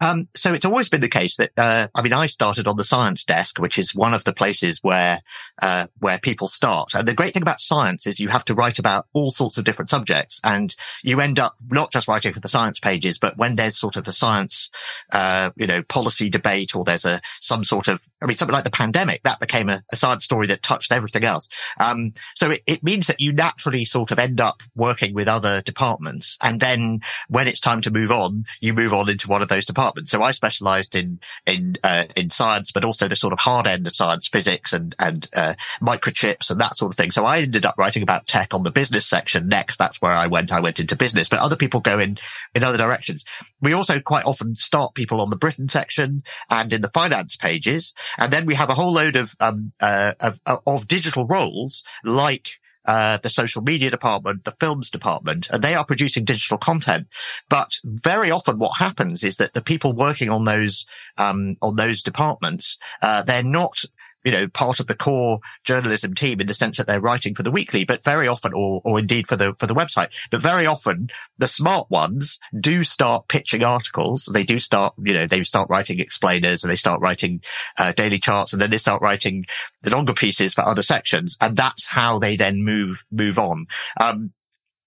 Um, 0.01 0.27
so 0.35 0.53
it's 0.53 0.65
always 0.65 0.87
been 0.87 1.01
the 1.01 1.09
case 1.09 1.35
that, 1.37 1.51
uh, 1.57 1.87
I 1.93 2.01
mean, 2.01 2.13
I 2.13 2.27
started 2.27 2.67
on 2.67 2.77
the 2.77 2.83
science 2.83 3.23
desk, 3.25 3.59
which 3.59 3.77
is 3.77 3.93
one 3.93 4.13
of 4.13 4.23
the 4.23 4.33
places 4.33 4.79
where, 4.81 5.19
uh, 5.61 5.87
where 5.99 6.19
people 6.19 6.47
start. 6.47 6.93
And 6.95 7.07
the 7.07 7.13
great 7.13 7.33
thing 7.33 7.41
about 7.41 7.59
science 7.59 8.07
is 8.07 8.19
you 8.19 8.29
have 8.29 8.45
to 8.45 8.53
write 8.53 8.79
about 8.79 9.07
all 9.13 9.29
sorts 9.29 9.57
of 9.57 9.65
different 9.65 9.89
subjects 9.89 10.39
and 10.43 10.73
you 11.03 11.19
end 11.19 11.37
up 11.37 11.55
not 11.69 11.91
just 11.91 12.07
writing 12.07 12.31
for 12.31 12.39
the 12.39 12.47
science 12.47 12.79
pages, 12.79 13.17
but 13.17 13.37
when 13.37 13.55
there's 13.55 13.77
sort 13.77 13.97
of 13.97 14.07
a 14.07 14.13
science, 14.13 14.69
uh, 15.11 15.49
you 15.57 15.67
know, 15.67 15.83
policy 15.83 16.29
debate 16.29 16.75
or 16.75 16.85
there's 16.85 17.05
a, 17.05 17.21
some 17.41 17.65
sort 17.65 17.89
of, 17.89 18.01
I 18.21 18.25
mean, 18.25 18.37
something 18.37 18.55
like 18.55 18.63
the 18.63 18.69
pandemic, 18.69 19.23
that 19.23 19.41
became 19.41 19.69
a, 19.69 19.83
a 19.91 19.97
science 19.97 20.23
story 20.23 20.47
that 20.47 20.63
touched 20.63 20.93
everything 20.93 21.25
else. 21.25 21.49
Um, 21.77 22.13
so 22.35 22.51
it, 22.51 22.63
it 22.65 22.83
means 22.83 23.07
that 23.07 23.19
you 23.19 23.33
naturally 23.33 23.83
sort 23.83 24.11
of 24.11 24.19
end 24.19 24.39
up 24.39 24.63
working 24.75 25.13
with 25.13 25.27
other 25.27 25.61
departments. 25.61 26.37
And 26.41 26.61
then 26.61 27.01
when 27.27 27.49
it's 27.49 27.59
time 27.59 27.81
to 27.81 27.91
move 27.91 28.11
on, 28.11 28.45
you 28.61 28.73
move 28.73 28.93
on 28.93 29.09
into 29.09 29.27
one 29.27 29.41
of 29.41 29.49
those 29.49 29.65
departments 29.65 29.88
department. 29.89 30.09
So 30.09 30.21
I 30.21 30.31
specialized 30.31 30.95
in, 30.95 31.19
in, 31.45 31.77
uh, 31.83 32.05
in 32.15 32.29
science, 32.29 32.71
but 32.71 32.85
also 32.85 33.07
the 33.07 33.15
sort 33.15 33.33
of 33.33 33.39
hard 33.39 33.67
end 33.67 33.87
of 33.87 33.95
science, 33.95 34.27
physics 34.27 34.73
and, 34.73 34.95
and, 34.99 35.27
uh, 35.35 35.55
microchips 35.81 36.49
and 36.49 36.59
that 36.61 36.75
sort 36.75 36.91
of 36.91 36.97
thing. 36.97 37.11
So 37.11 37.25
I 37.25 37.39
ended 37.39 37.65
up 37.65 37.75
writing 37.77 38.03
about 38.03 38.27
tech 38.27 38.53
on 38.53 38.63
the 38.63 38.71
business 38.71 39.05
section 39.05 39.47
next. 39.47 39.77
That's 39.77 40.01
where 40.01 40.11
I 40.11 40.27
went. 40.27 40.51
I 40.51 40.59
went 40.59 40.79
into 40.79 40.95
business, 40.95 41.29
but 41.29 41.39
other 41.39 41.55
people 41.55 41.79
go 41.79 41.99
in, 41.99 42.17
in 42.53 42.63
other 42.63 42.77
directions. 42.77 43.25
We 43.61 43.73
also 43.73 43.99
quite 43.99 44.25
often 44.25 44.55
start 44.55 44.93
people 44.93 45.21
on 45.21 45.29
the 45.29 45.35
Britain 45.35 45.69
section 45.69 46.23
and 46.49 46.71
in 46.73 46.81
the 46.81 46.89
finance 46.89 47.35
pages. 47.35 47.93
And 48.17 48.31
then 48.31 48.45
we 48.45 48.55
have 48.55 48.69
a 48.69 48.75
whole 48.75 48.93
load 48.93 49.15
of, 49.15 49.35
um, 49.39 49.71
uh, 49.79 50.13
of, 50.19 50.39
of 50.45 50.87
digital 50.87 51.25
roles 51.25 51.83
like, 52.03 52.59
uh, 52.85 53.17
the 53.21 53.29
social 53.29 53.61
media 53.61 53.89
department, 53.89 54.43
the 54.43 54.55
films 54.59 54.89
department, 54.89 55.49
and 55.51 55.63
they 55.63 55.75
are 55.75 55.85
producing 55.85 56.25
digital 56.25 56.57
content. 56.57 57.07
But 57.49 57.71
very 57.83 58.31
often 58.31 58.57
what 58.57 58.77
happens 58.77 59.23
is 59.23 59.37
that 59.37 59.53
the 59.53 59.61
people 59.61 59.93
working 59.93 60.29
on 60.29 60.45
those, 60.45 60.85
um, 61.17 61.55
on 61.61 61.75
those 61.75 62.01
departments, 62.01 62.77
uh, 63.01 63.23
they're 63.23 63.43
not 63.43 63.83
you 64.23 64.31
know, 64.31 64.47
part 64.47 64.79
of 64.79 64.87
the 64.87 64.95
core 64.95 65.39
journalism 65.63 66.13
team 66.13 66.41
in 66.41 66.47
the 66.47 66.53
sense 66.53 66.77
that 66.77 66.87
they're 66.87 67.01
writing 67.01 67.35
for 67.35 67.43
the 67.43 67.51
weekly, 67.51 67.83
but 67.85 68.03
very 68.03 68.27
often, 68.27 68.53
or, 68.53 68.81
or 68.83 68.99
indeed 68.99 69.27
for 69.27 69.35
the, 69.35 69.53
for 69.59 69.67
the 69.67 69.75
website, 69.75 70.09
but 70.31 70.41
very 70.41 70.65
often 70.65 71.09
the 71.37 71.47
smart 71.47 71.89
ones 71.89 72.39
do 72.59 72.83
start 72.83 73.27
pitching 73.27 73.63
articles. 73.63 74.29
They 74.31 74.43
do 74.43 74.59
start, 74.59 74.93
you 74.97 75.13
know, 75.13 75.25
they 75.25 75.43
start 75.43 75.69
writing 75.69 75.99
explainers 75.99 76.63
and 76.63 76.71
they 76.71 76.75
start 76.75 77.01
writing, 77.01 77.41
uh, 77.77 77.93
daily 77.93 78.19
charts 78.19 78.53
and 78.53 78.61
then 78.61 78.69
they 78.69 78.77
start 78.77 79.01
writing 79.01 79.45
the 79.81 79.89
longer 79.89 80.13
pieces 80.13 80.53
for 80.53 80.67
other 80.67 80.83
sections. 80.83 81.37
And 81.39 81.55
that's 81.55 81.87
how 81.87 82.19
they 82.19 82.35
then 82.35 82.63
move, 82.63 83.05
move 83.11 83.39
on. 83.39 83.67
Um, 83.99 84.33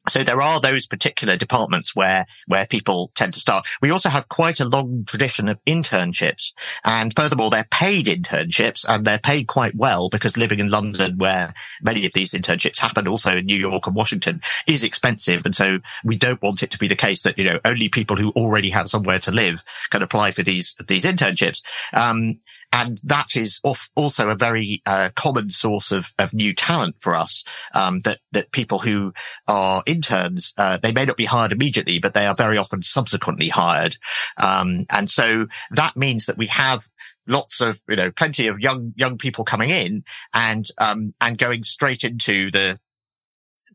so 0.09 0.25
there 0.25 0.43
are 0.43 0.61
those 0.61 0.87
particular 0.87 1.37
departments 1.37 1.95
where, 1.95 2.27
where 2.47 2.67
people 2.67 3.13
tend 3.15 3.35
to 3.35 3.41
start. 3.41 3.67
We 3.81 3.91
also 3.91 4.09
have 4.09 4.29
quite 4.29 4.61
a 4.61 4.69
long 4.69 5.05
tradition 5.07 5.49
of 5.49 5.65
internships. 5.65 6.53
And 6.85 7.15
furthermore, 7.15 7.51
they're 7.51 7.69
paid 7.71 8.07
internships 8.07 8.85
and 8.89 9.05
they're 9.05 9.19
paid 9.19 9.47
quite 9.47 9.75
well 9.75 10.09
because 10.09 10.37
living 10.37 10.59
in 10.59 10.71
London 10.71 11.19
where 11.19 11.55
many 11.83 12.05
of 12.05 12.13
these 12.13 12.33
internships 12.33 12.79
happen, 12.79 13.07
also 13.07 13.37
in 13.37 13.47
New 13.47 13.57
York 13.57 13.87
and 13.87 13.95
Washington 13.95 14.41
is 14.67 14.83
expensive. 14.83 15.43
And 15.45 15.55
so 15.55 15.79
we 16.05 16.17
don't 16.17 16.43
want 16.43 16.63
it 16.63 16.71
to 16.73 16.79
be 16.79 16.89
the 16.89 16.97
case 16.97 17.23
that, 17.23 17.39
you 17.39 17.45
know, 17.45 17.61
only 17.65 17.89
people 17.89 18.17
who 18.17 18.31
already 18.31 18.71
have 18.71 18.91
somewhere 18.91 19.21
to 19.21 19.31
live 19.31 19.63
can 19.91 20.03
apply 20.03 20.33
for 20.33 20.43
these, 20.43 20.75
these 20.89 21.05
internships. 21.05 21.63
Um, 21.93 22.41
and 22.73 22.99
that 23.05 23.37
is 23.37 23.61
also 23.63 24.31
a 24.31 24.35
very 24.35 24.83
uh, 24.87 25.11
common 25.15 25.51
source 25.51 25.93
of, 25.93 26.13
of 26.19 26.33
new 26.33 26.55
talent 26.55 26.97
for 27.01 27.15
us. 27.15 27.45
Um, 27.75 28.01
that 28.01 28.21
that 28.33 28.53
people 28.53 28.79
who 28.79 29.13
are 29.47 29.83
interns, 29.87 30.55
uh, 30.57 30.79
they 30.79 30.93
may 30.93 31.05
not 31.05 31.17
be 31.17 31.27
hired 31.27 31.53
immediately, 31.53 31.99
but 31.99 32.15
they 32.15 32.27
are 32.27 32.35
very 32.35 32.57
often 32.57 32.83
subsequently 32.83 33.49
hired. 33.49 33.97
Um, 34.39 34.87
and 34.91 35.11
so 35.11 35.47
that 35.73 35.97
means 35.97 36.27
that 36.27 36.39
we 36.39 36.47
have 36.47 36.89
lots 37.27 37.61
of 37.61 37.81
you 37.89 37.97
know 37.97 38.11
plenty 38.11 38.49
of 38.49 38.59
young 38.59 38.93
young 38.97 39.19
people 39.19 39.45
coming 39.45 39.71
in 39.71 40.05
and 40.33 40.67
um, 40.79 41.15
and 41.21 41.39
going 41.39 41.65
straight 41.65 42.05
into 42.05 42.51
the 42.51 42.79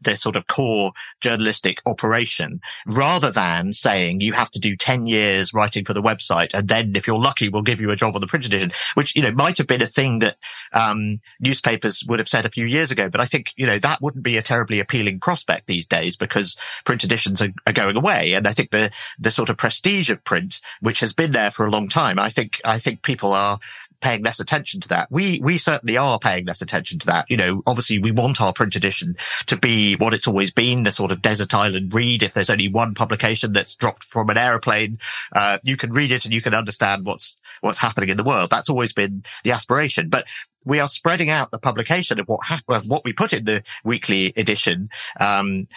the 0.01 0.16
sort 0.16 0.36
of 0.36 0.48
core 0.48 0.92
journalistic 1.22 1.82
operation 1.86 2.60
rather 2.86 3.32
than 3.32 3.74
saying 3.74 4.22
you 4.22 4.34
have 4.34 4.51
to 4.51 4.60
do 4.60 4.75
10 4.75 5.08
years 5.08 5.54
writing 5.54 5.86
for 5.86 5.94
the 5.94 6.01
website. 6.01 6.54
And 6.54 6.68
then 6.68 6.96
if 6.96 7.08
you're 7.08 7.20
lucky, 7.20 7.50
we'll 7.50 7.62
give 7.62 7.82
you 7.82 7.92
a 7.92 7.96
job 7.96 8.16
on 8.16 8.22
the 8.22 8.27
print 8.27 8.46
edition, 8.46 8.72
which, 8.94 9.16
you 9.16 9.22
know, 9.22 9.32
might 9.32 9.58
have 9.58 9.68
been 9.68 9.82
a 9.82 9.88
thing 9.88 10.20
that, 10.20 10.38
um, 10.74 11.20
newspapers 11.39 12.04
would 12.08 12.20
have 12.20 12.30
said 12.30 12.46
a 12.46 12.51
few 12.51 12.66
years 12.66 12.92
ago. 12.92 13.10
But 13.10 13.22
I 13.22 13.25
think, 13.25 13.54
you 13.56 13.66
know, 13.66 13.80
that 13.80 14.01
wouldn't 14.01 14.24
be 14.24 14.38
a 14.38 14.42
terribly 14.42 14.80
appealing 14.80 15.20
prospect 15.20 15.68
these 15.68 15.88
days 15.88 16.16
because 16.16 16.58
print 16.86 17.04
editions 17.04 17.42
are, 17.42 17.54
are 17.66 17.74
going 17.74 17.98
away. 17.98 18.34
And 18.34 18.48
I 18.48 18.54
think 18.54 18.72
the, 18.72 18.92
the 19.20 19.32
sort 19.32 19.50
of 19.50 19.58
prestige 19.58 20.10
of 20.10 20.24
print, 20.24 20.60
which 20.82 21.00
has 21.00 21.13
been 21.13 21.32
there 21.32 21.51
for 21.51 21.66
a 21.66 21.72
long 21.72 21.89
time, 21.89 22.20
I 22.20 22.30
think, 22.30 22.62
I 22.63 22.80
think 22.80 23.01
people 23.01 23.34
are 23.34 23.60
paying 24.01 24.24
less 24.24 24.39
attention 24.39 24.80
to 24.82 24.88
that. 24.89 25.08
We, 25.12 25.39
we 25.42 25.58
certainly 25.58 25.98
are 25.98 26.20
paying 26.20 26.46
less 26.46 26.62
attention 26.62 27.00
to 27.00 27.06
that. 27.08 27.30
You 27.30 27.38
know, 27.38 27.63
obviously 27.66 28.00
we 28.00 28.12
want 28.12 28.42
our 28.42 28.54
print 28.54 28.75
edition 28.75 29.16
to 29.48 29.58
be 29.58 29.96
what 29.96 30.13
it's 30.13 30.28
always 30.28 30.52
been, 30.52 30.84
the 30.84 30.91
sort 30.91 31.12
of 31.12 31.22
desert 31.22 31.54
island 31.54 31.93
read. 31.93 32.24
If 32.24 32.34
there's 32.34 32.50
only 32.50 32.67
one 32.67 32.93
publication 32.93 33.54
that's 33.54 33.76
dropped 33.76 34.04
from 34.04 34.30
an 34.30 34.38
aeroplane, 34.38 35.00
uh, 35.34 35.58
you 35.63 35.78
can 35.78 35.91
read 35.91 36.12
it 36.12 36.26
and 36.26 36.34
you 36.34 36.41
can 36.41 36.54
understand 36.54 37.06
what's, 37.06 37.38
what's 37.62 37.80
happening 37.80 38.10
in 38.10 38.17
the 38.17 38.24
world. 38.24 38.50
That's 38.50 38.69
always 38.69 38.93
been 38.93 39.24
the 39.43 39.52
aspiration. 39.52 40.10
But 40.10 40.28
we 40.65 40.80
are 40.82 40.89
spreading 40.89 41.30
out 41.30 41.50
the 41.52 41.60
publication 41.60 42.19
of 42.19 42.28
what 42.28 42.43
ha- 42.43 42.62
of 42.67 42.88
what 42.88 43.06
we 43.06 43.13
put 43.13 43.32
in 43.34 43.45
the 43.45 43.63
weekly 43.86 44.34
edition 44.36 44.89
um, 45.19 45.67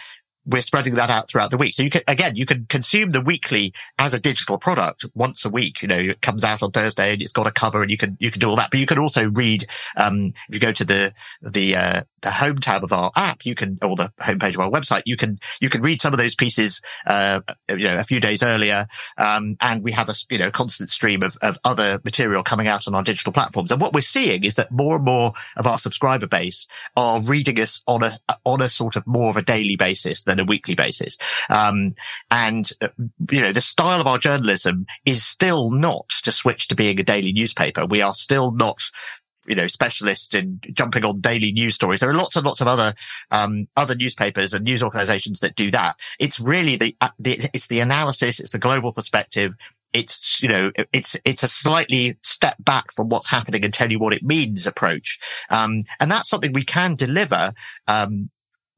we're 0.45 0.61
spreading 0.61 0.95
that 0.95 1.09
out 1.09 1.27
throughout 1.27 1.51
the 1.51 1.57
week. 1.57 1.73
So 1.73 1.83
you 1.83 1.89
can, 1.89 2.01
again, 2.07 2.35
you 2.35 2.45
can 2.45 2.65
consume 2.67 3.11
the 3.11 3.21
weekly 3.21 3.73
as 3.99 4.13
a 4.13 4.19
digital 4.19 4.57
product 4.57 5.05
once 5.13 5.45
a 5.45 5.49
week. 5.49 5.81
You 5.81 5.87
know, 5.87 5.99
it 5.99 6.21
comes 6.21 6.43
out 6.43 6.63
on 6.63 6.71
Thursday 6.71 7.13
and 7.13 7.21
it's 7.21 7.31
got 7.31 7.47
a 7.47 7.51
cover 7.51 7.81
and 7.81 7.91
you 7.91 7.97
can, 7.97 8.17
you 8.19 8.31
can 8.31 8.39
do 8.39 8.49
all 8.49 8.55
that, 8.55 8.71
but 8.71 8.79
you 8.79 8.85
can 8.85 8.99
also 8.99 9.29
read, 9.29 9.67
um, 9.97 10.33
if 10.49 10.55
you 10.55 10.59
go 10.59 10.71
to 10.71 10.85
the, 10.85 11.13
the, 11.41 11.75
uh, 11.75 12.01
the 12.21 12.31
home 12.31 12.59
tab 12.59 12.83
of 12.83 12.93
our 12.93 13.11
app, 13.15 13.45
you 13.45 13.55
can, 13.55 13.77
or 13.81 13.95
the 13.95 14.11
homepage 14.19 14.53
of 14.53 14.59
our 14.59 14.69
website, 14.69 15.03
you 15.05 15.17
can, 15.17 15.39
you 15.59 15.69
can 15.69 15.81
read 15.81 16.01
some 16.01 16.13
of 16.13 16.19
those 16.19 16.35
pieces, 16.35 16.81
uh, 17.07 17.41
you 17.69 17.85
know, 17.85 17.97
a 17.97 18.03
few 18.03 18.19
days 18.19 18.43
earlier. 18.43 18.87
Um, 19.17 19.57
and 19.61 19.83
we 19.83 19.91
have 19.91 20.09
a, 20.09 20.15
you 20.29 20.37
know, 20.37 20.51
constant 20.51 20.91
stream 20.91 21.23
of, 21.23 21.37
of 21.41 21.57
other 21.63 21.99
material 22.03 22.43
coming 22.43 22.67
out 22.67 22.87
on 22.87 22.95
our 22.95 23.03
digital 23.03 23.33
platforms. 23.33 23.71
And 23.71 23.81
what 23.81 23.93
we're 23.93 24.01
seeing 24.01 24.43
is 24.43 24.55
that 24.55 24.71
more 24.71 24.95
and 24.95 25.05
more 25.05 25.33
of 25.57 25.67
our 25.67 25.77
subscriber 25.77 26.27
base 26.27 26.67
are 26.95 27.21
reading 27.21 27.59
us 27.59 27.81
on 27.87 28.03
a, 28.03 28.19
on 28.45 28.61
a 28.61 28.69
sort 28.69 28.95
of 28.95 29.05
more 29.07 29.29
of 29.29 29.37
a 29.37 29.41
daily 29.41 29.75
basis 29.75 30.23
than 30.23 30.39
a 30.39 30.45
weekly 30.45 30.75
basis. 30.75 31.17
Um, 31.49 31.95
and, 32.29 32.69
uh, 32.81 32.89
you 33.29 33.41
know, 33.41 33.51
the 33.51 33.61
style 33.61 34.01
of 34.01 34.07
our 34.07 34.17
journalism 34.17 34.85
is 35.05 35.25
still 35.25 35.71
not 35.71 36.09
to 36.23 36.31
switch 36.31 36.67
to 36.67 36.75
being 36.75 36.99
a 36.99 37.03
daily 37.03 37.33
newspaper. 37.33 37.85
We 37.85 38.01
are 38.01 38.13
still 38.13 38.51
not 38.51 38.81
you 39.45 39.55
know, 39.55 39.67
specialists 39.67 40.33
in 40.33 40.59
jumping 40.73 41.05
on 41.05 41.19
daily 41.19 41.51
news 41.51 41.75
stories. 41.75 41.99
There 41.99 42.09
are 42.09 42.15
lots 42.15 42.35
and 42.35 42.45
lots 42.45 42.61
of 42.61 42.67
other, 42.67 42.93
um, 43.31 43.67
other 43.75 43.95
newspapers 43.95 44.53
and 44.53 44.63
news 44.63 44.83
organizations 44.83 45.39
that 45.41 45.55
do 45.55 45.71
that. 45.71 45.97
It's 46.19 46.39
really 46.39 46.75
the, 46.75 46.95
uh, 47.01 47.09
the, 47.19 47.49
it's 47.53 47.67
the 47.67 47.79
analysis, 47.79 48.39
it's 48.39 48.51
the 48.51 48.59
global 48.59 48.93
perspective. 48.93 49.53
It's, 49.93 50.41
you 50.41 50.47
know, 50.47 50.71
it's, 50.93 51.17
it's 51.25 51.43
a 51.43 51.49
slightly 51.49 52.17
step 52.23 52.55
back 52.59 52.93
from 52.93 53.09
what's 53.09 53.29
happening 53.29 53.63
and 53.65 53.73
tell 53.73 53.91
you 53.91 53.99
what 53.99 54.13
it 54.13 54.23
means 54.23 54.65
approach. 54.65 55.19
Um, 55.49 55.83
and 55.99 56.09
that's 56.09 56.29
something 56.29 56.53
we 56.53 56.63
can 56.63 56.95
deliver, 56.95 57.53
um, 57.87 58.29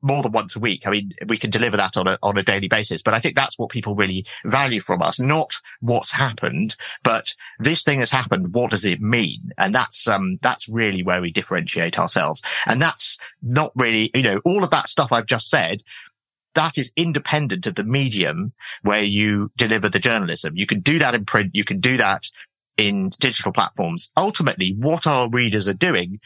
more 0.04 0.22
than 0.22 0.32
once 0.32 0.56
a 0.56 0.60
week. 0.60 0.86
I 0.86 0.92
mean, 0.92 1.14
we 1.28 1.38
can 1.38 1.50
deliver 1.50 1.78
that 1.78 1.98
on 1.98 2.08
a, 2.08 2.20
on 2.22 2.38
a 2.38 2.44
daily 2.44 2.68
basis, 2.68 3.02
but 3.02 3.14
I 3.14 3.20
think 3.20 3.36
that's 3.36 3.58
what 3.58 3.70
people 3.70 3.96
really 3.96 4.26
value 4.46 4.82
from 4.82 5.02
us, 5.02 5.20
not 5.20 5.54
what's 5.80 6.12
happened, 6.12 6.76
but 7.04 7.34
this 7.60 7.84
thing 7.84 8.00
has 8.00 8.12
happened. 8.12 8.54
What 8.54 8.72
does 8.72 8.86
it 8.86 9.02
mean? 9.02 9.52
And 9.58 9.74
that's, 9.74 10.08
um, 10.08 10.38
that's 10.42 10.68
really 10.68 11.02
where 11.02 11.22
we 11.22 11.32
differentiate 11.32 11.98
ourselves. 11.98 12.42
And 12.68 12.82
that's 12.82 13.18
not 13.42 13.72
really, 13.76 14.12
you 14.14 14.24
know, 14.24 14.42
all 14.46 14.64
of 14.64 14.70
that 14.72 14.90
stuff 14.90 15.12
I've 15.12 15.26
just 15.26 15.50
said. 15.50 15.82
That 16.56 16.78
is 16.78 16.92
independent 16.96 17.66
of 17.66 17.76
the 17.76 17.84
medium 17.84 18.54
where 18.84 19.02
you 19.02 19.52
deliver 19.58 19.90
the 19.90 19.98
journalism. 19.98 20.54
You 20.56 20.68
can 20.68 20.82
do 20.82 21.00
that 21.00 21.16
in 21.16 21.26
print. 21.26 21.52
You 21.56 21.64
can 21.64 21.80
do 21.80 21.98
that 21.98 22.30
in 22.78 23.12
digital 23.20 23.52
platforms. 23.52 24.12
Ultimately, 24.18 24.76
what 24.78 25.08
our 25.08 25.30
readers 25.30 25.68
are 25.68 25.74
doing 25.74 26.20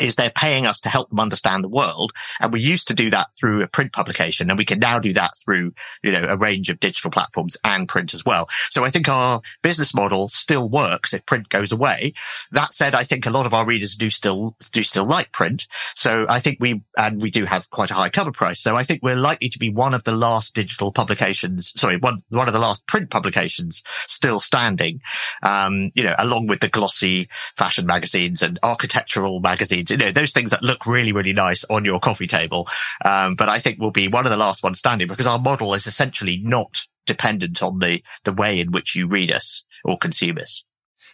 is 0.00 0.16
they're 0.16 0.30
paying 0.30 0.66
us 0.66 0.80
to 0.80 0.88
help 0.88 1.08
them 1.08 1.20
understand 1.20 1.64
the 1.64 1.68
world. 1.68 2.12
And 2.40 2.52
we 2.52 2.60
used 2.60 2.88
to 2.88 2.94
do 2.94 3.10
that 3.10 3.28
through 3.38 3.62
a 3.62 3.68
print 3.68 3.92
publication 3.92 4.50
and 4.50 4.58
we 4.58 4.64
can 4.64 4.78
now 4.78 4.98
do 4.98 5.12
that 5.14 5.32
through, 5.44 5.72
you 6.02 6.12
know, 6.12 6.26
a 6.28 6.36
range 6.36 6.68
of 6.68 6.80
digital 6.80 7.10
platforms 7.10 7.56
and 7.64 7.88
print 7.88 8.14
as 8.14 8.24
well. 8.24 8.48
So 8.70 8.84
I 8.84 8.90
think 8.90 9.08
our 9.08 9.40
business 9.62 9.94
model 9.94 10.28
still 10.28 10.68
works 10.68 11.12
if 11.12 11.26
print 11.26 11.48
goes 11.48 11.72
away. 11.72 12.14
That 12.52 12.72
said, 12.72 12.94
I 12.94 13.04
think 13.04 13.26
a 13.26 13.30
lot 13.30 13.46
of 13.46 13.54
our 13.54 13.66
readers 13.66 13.94
do 13.94 14.10
still, 14.10 14.56
do 14.72 14.82
still 14.82 15.06
like 15.06 15.32
print. 15.32 15.66
So 15.94 16.26
I 16.28 16.40
think 16.40 16.58
we, 16.60 16.82
and 16.96 17.20
we 17.20 17.30
do 17.30 17.44
have 17.44 17.70
quite 17.70 17.90
a 17.90 17.94
high 17.94 18.10
cover 18.10 18.32
price. 18.32 18.60
So 18.60 18.76
I 18.76 18.84
think 18.84 19.00
we're 19.02 19.16
likely 19.16 19.48
to 19.48 19.58
be 19.58 19.70
one 19.70 19.94
of 19.94 20.04
the 20.04 20.12
last 20.12 20.54
digital 20.54 20.92
publications, 20.92 21.72
sorry, 21.78 21.96
one, 21.96 22.22
one 22.30 22.48
of 22.48 22.54
the 22.54 22.60
last 22.60 22.86
print 22.86 23.10
publications 23.10 23.82
still 24.06 24.40
standing, 24.40 25.00
um, 25.42 25.90
you 25.94 26.02
know, 26.02 26.14
along 26.18 26.46
with 26.46 26.60
the 26.60 26.68
glossy 26.68 27.28
fashion 27.56 27.86
magazines 27.86 28.42
and 28.42 28.58
architectural 28.62 29.40
magazines 29.40 29.87
you 29.90 29.96
know, 29.96 30.10
those 30.10 30.32
things 30.32 30.50
that 30.50 30.62
look 30.62 30.86
really, 30.86 31.12
really 31.12 31.32
nice 31.32 31.64
on 31.64 31.84
your 31.84 32.00
coffee 32.00 32.26
table. 32.26 32.68
Um, 33.04 33.34
but 33.34 33.48
I 33.48 33.58
think 33.58 33.78
we'll 33.78 33.90
be 33.90 34.08
one 34.08 34.26
of 34.26 34.30
the 34.30 34.36
last 34.36 34.62
ones 34.62 34.78
standing 34.78 35.08
because 35.08 35.26
our 35.26 35.38
model 35.38 35.74
is 35.74 35.86
essentially 35.86 36.40
not 36.42 36.82
dependent 37.06 37.62
on 37.62 37.78
the, 37.78 38.02
the 38.24 38.32
way 38.32 38.60
in 38.60 38.70
which 38.70 38.94
you 38.94 39.06
read 39.06 39.32
us. 39.32 39.64
or 39.84 39.98
consumers. 39.98 40.64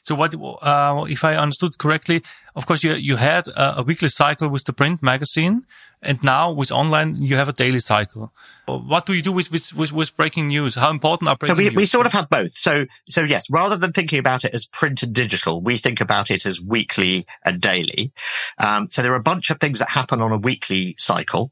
So 0.04 0.14
what, 0.14 0.34
uh, 0.34 1.06
if 1.08 1.24
I 1.24 1.34
understood 1.34 1.78
correctly, 1.78 2.22
of 2.54 2.66
course 2.66 2.84
you, 2.84 2.92
you 2.92 3.16
had 3.16 3.48
a, 3.48 3.78
a, 3.78 3.82
weekly 3.82 4.10
cycle 4.10 4.50
with 4.50 4.64
the 4.64 4.74
print 4.74 5.02
magazine 5.02 5.64
and 6.02 6.22
now 6.22 6.52
with 6.52 6.70
online 6.70 7.22
you 7.22 7.36
have 7.36 7.48
a 7.48 7.54
daily 7.54 7.80
cycle. 7.80 8.30
What 8.66 9.06
do 9.06 9.14
you 9.14 9.22
do 9.22 9.32
with, 9.32 9.50
with, 9.50 9.72
with, 9.72 9.92
with 9.92 10.14
breaking 10.14 10.48
news? 10.48 10.74
How 10.74 10.90
important 10.90 11.30
are 11.30 11.36
breaking 11.36 11.56
so 11.56 11.58
we, 11.58 11.64
news? 11.64 11.74
we 11.74 11.86
sort 11.86 12.04
of 12.04 12.12
have 12.12 12.28
both. 12.28 12.52
So, 12.52 12.84
so 13.08 13.22
yes, 13.22 13.48
rather 13.48 13.78
than 13.78 13.92
thinking 13.92 14.18
about 14.18 14.44
it 14.44 14.52
as 14.52 14.66
print 14.66 15.02
and 15.02 15.14
digital, 15.14 15.62
we 15.62 15.78
think 15.78 16.02
about 16.02 16.30
it 16.30 16.44
as 16.44 16.60
weekly 16.60 17.24
and 17.42 17.58
daily. 17.58 18.12
Um, 18.58 18.88
so 18.88 19.00
there 19.00 19.12
are 19.12 19.16
a 19.16 19.22
bunch 19.22 19.48
of 19.48 19.58
things 19.58 19.78
that 19.78 19.88
happen 19.88 20.20
on 20.20 20.32
a 20.32 20.38
weekly 20.38 20.96
cycle, 20.98 21.50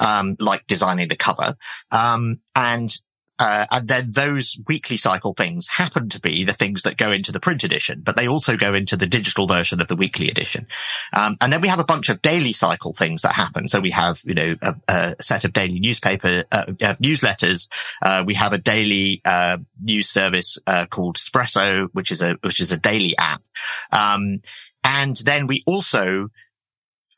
um, 0.00 0.34
like 0.40 0.66
designing 0.66 1.06
the 1.06 1.16
cover. 1.16 1.54
Um, 1.92 2.40
and 2.56 2.96
uh, 3.38 3.66
and 3.70 3.88
then 3.88 4.10
those 4.10 4.58
weekly 4.68 4.96
cycle 4.96 5.34
things 5.34 5.66
happen 5.66 6.08
to 6.10 6.20
be 6.20 6.44
the 6.44 6.52
things 6.52 6.82
that 6.82 6.96
go 6.96 7.10
into 7.10 7.32
the 7.32 7.40
print 7.40 7.64
edition, 7.64 8.00
but 8.04 8.16
they 8.16 8.28
also 8.28 8.56
go 8.56 8.74
into 8.74 8.96
the 8.96 9.06
digital 9.06 9.46
version 9.46 9.80
of 9.80 9.88
the 9.88 9.96
weekly 9.96 10.28
edition. 10.28 10.66
Um, 11.12 11.36
and 11.40 11.52
then 11.52 11.60
we 11.60 11.68
have 11.68 11.80
a 11.80 11.84
bunch 11.84 12.08
of 12.08 12.22
daily 12.22 12.52
cycle 12.52 12.92
things 12.92 13.22
that 13.22 13.32
happen. 13.32 13.68
So 13.68 13.80
we 13.80 13.90
have, 13.90 14.20
you 14.24 14.34
know, 14.34 14.54
a, 14.62 14.74
a 14.88 15.16
set 15.22 15.44
of 15.44 15.52
daily 15.52 15.80
newspaper, 15.80 16.44
uh, 16.52 16.64
uh, 16.68 16.94
newsletters. 16.96 17.68
Uh, 18.00 18.22
we 18.26 18.34
have 18.34 18.52
a 18.52 18.58
daily, 18.58 19.22
uh, 19.24 19.58
news 19.80 20.08
service, 20.08 20.58
uh, 20.66 20.86
called 20.86 21.16
Espresso, 21.16 21.88
which 21.92 22.10
is 22.10 22.20
a, 22.20 22.36
which 22.42 22.60
is 22.60 22.70
a 22.70 22.78
daily 22.78 23.16
app. 23.16 23.42
Um, 23.90 24.40
and 24.84 25.16
then 25.16 25.46
we 25.46 25.62
also 25.66 26.28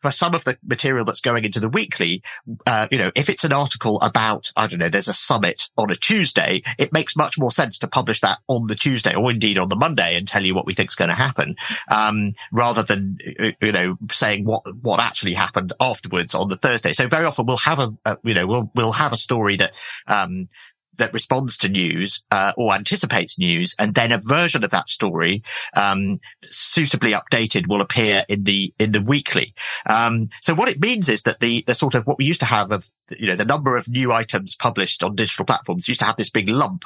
for 0.05 0.11
some 0.11 0.35
of 0.35 0.45
the 0.45 0.59
material 0.63 1.03
that's 1.07 1.23
going 1.23 1.47
into 1.47 1.59
the 1.59 1.69
weekly, 1.71 2.23
uh, 2.67 2.87
you 2.91 2.99
know, 2.99 3.11
if 3.15 3.31
it's 3.31 3.43
an 3.43 3.55
article 3.55 3.99
about, 4.03 4.53
I 4.55 4.67
don't 4.67 4.79
know, 4.79 4.91
there's 4.91 5.09
a 5.09 5.15
summit 5.15 5.71
on 5.79 5.91
a 5.91 5.97
Tuesday, 5.97 6.61
it 6.79 6.93
makes 6.93 7.17
much 7.17 7.39
more 7.39 7.51
sense 7.51 7.79
to 7.79 7.89
publish 7.89 8.21
that 8.21 8.41
on 8.47 8.67
the 8.67 8.75
Tuesday 8.75 9.15
or 9.15 9.31
indeed 9.31 9.57
on 9.57 9.71
the 9.71 9.77
Monday 9.77 10.15
and 10.15 10.29
tell 10.29 10.45
you 10.45 10.55
what 10.55 10.67
we 10.67 10.75
think 10.75 10.91
is 10.91 10.95
going 10.95 11.09
to 11.09 11.15
happen, 11.15 11.57
um, 11.91 12.35
rather 12.53 12.83
than, 12.83 13.17
you 13.63 13.73
know, 13.73 13.97
saying 14.11 14.45
what, 14.45 14.63
what 14.83 15.01
actually 15.01 15.33
happened 15.33 15.73
afterwards 15.81 16.35
on 16.35 16.49
the 16.49 16.57
Thursday. 16.57 16.93
So 16.93 17.09
very 17.09 17.25
often 17.25 17.47
we'll 17.47 17.57
have 17.57 17.79
a, 17.79 17.95
a 18.05 18.19
you 18.25 18.35
know, 18.35 18.47
we'll, 18.47 18.71
we'll 18.75 18.93
have 18.93 19.15
a 19.15 19.17
story 19.17 19.57
that, 19.57 19.73
um, 20.07 20.51
that 20.97 21.13
responds 21.13 21.57
to 21.59 21.69
news 21.69 22.23
uh, 22.31 22.53
or 22.57 22.75
anticipates 22.75 23.39
news, 23.39 23.75
and 23.79 23.95
then 23.95 24.13
a 24.13 24.19
version 24.19 24.65
of 24.65 24.71
that 24.71 24.89
story, 24.89 25.43
um, 25.75 26.21
suitably 26.45 27.13
updated, 27.13 27.69
will 27.69 27.81
appear 27.81 28.25
in 28.29 28.45
the 28.45 28.73
in 28.79 28.93
the 28.93 29.03
weekly. 29.03 29.55
Um, 29.87 30.29
so 30.41 30.55
what 30.55 30.69
it 30.69 30.81
means 30.81 31.09
is 31.09 31.23
that 31.23 31.41
the 31.41 31.65
the 31.67 31.75
sort 31.75 31.95
of 31.95 32.07
what 32.07 32.19
we 32.19 32.25
used 32.25 32.41
to 32.41 32.47
have 32.47 32.73
of 32.73 32.89
you 33.11 33.27
know 33.27 33.37
the 33.37 33.45
number 33.45 33.77
of 33.77 33.89
new 33.89 34.13
items 34.13 34.55
published 34.55 35.03
on 35.03 35.15
digital 35.15 35.45
platforms 35.45 35.89
used 35.89 36.01
to 36.01 36.07
have 36.07 36.17
this 36.17 36.31
big 36.31 36.49
lump 36.49 36.85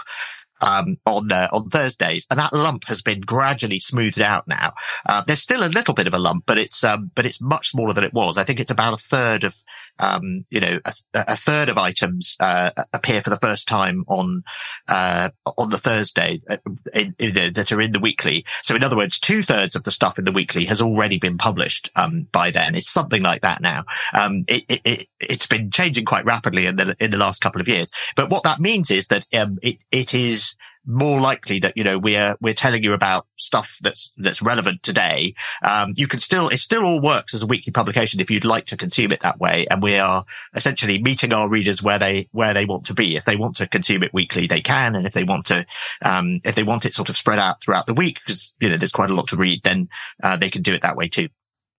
um, 0.61 0.97
on 1.07 1.31
uh, 1.33 1.49
on 1.53 1.69
Thursdays, 1.69 2.27
and 2.31 2.39
that 2.39 2.53
lump 2.53 2.85
has 2.87 3.03
been 3.03 3.21
gradually 3.21 3.79
smoothed 3.79 4.21
out 4.21 4.47
now. 4.49 4.73
Uh, 5.07 5.23
there's 5.27 5.43
still 5.43 5.65
a 5.65 5.69
little 5.69 5.95
bit 5.95 6.07
of 6.07 6.15
a 6.15 6.19
lump, 6.19 6.45
but 6.47 6.59
it's 6.59 6.85
um, 6.85 7.11
but 7.15 7.27
it's 7.27 7.41
much 7.41 7.71
smaller 7.71 7.93
than 7.93 8.05
it 8.05 8.15
was. 8.15 8.37
I 8.37 8.45
think 8.45 8.61
it's 8.61 8.71
about 8.71 8.95
a 8.95 8.99
third 8.99 9.45
of 9.45 9.57
um, 9.99 10.45
you 10.51 10.61
know 10.61 10.81
a, 10.85 10.95
a, 11.15 11.37
third 11.37 11.69
of 11.69 11.79
items 11.79 12.37
uh, 12.41 12.71
appear 12.93 13.21
for 13.21 13.31
the 13.31 13.39
first 13.39 13.69
time 13.69 14.05
on 14.09 14.43
uh, 14.89 15.31
on 15.57 15.71
the 15.71 15.79
Thursday 15.79 16.41
uh, 16.49 16.57
in, 16.95 17.15
in 17.19 17.35
the, 17.35 17.51
that 17.51 17.73
are 17.73 17.81
in 17.81 17.93
the 17.93 18.01
weekly. 18.01 18.45
So 18.63 18.77
in 18.77 18.85
other 18.85 18.97
words, 18.97 19.19
two 19.19 19.43
thirds 19.43 19.77
of 19.77 19.85
the 19.85 19.91
stuff 19.91 20.19
in 20.19 20.25
the 20.25 20.33
weekly 20.33 20.65
has 20.67 20.81
already 20.81 21.19
been 21.19 21.39
published 21.39 21.91
um, 21.97 22.29
by 22.33 22.51
then. 22.51 22.75
It's 22.75 22.91
something 22.91 23.23
like 23.23 23.43
that 23.43 23.61
now. 23.61 23.85
Um, 24.13 24.45
it, 24.49 24.65
it, 24.69 24.81
it, 24.85 25.09
it's 25.21 25.47
been 25.47 25.71
changing 25.71 26.05
quite 26.05 26.25
rapidly 26.25 26.67
in 26.67 26.77
the 26.77 26.97
in 27.01 27.11
the 27.11 27.17
last 27.17 27.41
couple 27.41 27.61
of 27.61 27.69
years. 27.69 27.91
But 28.17 28.31
what 28.31 28.45
that 28.45 28.61
means 28.61 28.91
is 28.91 29.09
that 29.09 29.27
um, 29.35 29.59
it 29.63 29.79
it 29.91 30.15
is 30.15 30.48
more 30.89 31.21
likely 31.21 31.59
that 31.59 31.77
you 31.77 31.85
know 31.85 31.99
we're 31.99 32.35
we're 32.41 32.55
telling 32.55 32.83
you 32.83 32.95
about 32.95 33.27
stuff 33.37 33.77
that's 33.83 34.13
that's 34.17 34.41
relevant 34.41 34.83
today. 34.83 35.35
Um, 35.63 35.93
you 35.97 36.09
can 36.09 36.19
still 36.19 36.49
it 36.49 36.59
still 36.59 36.85
all 36.85 37.01
works 37.01 37.35
as 37.35 37.43
a 37.43 37.47
weekly 37.47 37.73
publication 37.73 38.21
if 38.21 38.31
you'd 38.31 38.45
like 38.45 38.65
to 38.67 38.77
consume 38.77 39.13
it 39.13 39.21
that 39.21 39.39
way, 39.39 39.67
and 39.71 39.83
we 39.83 39.97
are 39.97 40.25
essentially 40.55 41.01
meeting 41.01 41.33
our 41.33 41.49
readers 41.49 41.83
where 41.83 41.99
they 41.99 42.29
where 42.33 42.55
they 42.55 42.65
want 42.65 42.87
to 42.87 42.95
be. 42.95 43.17
If 43.17 43.27
they 43.27 43.37
want 43.37 43.57
to 43.57 43.67
consume 43.67 44.03
it 44.03 44.15
weekly, 44.15 44.47
they 44.47 44.63
can, 44.63 44.97
and 44.97 45.07
if 45.07 45.13
they 45.13 45.25
want 45.25 45.45
to 45.47 45.67
um, 46.03 46.41
if 46.43 46.55
they 46.55 46.63
want 46.63 46.87
it 46.87 46.95
sort 46.95 47.11
of 47.11 47.17
spread 47.17 47.39
out 47.39 47.61
throughout 47.61 47.87
the 47.87 47.95
week 47.95 48.21
because 48.25 48.55
you 48.59 48.71
know 48.71 48.79
there's 48.79 48.91
quite 48.91 49.11
a 49.11 49.15
lot 49.15 49.29
to 49.29 49.37
read, 49.37 49.63
then 49.63 49.89
uh, 50.23 50.39
they 50.39 50.51
can 50.51 50.63
do 50.63 50.75
it 50.75 50.83
that 50.83 50.97
way 50.97 51.09
too. 51.09 51.29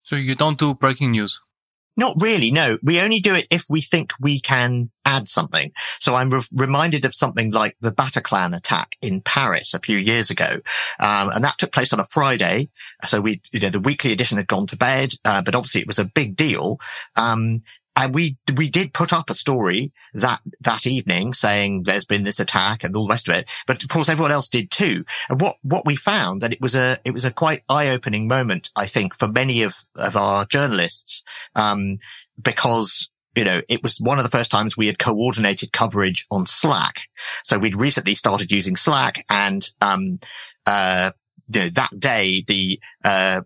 So 0.03 0.15
you 0.15 0.35
don't 0.35 0.59
do 0.59 0.75
breaking 0.75 1.11
news. 1.11 1.41
Not 1.99 2.15
really. 2.21 2.49
No, 2.49 2.77
we 2.81 3.01
only 3.01 3.19
do 3.19 3.35
it 3.35 3.45
if 3.51 3.65
we 3.69 3.81
think 3.81 4.13
we 4.21 4.39
can 4.39 4.89
add 5.03 5.27
something. 5.27 5.73
So 5.99 6.15
I'm 6.15 6.29
re- 6.29 6.47
reminded 6.53 7.03
of 7.03 7.13
something 7.13 7.51
like 7.51 7.75
the 7.81 7.91
Bataclan 7.91 8.55
attack 8.55 8.93
in 9.01 9.19
Paris 9.19 9.73
a 9.73 9.79
few 9.79 9.97
years 9.97 10.29
ago. 10.29 10.61
Um, 11.01 11.29
and 11.29 11.43
that 11.43 11.57
took 11.57 11.73
place 11.73 11.91
on 11.91 11.99
a 11.99 12.05
Friday. 12.05 12.69
So 13.05 13.19
we, 13.19 13.41
you 13.51 13.59
know, 13.59 13.69
the 13.69 13.81
weekly 13.81 14.13
edition 14.13 14.37
had 14.37 14.47
gone 14.47 14.65
to 14.67 14.77
bed, 14.77 15.11
uh, 15.25 15.41
but 15.41 15.55
obviously 15.55 15.81
it 15.81 15.87
was 15.87 15.99
a 15.99 16.05
big 16.05 16.37
deal. 16.37 16.79
Um, 17.17 17.63
and 17.99 18.15
we 18.15 18.37
we 18.55 18.69
did 18.69 18.93
put 18.93 19.11
up 19.11 19.29
a 19.29 19.33
story 19.33 19.91
that 20.13 20.39
that 20.61 20.87
evening 20.87 21.33
saying 21.33 21.83
there's 21.83 22.05
been 22.05 22.23
this 22.23 22.39
attack 22.39 22.83
and 22.83 22.95
all 22.95 23.05
the 23.05 23.11
rest 23.11 23.27
of 23.27 23.35
it. 23.35 23.49
But 23.67 23.83
of 23.83 23.89
course, 23.89 24.07
everyone 24.07 24.31
else 24.31 24.47
did 24.47 24.71
too. 24.71 25.03
And 25.29 25.41
what 25.41 25.57
what 25.63 25.85
we 25.85 25.97
found 25.97 26.41
that 26.41 26.53
it 26.53 26.61
was 26.61 26.75
a 26.75 26.97
it 27.03 27.11
was 27.11 27.25
a 27.25 27.31
quite 27.31 27.63
eye 27.67 27.89
opening 27.89 28.27
moment, 28.27 28.69
I 28.75 28.85
think, 28.85 29.13
for 29.13 29.27
many 29.27 29.63
of 29.63 29.75
of 29.95 30.15
our 30.15 30.45
journalists, 30.45 31.23
um, 31.55 31.97
because 32.41 33.09
you 33.35 33.43
know, 33.43 33.61
it 33.69 33.83
was 33.83 33.99
one 33.99 34.17
of 34.17 34.23
the 34.23 34.37
first 34.37 34.49
times 34.49 34.75
we 34.75 34.87
had 34.87 34.97
coordinated 34.97 35.71
coverage 35.71 36.25
on 36.31 36.45
Slack. 36.45 37.01
So 37.43 37.59
we'd 37.59 37.79
recently 37.79 38.15
started 38.15 38.51
using 38.51 38.75
Slack 38.75 39.23
and, 39.29 39.69
um, 39.81 40.19
uh, 40.65 41.11
you 41.47 41.61
know, 41.61 41.69
that 41.69 41.97
day, 41.97 42.43
the, 42.47 42.79
uh, 43.05 43.41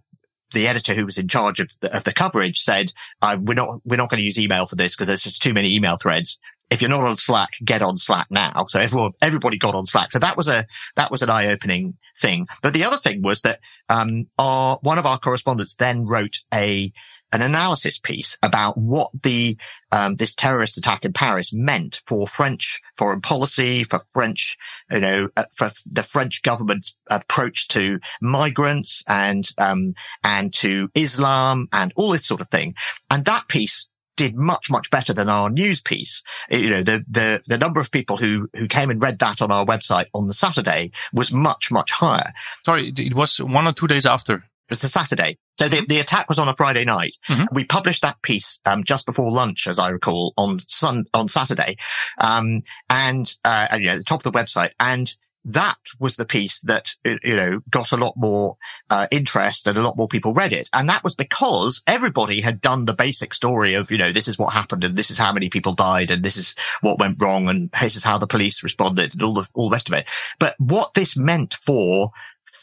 the 0.53 0.67
editor 0.67 0.93
who 0.93 1.05
was 1.05 1.17
in 1.17 1.27
charge 1.27 1.59
of 1.59 1.69
the, 1.81 1.95
of 1.95 2.03
the 2.03 2.13
coverage 2.13 2.59
said, 2.59 2.93
uh, 3.21 3.37
we're 3.39 3.53
not, 3.53 3.81
we're 3.85 3.97
not 3.97 4.09
going 4.09 4.19
to 4.19 4.23
use 4.23 4.39
email 4.39 4.65
for 4.65 4.75
this 4.75 4.95
because 4.95 5.07
there's 5.07 5.23
just 5.23 5.41
too 5.41 5.53
many 5.53 5.75
email 5.75 5.97
threads. 5.97 6.39
If 6.69 6.81
you're 6.81 6.89
not 6.89 7.03
on 7.03 7.17
Slack, 7.17 7.49
get 7.63 7.81
on 7.81 7.97
Slack 7.97 8.27
now. 8.31 8.65
So 8.69 8.79
everyone, 8.79 9.11
everybody 9.21 9.57
got 9.57 9.75
on 9.75 9.85
Slack. 9.85 10.11
So 10.11 10.19
that 10.19 10.37
was 10.37 10.47
a, 10.47 10.65
that 10.95 11.11
was 11.11 11.21
an 11.21 11.29
eye 11.29 11.47
opening 11.47 11.97
thing. 12.19 12.47
But 12.61 12.73
the 12.73 12.85
other 12.85 12.97
thing 12.97 13.21
was 13.21 13.41
that, 13.41 13.59
um, 13.89 14.27
our, 14.39 14.79
one 14.81 14.97
of 14.97 15.05
our 15.05 15.19
correspondents 15.19 15.75
then 15.75 16.05
wrote 16.05 16.37
a, 16.53 16.91
an 17.33 17.41
analysis 17.41 17.97
piece 17.97 18.37
about 18.43 18.77
what 18.77 19.09
the 19.23 19.57
um, 19.91 20.15
this 20.15 20.33
terrorist 20.35 20.77
attack 20.77 21.03
in 21.03 21.13
Paris 21.13 21.51
meant 21.51 22.01
for 22.05 22.27
French 22.27 22.79
foreign 22.95 23.21
policy, 23.21 23.83
for 23.83 24.01
French, 24.09 24.57
you 24.89 24.99
know, 24.99 25.29
uh, 25.35 25.45
for 25.53 25.71
the 25.85 26.03
French 26.03 26.43
government's 26.43 26.95
approach 27.09 27.67
to 27.69 27.99
migrants 28.21 29.03
and 29.07 29.49
um, 29.57 29.95
and 30.23 30.53
to 30.53 30.89
Islam 30.95 31.67
and 31.73 31.91
all 31.95 32.11
this 32.11 32.25
sort 32.25 32.39
of 32.39 32.49
thing. 32.49 32.75
And 33.09 33.25
that 33.25 33.47
piece 33.47 33.87
did 34.15 34.35
much, 34.35 34.69
much 34.69 34.91
better 34.91 35.11
than 35.11 35.27
our 35.27 35.49
news 35.49 35.81
piece. 35.81 36.21
You 36.51 36.69
know, 36.69 36.83
the, 36.83 37.03
the, 37.09 37.41
the 37.47 37.57
number 37.57 37.79
of 37.79 37.89
people 37.89 38.17
who, 38.17 38.47
who 38.53 38.67
came 38.67 38.91
and 38.91 39.01
read 39.01 39.17
that 39.19 39.41
on 39.41 39.51
our 39.51 39.65
website 39.65 40.05
on 40.13 40.27
the 40.27 40.35
Saturday 40.35 40.91
was 41.13 41.33
much, 41.33 41.71
much 41.71 41.91
higher. 41.91 42.31
Sorry, 42.63 42.93
it 42.95 43.15
was 43.15 43.37
one 43.37 43.65
or 43.65 43.73
two 43.73 43.87
days 43.87 44.05
after. 44.05 44.35
It 44.35 44.43
was 44.69 44.79
the 44.81 44.87
Saturday. 44.87 45.39
So 45.57 45.69
the, 45.69 45.85
the 45.87 45.99
attack 45.99 46.29
was 46.29 46.39
on 46.39 46.47
a 46.47 46.55
Friday 46.55 46.85
night. 46.85 47.15
Mm-hmm. 47.29 47.45
We 47.51 47.63
published 47.63 48.01
that 48.01 48.21
piece 48.21 48.59
um, 48.65 48.83
just 48.83 49.05
before 49.05 49.31
lunch, 49.31 49.67
as 49.67 49.79
I 49.79 49.89
recall, 49.89 50.33
on 50.37 50.59
sun 50.59 51.05
on 51.13 51.27
Saturday, 51.27 51.75
um, 52.17 52.63
and 52.89 53.31
uh, 53.45 53.67
you 53.73 53.85
know, 53.85 53.91
at 53.93 53.97
the 53.99 54.03
top 54.03 54.25
of 54.25 54.31
the 54.31 54.37
website. 54.37 54.71
And 54.79 55.13
that 55.45 55.77
was 55.99 56.15
the 56.15 56.25
piece 56.25 56.61
that 56.61 56.93
you 57.03 57.35
know 57.35 57.59
got 57.69 57.91
a 57.91 57.97
lot 57.97 58.13
more 58.15 58.57
uh, 58.89 59.07
interest 59.11 59.67
and 59.67 59.77
a 59.77 59.81
lot 59.81 59.97
more 59.97 60.07
people 60.07 60.33
read 60.33 60.53
it. 60.53 60.69
And 60.73 60.87
that 60.89 61.03
was 61.03 61.15
because 61.15 61.83
everybody 61.85 62.41
had 62.41 62.61
done 62.61 62.85
the 62.85 62.93
basic 62.93 63.33
story 63.33 63.73
of 63.73 63.91
you 63.91 63.97
know 63.97 64.11
this 64.11 64.27
is 64.27 64.39
what 64.39 64.53
happened 64.53 64.83
and 64.83 64.95
this 64.95 65.11
is 65.11 65.17
how 65.17 65.33
many 65.33 65.49
people 65.49 65.73
died 65.73 66.11
and 66.11 66.23
this 66.23 66.37
is 66.37 66.55
what 66.81 66.99
went 66.99 67.21
wrong 67.21 67.49
and 67.49 67.69
this 67.79 67.95
is 67.95 68.03
how 68.03 68.17
the 68.17 68.27
police 68.27 68.63
responded 68.63 69.13
and 69.13 69.21
all 69.21 69.33
the 69.33 69.47
all 69.53 69.69
the 69.69 69.73
rest 69.73 69.89
of 69.89 69.95
it. 69.95 70.07
But 70.39 70.55
what 70.59 70.93
this 70.93 71.17
meant 71.17 71.53
for 71.53 72.11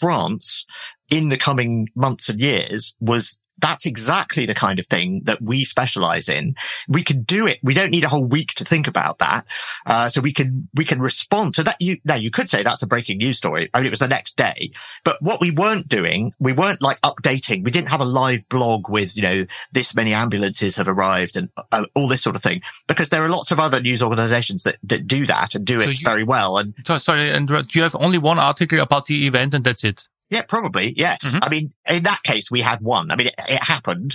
France 0.00 0.64
in 1.10 1.28
the 1.28 1.36
coming 1.36 1.88
months 1.94 2.28
and 2.28 2.40
years 2.40 2.94
was 3.00 3.38
that's 3.60 3.86
exactly 3.86 4.46
the 4.46 4.54
kind 4.54 4.78
of 4.78 4.86
thing 4.86 5.22
that 5.24 5.40
we 5.42 5.64
specialize 5.64 6.28
in. 6.28 6.54
We 6.88 7.02
can 7.02 7.22
do 7.22 7.46
it. 7.46 7.58
We 7.62 7.74
don't 7.74 7.90
need 7.90 8.04
a 8.04 8.08
whole 8.08 8.24
week 8.24 8.54
to 8.54 8.64
think 8.64 8.88
about 8.88 9.18
that. 9.18 9.46
Uh, 9.84 10.08
so 10.08 10.20
we 10.20 10.32
can, 10.32 10.68
we 10.74 10.84
can 10.84 11.00
respond 11.00 11.54
to 11.56 11.64
that. 11.64 11.76
You, 11.78 11.98
now 12.04 12.14
you 12.14 12.30
could 12.30 12.48
say 12.48 12.62
that's 12.62 12.82
a 12.82 12.86
breaking 12.86 13.18
news 13.18 13.36
story. 13.36 13.68
I 13.74 13.80
mean, 13.80 13.86
it 13.86 13.90
was 13.90 13.98
the 13.98 14.08
next 14.08 14.36
day, 14.36 14.70
but 15.04 15.20
what 15.20 15.40
we 15.40 15.50
weren't 15.50 15.88
doing, 15.88 16.32
we 16.38 16.52
weren't 16.52 16.80
like 16.82 17.00
updating. 17.02 17.62
We 17.62 17.70
didn't 17.70 17.90
have 17.90 18.00
a 18.00 18.06
live 18.06 18.48
blog 18.48 18.88
with, 18.88 19.16
you 19.16 19.22
know, 19.22 19.46
this 19.72 19.94
many 19.94 20.14
ambulances 20.14 20.76
have 20.76 20.88
arrived 20.88 21.36
and 21.36 21.50
uh, 21.70 21.84
all 21.94 22.08
this 22.08 22.22
sort 22.22 22.36
of 22.36 22.42
thing, 22.42 22.62
because 22.86 23.10
there 23.10 23.22
are 23.22 23.28
lots 23.28 23.50
of 23.50 23.60
other 23.60 23.80
news 23.80 24.02
organizations 24.02 24.62
that, 24.62 24.78
that 24.84 25.06
do 25.06 25.26
that 25.26 25.54
and 25.54 25.66
do 25.66 25.82
so 25.82 25.90
it 25.90 26.00
you, 26.00 26.04
very 26.04 26.24
well. 26.24 26.56
And 26.56 26.74
sorry, 26.98 27.30
and 27.30 27.46
do 27.46 27.64
you 27.72 27.82
have 27.82 27.96
only 27.96 28.18
one 28.18 28.38
article 28.38 28.80
about 28.80 29.06
the 29.06 29.26
event 29.26 29.52
and 29.52 29.64
that's 29.64 29.84
it? 29.84 30.08
Yeah, 30.30 30.42
probably. 30.42 30.94
Yes. 30.96 31.18
Mm-hmm. 31.24 31.42
I 31.42 31.48
mean, 31.48 31.72
in 31.88 32.04
that 32.04 32.22
case, 32.22 32.50
we 32.50 32.60
had 32.60 32.80
one. 32.80 33.10
I 33.10 33.16
mean, 33.16 33.26
it, 33.28 33.34
it 33.48 33.62
happened. 33.62 34.14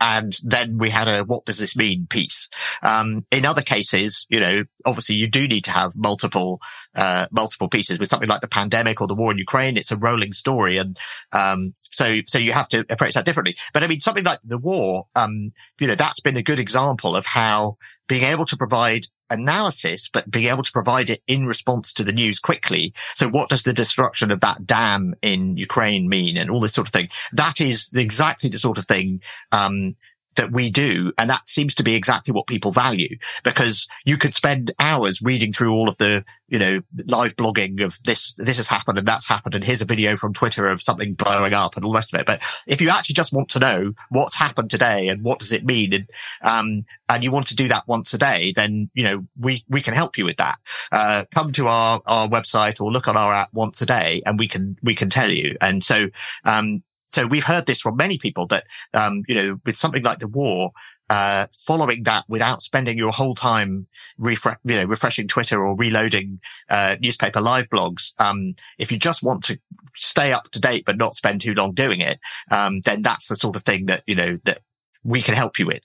and 0.00 0.36
then 0.44 0.78
we 0.78 0.90
had 0.90 1.08
a 1.08 1.24
what 1.24 1.44
does 1.46 1.58
this 1.58 1.76
mean 1.76 2.06
piece. 2.08 2.48
Um, 2.82 3.24
in 3.30 3.46
other 3.46 3.62
cases, 3.62 4.26
you 4.28 4.40
know, 4.40 4.64
obviously 4.84 5.16
you 5.16 5.28
do 5.28 5.48
need 5.48 5.64
to 5.64 5.70
have 5.70 5.92
multiple 5.96 6.60
uh, 6.94 7.26
multiple 7.30 7.68
pieces 7.68 7.98
with 7.98 8.08
something 8.08 8.28
like 8.28 8.42
the 8.42 8.48
pandemic 8.48 9.00
or 9.00 9.06
the 9.06 9.14
war 9.14 9.32
in 9.32 9.38
Ukraine. 9.38 9.76
It's 9.76 9.92
a 9.92 9.96
rolling 9.96 10.32
story, 10.32 10.76
and 10.76 10.98
um, 11.32 11.74
so 11.90 12.20
so 12.26 12.38
you 12.38 12.52
have 12.52 12.68
to 12.68 12.84
approach 12.90 13.14
that 13.14 13.24
differently. 13.24 13.56
But 13.72 13.82
I 13.82 13.86
mean, 13.86 14.00
something 14.00 14.24
like 14.24 14.40
the 14.44 14.58
war, 14.58 15.06
um, 15.14 15.52
you 15.80 15.86
know, 15.86 15.94
that's 15.94 16.20
been 16.20 16.36
a 16.36 16.42
good 16.42 16.58
example 16.58 17.16
of 17.16 17.24
how 17.26 17.78
being 18.08 18.24
able 18.24 18.44
to 18.46 18.56
provide 18.56 19.06
analysis, 19.30 20.08
but 20.08 20.30
being 20.30 20.46
able 20.46 20.62
to 20.62 20.72
provide 20.72 21.10
it 21.10 21.22
in 21.26 21.46
response 21.46 21.92
to 21.94 22.04
the 22.04 22.12
news 22.12 22.38
quickly. 22.38 22.92
So 23.14 23.28
what 23.28 23.48
does 23.48 23.62
the 23.62 23.72
destruction 23.72 24.30
of 24.30 24.40
that 24.40 24.66
dam 24.66 25.14
in 25.22 25.56
Ukraine 25.56 26.08
mean 26.08 26.36
and 26.36 26.50
all 26.50 26.60
this 26.60 26.74
sort 26.74 26.86
of 26.86 26.92
thing? 26.92 27.08
That 27.32 27.60
is 27.60 27.90
exactly 27.94 28.50
the 28.50 28.58
sort 28.58 28.78
of 28.78 28.86
thing, 28.86 29.20
um, 29.52 29.96
that 30.36 30.52
we 30.52 30.70
do. 30.70 31.12
And 31.18 31.28
that 31.28 31.48
seems 31.48 31.74
to 31.76 31.82
be 31.82 31.94
exactly 31.94 32.32
what 32.32 32.46
people 32.46 32.72
value 32.72 33.16
because 33.42 33.88
you 34.04 34.16
could 34.16 34.34
spend 34.34 34.70
hours 34.78 35.20
reading 35.22 35.52
through 35.52 35.72
all 35.72 35.88
of 35.88 35.98
the, 35.98 36.24
you 36.48 36.58
know, 36.58 36.80
live 37.06 37.36
blogging 37.36 37.84
of 37.84 37.98
this, 38.04 38.34
this 38.34 38.56
has 38.56 38.68
happened 38.68 38.98
and 38.98 39.08
that's 39.08 39.28
happened. 39.28 39.54
And 39.54 39.64
here's 39.64 39.82
a 39.82 39.86
video 39.86 40.16
from 40.16 40.32
Twitter 40.32 40.68
of 40.68 40.80
something 40.80 41.14
blowing 41.14 41.52
up 41.52 41.76
and 41.76 41.84
all 41.84 41.92
the 41.92 41.96
rest 41.96 42.14
of 42.14 42.20
it. 42.20 42.26
But 42.26 42.40
if 42.66 42.80
you 42.80 42.90
actually 42.90 43.14
just 43.14 43.32
want 43.32 43.48
to 43.50 43.58
know 43.58 43.92
what's 44.10 44.36
happened 44.36 44.70
today 44.70 45.08
and 45.08 45.22
what 45.22 45.38
does 45.38 45.52
it 45.52 45.64
mean? 45.64 45.92
And, 45.92 46.10
um, 46.42 46.84
and 47.08 47.24
you 47.24 47.30
want 47.30 47.46
to 47.48 47.56
do 47.56 47.68
that 47.68 47.86
once 47.86 48.12
a 48.14 48.18
day, 48.18 48.52
then, 48.54 48.90
you 48.94 49.04
know, 49.04 49.26
we, 49.38 49.64
we 49.68 49.82
can 49.82 49.94
help 49.94 50.18
you 50.18 50.24
with 50.24 50.36
that. 50.36 50.58
Uh, 50.92 51.24
come 51.34 51.52
to 51.52 51.68
our, 51.68 52.00
our 52.06 52.28
website 52.28 52.80
or 52.80 52.92
look 52.92 53.08
on 53.08 53.16
our 53.16 53.32
app 53.32 53.52
once 53.52 53.80
a 53.80 53.86
day 53.86 54.22
and 54.26 54.38
we 54.38 54.48
can, 54.48 54.76
we 54.82 54.94
can 54.94 55.10
tell 55.10 55.30
you. 55.30 55.56
And 55.60 55.82
so, 55.82 56.08
um, 56.44 56.82
so 57.16 57.26
we've 57.26 57.44
heard 57.44 57.64
this 57.64 57.80
from 57.80 57.96
many 57.96 58.18
people 58.18 58.46
that, 58.48 58.64
um, 58.92 59.22
you 59.26 59.34
know, 59.34 59.58
with 59.64 59.74
something 59.74 60.02
like 60.02 60.18
the 60.18 60.28
war, 60.28 60.72
uh, 61.08 61.46
following 61.66 62.02
that 62.02 62.24
without 62.28 62.62
spending 62.62 62.98
your 62.98 63.10
whole 63.10 63.34
time 63.34 63.86
refresh, 64.18 64.58
you 64.64 64.76
know, 64.76 64.84
refreshing 64.84 65.26
Twitter 65.26 65.64
or 65.64 65.74
reloading, 65.76 66.40
uh, 66.68 66.96
newspaper 67.00 67.40
live 67.40 67.70
blogs. 67.70 68.12
Um, 68.18 68.54
if 68.76 68.92
you 68.92 68.98
just 68.98 69.22
want 69.22 69.44
to 69.44 69.58
stay 69.94 70.34
up 70.34 70.50
to 70.50 70.60
date, 70.60 70.84
but 70.84 70.98
not 70.98 71.14
spend 71.14 71.40
too 71.40 71.54
long 71.54 71.72
doing 71.72 72.02
it, 72.02 72.18
um, 72.50 72.82
then 72.82 73.00
that's 73.00 73.28
the 73.28 73.36
sort 73.36 73.56
of 73.56 73.62
thing 73.62 73.86
that, 73.86 74.02
you 74.06 74.14
know, 74.14 74.38
that 74.44 74.60
we 75.02 75.22
can 75.22 75.34
help 75.34 75.58
you 75.58 75.66
with. 75.66 75.84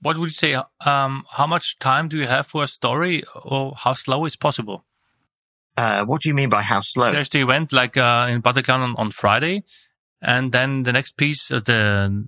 What 0.00 0.16
would 0.16 0.30
you 0.30 0.32
say? 0.32 0.54
Um, 0.86 1.24
how 1.32 1.46
much 1.46 1.78
time 1.78 2.08
do 2.08 2.16
you 2.16 2.26
have 2.26 2.46
for 2.46 2.62
a 2.64 2.68
story 2.68 3.24
or 3.44 3.74
how 3.76 3.92
slow 3.92 4.24
is 4.24 4.36
possible? 4.36 4.86
Uh, 5.76 6.06
what 6.06 6.22
do 6.22 6.30
you 6.30 6.34
mean 6.34 6.48
by 6.48 6.62
how 6.62 6.80
slow? 6.80 7.12
There's 7.12 7.28
the 7.28 7.42
event 7.42 7.74
like, 7.74 7.98
uh, 7.98 8.28
in 8.30 8.40
Bataclan 8.40 8.80
on, 8.80 8.94
on 8.96 9.10
Friday 9.10 9.64
and 10.22 10.52
then 10.52 10.82
the 10.82 10.92
next 10.92 11.16
piece, 11.16 11.50
of 11.50 11.64
the 11.64 12.26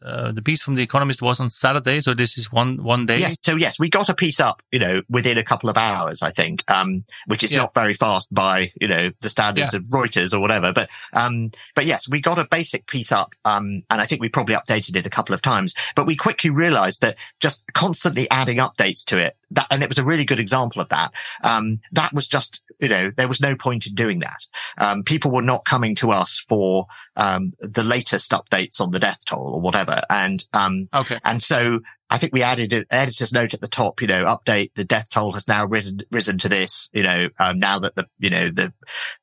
uh, 0.00 0.30
the 0.30 0.42
piece 0.42 0.62
from 0.62 0.76
the 0.76 0.82
Economist 0.82 1.20
was 1.20 1.40
on 1.40 1.48
Saturday, 1.48 2.00
so 2.00 2.14
this 2.14 2.38
is 2.38 2.52
one 2.52 2.82
one 2.82 3.04
day. 3.04 3.18
Yes, 3.18 3.36
so 3.42 3.56
yes, 3.56 3.80
we 3.80 3.88
got 3.88 4.08
a 4.08 4.14
piece 4.14 4.38
up, 4.38 4.62
you 4.70 4.78
know, 4.78 5.02
within 5.08 5.38
a 5.38 5.42
couple 5.42 5.68
of 5.68 5.76
hours, 5.76 6.22
I 6.22 6.30
think, 6.30 6.62
um, 6.70 7.04
which 7.26 7.42
is 7.42 7.50
yeah. 7.50 7.58
not 7.58 7.74
very 7.74 7.94
fast 7.94 8.32
by 8.32 8.70
you 8.80 8.86
know 8.86 9.10
the 9.20 9.28
standards 9.28 9.74
yeah. 9.74 9.80
of 9.80 9.86
Reuters 9.86 10.32
or 10.32 10.38
whatever. 10.38 10.72
But 10.72 10.88
um, 11.12 11.50
but 11.74 11.84
yes, 11.84 12.08
we 12.08 12.20
got 12.20 12.38
a 12.38 12.46
basic 12.46 12.86
piece 12.86 13.10
up, 13.10 13.34
um, 13.44 13.82
and 13.90 14.00
I 14.00 14.04
think 14.04 14.20
we 14.20 14.28
probably 14.28 14.54
updated 14.54 14.94
it 14.94 15.06
a 15.06 15.10
couple 15.10 15.34
of 15.34 15.42
times. 15.42 15.74
But 15.96 16.06
we 16.06 16.14
quickly 16.14 16.50
realised 16.50 17.00
that 17.00 17.18
just 17.40 17.64
constantly 17.74 18.30
adding 18.30 18.58
updates 18.58 19.04
to 19.06 19.18
it, 19.18 19.36
that, 19.50 19.66
and 19.70 19.82
it 19.82 19.88
was 19.88 19.98
a 19.98 20.04
really 20.04 20.24
good 20.24 20.40
example 20.40 20.80
of 20.80 20.88
that. 20.90 21.12
Um, 21.42 21.80
that 21.92 22.12
was 22.12 22.26
just 22.26 22.62
you 22.80 22.88
know 22.88 23.10
there 23.16 23.28
was 23.28 23.40
no 23.40 23.56
point 23.56 23.86
in 23.86 23.94
doing 23.94 24.20
that. 24.20 24.46
Um, 24.78 25.02
people 25.02 25.30
were 25.30 25.42
not 25.42 25.64
coming 25.64 25.94
to 25.96 26.10
us 26.10 26.44
for 26.48 26.86
um, 27.18 27.52
the 27.60 27.84
latest 27.84 28.30
updates 28.30 28.80
on 28.80 28.92
the 28.92 29.00
death 29.00 29.24
toll 29.26 29.54
or 29.54 29.60
whatever. 29.60 30.02
And, 30.08 30.42
um, 30.52 30.88
okay. 30.94 31.18
And 31.24 31.42
so 31.42 31.80
I 32.10 32.18
think 32.18 32.32
we 32.32 32.42
added 32.42 32.72
an 32.72 32.86
editor's 32.90 33.32
note 33.32 33.54
at 33.54 33.60
the 33.60 33.68
top, 33.68 34.00
you 34.00 34.06
know, 34.06 34.24
update, 34.24 34.70
the 34.74 34.84
death 34.84 35.10
toll 35.10 35.32
has 35.32 35.46
now 35.46 35.66
risen, 35.66 36.00
risen 36.10 36.38
to 36.38 36.48
this, 36.48 36.88
you 36.92 37.02
know, 37.02 37.28
um, 37.38 37.58
now 37.58 37.78
that 37.80 37.96
the, 37.96 38.06
you 38.18 38.30
know, 38.30 38.50
the 38.50 38.72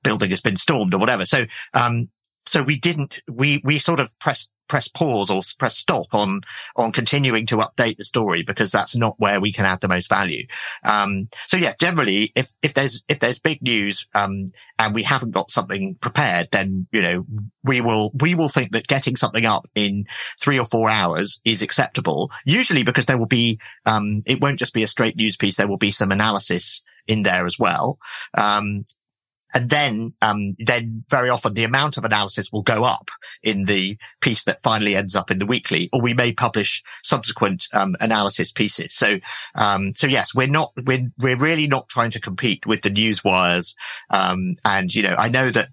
building 0.03 0.29
has 0.29 0.41
been 0.41 0.57
stormed 0.57 0.93
or 0.93 0.99
whatever. 0.99 1.25
So, 1.25 1.45
um, 1.73 2.09
so 2.47 2.63
we 2.63 2.79
didn't, 2.79 3.19
we, 3.29 3.61
we 3.63 3.79
sort 3.79 3.99
of 3.99 4.17
pressed 4.19 4.51
press 4.67 4.87
pause 4.87 5.29
or 5.29 5.41
press 5.59 5.77
stop 5.77 6.07
on 6.13 6.41
on 6.75 6.91
continuing 6.91 7.45
to 7.45 7.57
update 7.57 7.97
the 7.97 8.05
story 8.05 8.43
because 8.43 8.71
that's 8.71 8.95
not 8.95 9.15
where 9.19 9.39
we 9.39 9.51
can 9.51 9.65
add 9.65 9.81
the 9.81 9.87
most 9.87 10.09
value. 10.09 10.45
Um, 10.83 11.29
so 11.47 11.57
yeah, 11.57 11.73
generally, 11.79 12.31
if 12.35 12.51
if 12.61 12.73
there's 12.73 13.03
if 13.07 13.19
there's 13.19 13.39
big 13.39 13.61
news 13.61 14.07
um, 14.13 14.51
and 14.79 14.93
we 14.93 15.03
haven't 15.03 15.31
got 15.31 15.51
something 15.51 15.95
prepared, 16.01 16.49
then 16.51 16.87
you 16.91 17.01
know 17.01 17.25
we 17.63 17.81
will 17.81 18.11
we 18.19 18.35
will 18.35 18.49
think 18.49 18.71
that 18.71 18.87
getting 18.87 19.15
something 19.15 19.45
up 19.45 19.67
in 19.75 20.05
three 20.39 20.59
or 20.59 20.65
four 20.65 20.89
hours 20.89 21.39
is 21.45 21.61
acceptable. 21.61 22.31
Usually 22.45 22.83
because 22.83 23.05
there 23.05 23.17
will 23.17 23.25
be 23.25 23.59
um, 23.85 24.23
it 24.25 24.41
won't 24.41 24.59
just 24.59 24.73
be 24.73 24.83
a 24.83 24.87
straight 24.87 25.15
news 25.15 25.37
piece. 25.37 25.55
There 25.55 25.67
will 25.67 25.77
be 25.77 25.91
some 25.91 26.11
analysis 26.11 26.81
in 27.07 27.21
there 27.21 27.45
as 27.45 27.59
well. 27.59 27.99
Um, 28.33 28.85
and 29.55 29.69
then, 29.69 30.13
um, 30.21 30.55
then 30.59 31.05
very 31.09 31.29
often 31.29 31.53
the 31.53 31.63
amount 31.63 31.95
of 31.95 32.03
analysis 32.03 32.51
will 32.51 32.61
go 32.61 32.83
up 32.83 33.09
in 33.41 33.63
the 33.65 33.97
piece 34.19 34.43
that 34.43 34.61
finally 34.61 34.95
ends 34.97 35.15
up 35.15 35.31
in 35.31 35.37
the 35.37 35.45
weekly, 35.45 35.89
or 35.93 36.01
we 36.01 36.13
may 36.13 36.33
publish 36.33 36.83
subsequent, 37.03 37.67
um, 37.73 37.95
analysis 38.01 38.51
pieces. 38.51 38.93
So, 38.93 39.19
um, 39.55 39.93
so 39.95 40.07
yes, 40.07 40.35
we're 40.35 40.47
not, 40.47 40.73
we're, 40.85 41.09
we're 41.19 41.37
really 41.37 41.67
not 41.67 41.87
trying 41.87 42.11
to 42.11 42.19
compete 42.19 42.65
with 42.67 42.81
the 42.81 42.89
news 42.89 43.23
wires. 43.23 43.75
Um, 44.09 44.57
and, 44.65 44.93
you 44.93 45.03
know, 45.03 45.15
I 45.17 45.29
know 45.29 45.49
that 45.51 45.69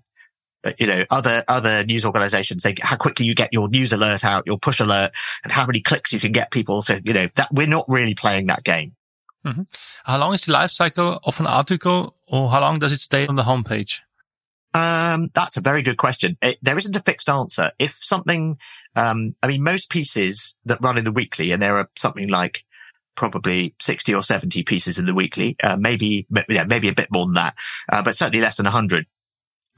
uh, 0.65 0.73
you 0.79 0.87
know, 0.87 1.05
other, 1.11 1.43
other 1.49 1.83
news 1.85 2.05
organizations, 2.05 2.63
they, 2.63 2.77
how 2.81 2.95
quickly 2.95 3.27
you 3.27 3.35
get 3.35 3.49
your 3.53 3.69
news 3.69 3.93
alert 3.93 4.25
out, 4.25 4.47
your 4.47 4.59
push 4.59 4.79
alert 4.79 5.11
and 5.43 5.53
how 5.53 5.67
many 5.67 5.81
clicks 5.81 6.13
you 6.13 6.21
can 6.21 6.31
get 6.31 6.53
people 6.53 6.83
to, 6.83 7.03
you 7.05 7.13
know, 7.13 7.27
that 7.35 7.49
we're 7.53 7.67
not 7.67 7.85
really 7.89 8.15
playing 8.15 8.47
that 8.47 8.63
game. 8.63 8.95
Mm-hmm. 9.47 9.63
How 10.05 10.19
long 10.19 10.35
is 10.35 10.43
the 10.43 10.53
life 10.53 10.71
cycle 10.71 11.21
of 11.25 11.41
an 11.41 11.47
article 11.47 12.17
or 12.29 12.51
how 12.51 12.61
long 12.61 12.79
does 12.79 12.93
it 12.93 13.01
stay 13.01 13.27
on 13.27 13.37
the 13.37 13.43
homepage? 13.43 14.01
Um, 14.75 15.29
that's 15.35 15.57
a 15.57 15.61
very 15.61 15.83
good 15.83 15.99
question. 15.99 16.39
It, 16.41 16.59
there 16.63 16.79
isn't 16.79 16.97
a 16.97 17.01
fixed 17.01 17.29
answer. 17.29 17.73
If 17.79 17.95
something, 17.95 18.57
um, 18.97 19.35
I 19.43 19.49
mean, 19.49 19.63
most 19.63 19.91
pieces 19.91 20.55
that 20.65 20.79
run 20.81 20.97
in 20.97 21.05
the 21.05 21.13
weekly, 21.13 21.51
and 21.51 21.61
there 21.61 21.77
are 21.77 21.91
something 21.97 22.29
like 22.29 22.65
probably 23.15 23.75
60 23.81 24.15
or 24.15 24.23
70 24.23 24.63
pieces 24.63 24.99
in 24.99 25.05
the 25.05 25.15
weekly, 25.15 25.57
uh, 25.63 25.77
maybe, 25.77 26.27
yeah, 26.49 26.65
maybe 26.65 26.89
a 26.89 26.95
bit 26.95 27.09
more 27.13 27.27
than 27.27 27.35
that, 27.35 27.55
uh, 27.91 28.03
but 28.03 28.17
certainly 28.17 28.41
less 28.41 28.57
than 28.57 28.65
100. 28.65 29.07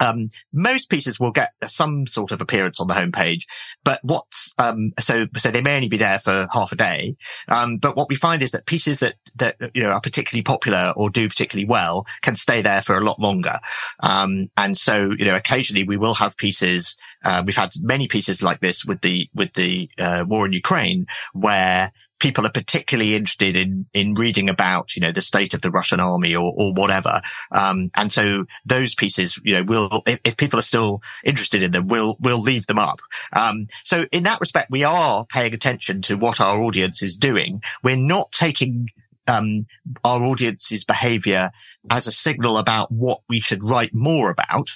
Um, 0.01 0.31
most 0.53 0.91
pieces 0.91 1.21
will 1.21 1.31
get 1.31 1.53
some 1.67 2.07
sort 2.07 2.33
of 2.33 2.41
appearance 2.41 2.81
on 2.81 2.89
the 2.89 2.95
homepage, 2.95 3.43
but 3.85 4.01
what's, 4.03 4.53
um, 4.59 4.93
so, 4.99 5.27
so 5.37 5.51
they 5.51 5.61
may 5.61 5.77
only 5.77 5.89
be 5.89 5.97
there 5.97 6.19
for 6.19 6.49
half 6.53 6.73
a 6.73 6.77
day. 6.77 7.17
Um, 7.49 7.79
but 7.79 7.97
what 7.97 8.09
we 8.09 8.17
find 8.17 8.43
is 8.43 8.51
that 8.53 8.67
pieces 8.67 8.99
that, 9.01 9.15
that, 9.37 9.57
you 9.75 9.83
know, 9.83 9.91
are 9.91 10.01
particularly 10.01 10.43
popular 10.43 10.93
or 10.97 11.11
do 11.11 11.29
particularly 11.29 11.67
well 11.67 12.07
can 12.23 12.37
stay 12.37 12.63
there 12.63 12.83
for 12.83 12.97
a 12.97 13.01
lot 13.01 13.21
longer. 13.21 13.61
Um, 14.01 14.51
and 14.57 14.77
so, 14.77 15.11
you 15.17 15.25
know, 15.25 15.37
occasionally 15.37 15.85
we 15.85 15.97
will 15.97 16.15
have 16.15 16.37
pieces, 16.37 16.97
uh, 17.25 17.43
we've 17.47 17.57
had 17.57 17.71
many 17.81 18.09
pieces 18.09 18.43
like 18.43 18.61
this 18.61 18.85
with 18.85 19.01
the, 19.01 19.29
with 19.35 19.53
the, 19.55 19.89
uh, 19.99 20.25
war 20.27 20.47
in 20.47 20.53
Ukraine 20.53 21.07
where 21.33 21.91
people 22.25 22.47
are 22.47 22.51
particularly 22.51 23.15
interested 23.15 23.55
in 23.55 23.85
in 23.93 24.15
reading 24.15 24.49
about 24.49 24.97
you 24.97 25.01
know 25.03 25.13
the 25.13 25.21
state 25.21 25.53
of 25.53 25.61
the 25.61 25.71
Russian 25.71 26.01
army 26.01 26.35
or 26.35 26.55
or 26.57 26.73
whatever. 26.73 27.21
Um, 27.53 27.91
and 27.95 28.11
so 28.11 28.47
those 28.65 28.95
pieces, 28.95 29.39
you 29.45 29.55
know, 29.55 29.63
will 29.63 30.03
if, 30.07 30.21
if, 30.25 30.37
people 30.39 30.59
are 30.59 30.63
still 30.63 31.03
interested 31.23 31.63
in 31.63 31.73
them, 31.73 31.87
we'll 31.87 32.17
we'll 32.21 32.41
leave 32.41 32.67
them 32.67 32.79
up. 32.79 33.01
Um, 33.35 33.67
so 33.85 34.07
in 34.11 34.23
that 34.23 34.41
respect, 34.41 34.71
we 34.71 34.85
are 34.85 35.27
paying 35.27 35.53
attention 35.53 36.01
to 36.03 36.17
what 36.17 36.41
our 36.41 36.63
audience 36.63 37.03
is 37.03 37.15
doing. 37.15 37.63
We're 37.83 37.97
not 37.97 38.33
taking 38.33 38.89
um, 39.29 39.67
our 40.03 40.23
audience's 40.23 40.85
behavior 40.85 41.51
as 41.91 42.07
a 42.07 42.13
signal 42.13 42.57
about 42.57 42.91
what 42.91 43.21
we 43.29 43.39
should 43.39 43.63
write 43.63 43.93
more 43.93 44.31
about, 44.31 44.71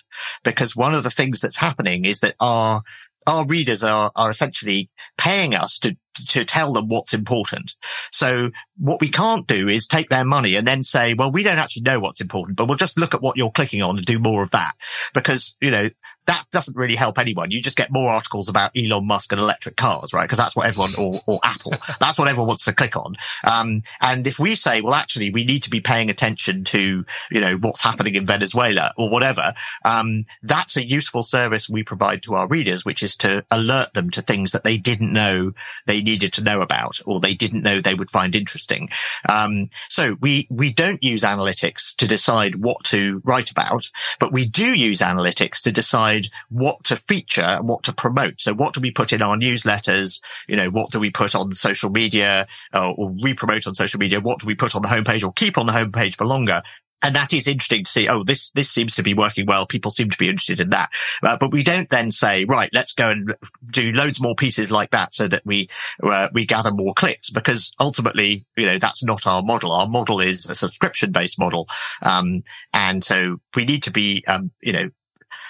because 0.44 0.76
one 0.76 0.94
of 0.94 1.02
the 1.02 1.10
things 1.10 1.40
that's 1.40 1.56
happening 1.56 2.04
is 2.04 2.20
that 2.20 2.34
our 2.40 2.82
our 3.28 3.44
readers 3.44 3.82
are, 3.82 4.10
are 4.16 4.30
essentially 4.30 4.88
paying 5.18 5.54
us 5.54 5.78
to, 5.78 5.94
to 6.26 6.44
tell 6.44 6.72
them 6.72 6.88
what's 6.88 7.14
important. 7.14 7.74
So 8.10 8.50
what 8.76 9.00
we 9.00 9.08
can't 9.08 9.46
do 9.46 9.68
is 9.68 9.86
take 9.86 10.08
their 10.08 10.24
money 10.24 10.54
and 10.54 10.66
then 10.66 10.82
say, 10.82 11.14
well, 11.14 11.32
we 11.32 11.42
don't 11.42 11.58
actually 11.58 11.82
know 11.82 12.00
what's 12.00 12.20
important, 12.20 12.56
but 12.56 12.66
we'll 12.66 12.76
just 12.76 12.98
look 12.98 13.14
at 13.14 13.22
what 13.22 13.36
you're 13.36 13.50
clicking 13.50 13.82
on 13.82 13.96
and 13.96 14.06
do 14.06 14.18
more 14.18 14.42
of 14.42 14.50
that 14.52 14.72
because, 15.14 15.56
you 15.60 15.70
know, 15.70 15.90
that 16.28 16.44
doesn't 16.52 16.76
really 16.76 16.94
help 16.94 17.18
anyone. 17.18 17.50
You 17.50 17.62
just 17.62 17.76
get 17.78 17.90
more 17.90 18.10
articles 18.10 18.50
about 18.50 18.76
Elon 18.76 19.06
Musk 19.06 19.32
and 19.32 19.40
electric 19.40 19.76
cars, 19.76 20.12
right? 20.12 20.24
Because 20.24 20.36
that's 20.36 20.54
what 20.54 20.66
everyone, 20.66 20.90
or, 20.98 21.22
or 21.24 21.40
Apple, 21.42 21.72
that's 22.00 22.18
what 22.18 22.28
everyone 22.28 22.48
wants 22.48 22.66
to 22.66 22.74
click 22.74 22.96
on. 22.98 23.16
Um, 23.44 23.82
and 24.02 24.26
if 24.26 24.38
we 24.38 24.54
say, 24.54 24.82
well, 24.82 24.92
actually, 24.92 25.30
we 25.30 25.46
need 25.46 25.62
to 25.62 25.70
be 25.70 25.80
paying 25.80 26.10
attention 26.10 26.64
to, 26.64 27.06
you 27.30 27.40
know, 27.40 27.56
what's 27.56 27.82
happening 27.82 28.14
in 28.14 28.26
Venezuela 28.26 28.92
or 28.98 29.08
whatever, 29.08 29.54
um, 29.86 30.26
that's 30.42 30.76
a 30.76 30.86
useful 30.86 31.22
service 31.22 31.66
we 31.66 31.82
provide 31.82 32.22
to 32.24 32.34
our 32.34 32.46
readers, 32.46 32.84
which 32.84 33.02
is 33.02 33.16
to 33.16 33.42
alert 33.50 33.94
them 33.94 34.10
to 34.10 34.20
things 34.20 34.52
that 34.52 34.64
they 34.64 34.76
didn't 34.76 35.12
know 35.12 35.52
they 35.86 36.02
needed 36.02 36.34
to 36.34 36.44
know 36.44 36.60
about 36.60 37.00
or 37.06 37.20
they 37.20 37.32
didn't 37.32 37.62
know 37.62 37.80
they 37.80 37.94
would 37.94 38.10
find 38.10 38.34
interesting. 38.34 38.90
Um, 39.26 39.70
so 39.88 40.18
we, 40.20 40.46
we 40.50 40.74
don't 40.74 41.02
use 41.02 41.22
analytics 41.22 41.96
to 41.96 42.06
decide 42.06 42.56
what 42.56 42.84
to 42.84 43.22
write 43.24 43.50
about, 43.50 43.88
but 44.20 44.30
we 44.30 44.44
do 44.44 44.74
use 44.74 45.00
analytics 45.00 45.62
to 45.62 45.72
decide 45.72 46.17
decide 46.18 46.32
what 46.48 46.84
to 46.84 46.96
feature 46.96 47.42
and 47.42 47.68
what 47.68 47.82
to 47.84 47.92
promote. 47.92 48.40
So 48.40 48.54
what 48.54 48.74
do 48.74 48.80
we 48.80 48.90
put 48.90 49.12
in 49.12 49.22
our 49.22 49.36
newsletters? 49.36 50.20
You 50.46 50.56
know, 50.56 50.70
what 50.70 50.90
do 50.90 51.00
we 51.00 51.10
put 51.10 51.34
on 51.34 51.52
social 51.52 51.90
media 51.90 52.46
uh, 52.72 52.92
or 52.92 53.14
re-promote 53.22 53.66
on 53.66 53.74
social 53.74 53.98
media? 53.98 54.20
What 54.20 54.40
do 54.40 54.46
we 54.46 54.54
put 54.54 54.74
on 54.74 54.82
the 54.82 54.88
homepage 54.88 55.24
or 55.24 55.32
keep 55.32 55.58
on 55.58 55.66
the 55.66 55.72
homepage 55.72 56.16
for 56.16 56.24
longer? 56.24 56.62
And 57.00 57.14
that 57.14 57.32
is 57.32 57.46
interesting 57.46 57.84
to 57.84 57.90
see. 57.90 58.08
Oh, 58.08 58.24
this, 58.24 58.50
this 58.50 58.68
seems 58.68 58.96
to 58.96 59.04
be 59.04 59.14
working 59.14 59.46
well. 59.46 59.68
People 59.68 59.92
seem 59.92 60.10
to 60.10 60.18
be 60.18 60.28
interested 60.28 60.58
in 60.58 60.70
that. 60.70 60.90
Uh, 61.22 61.36
but 61.38 61.52
we 61.52 61.62
don't 61.62 61.88
then 61.88 62.10
say, 62.10 62.44
right, 62.44 62.70
let's 62.72 62.92
go 62.92 63.10
and 63.10 63.36
do 63.70 63.92
loads 63.92 64.20
more 64.20 64.34
pieces 64.34 64.72
like 64.72 64.90
that 64.90 65.12
so 65.12 65.28
that 65.28 65.42
we, 65.46 65.68
uh, 66.02 66.26
we 66.32 66.44
gather 66.44 66.72
more 66.72 66.94
clicks 66.94 67.30
because 67.30 67.72
ultimately, 67.78 68.46
you 68.56 68.66
know, 68.66 68.80
that's 68.80 69.04
not 69.04 69.28
our 69.28 69.44
model. 69.44 69.70
Our 69.70 69.86
model 69.86 70.20
is 70.20 70.50
a 70.50 70.56
subscription 70.56 71.12
based 71.12 71.38
model. 71.38 71.68
Um, 72.02 72.42
and 72.72 73.04
so 73.04 73.36
we 73.54 73.64
need 73.64 73.84
to 73.84 73.92
be, 73.92 74.24
um, 74.26 74.50
you 74.60 74.72
know, 74.72 74.90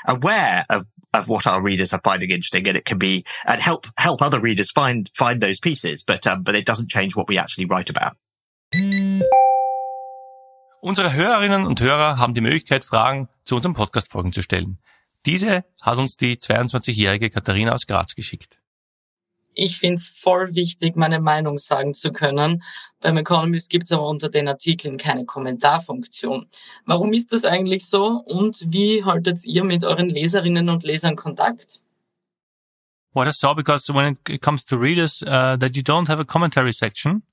aware 0.07 0.65
of 0.71 0.87
of 1.15 1.27
what 1.29 1.47
our 1.47 1.63
readers 1.63 1.93
are 1.93 2.01
finding 2.05 2.31
interesting 2.31 2.69
and 2.69 2.77
it 2.77 2.85
can 2.85 2.99
be 2.99 3.25
and 3.47 3.61
help 3.61 3.87
help 3.97 4.21
other 4.21 4.41
readers 4.41 4.71
find 4.71 5.11
find 5.15 5.41
those 5.41 5.59
pieces 5.59 6.05
but 6.05 6.27
um, 6.27 6.43
but 6.43 6.55
it 6.55 6.67
doesn't 6.67 6.91
change 6.91 7.17
what 7.17 7.29
we 7.29 7.39
actually 7.39 7.65
write 7.65 7.91
about 7.91 8.15
Unsere 10.81 11.13
Hörerinnen 11.13 11.67
und 11.67 11.81
Hörer 11.81 12.19
haben 12.19 12.35
die 12.35 12.41
Möglichkeit, 12.41 12.85
Fragen 12.85 13.29
zu 13.45 13.57
unserem 13.57 13.75
Podcast-Folgen 13.75 14.33
zu 14.33 14.43
stellen. 14.43 14.79
Diese 15.27 15.65
hat 15.83 15.99
uns 15.99 16.17
die 16.17 16.37
22-jährige 16.37 17.31
Katharina 17.31 17.73
aus 17.73 17.87
Graz 17.87 18.15
geschickt. 18.15 18.61
Ich 19.61 19.77
finde 19.77 19.97
es 19.97 20.09
voll 20.11 20.55
wichtig, 20.55 20.95
meine 20.95 21.19
Meinung 21.19 21.59
sagen 21.59 21.93
zu 21.93 22.13
können. 22.13 22.63
Beim 23.01 23.17
Economist 23.17 23.71
gibt 23.71 23.87
es 23.87 23.93
aber 23.93 24.07
unter 24.07 24.29
den 24.29 24.47
Artikeln 24.47 24.99
keine 24.99 25.25
Kommentarfunktion. 25.25 26.47
Warum 26.87 27.13
ist 27.13 27.33
das 27.33 27.45
eigentlich 27.45 27.89
so 27.89 28.23
und 28.25 28.65
wie 28.69 29.05
haltet 29.05 29.45
ihr 29.45 29.65
mit 29.65 29.83
euren 29.83 30.11
Leserinnen 30.11 30.69
und 30.69 30.85
Lesern 30.85 31.17
Kontakt? 31.17 31.81
What 33.15 33.27
I 33.27 33.33
saw, 33.33 33.53
because 33.53 33.93
when 33.93 34.17
it 34.29 34.41
comes 34.41 34.65
to 34.67 34.77
readers, 34.77 35.23
uh, 35.23 35.57
that 35.57 35.75
you 35.75 35.83
don't 35.83 36.07
have 36.07 36.21
a 36.21 36.25
commentary 36.25 36.73
section. 36.73 37.25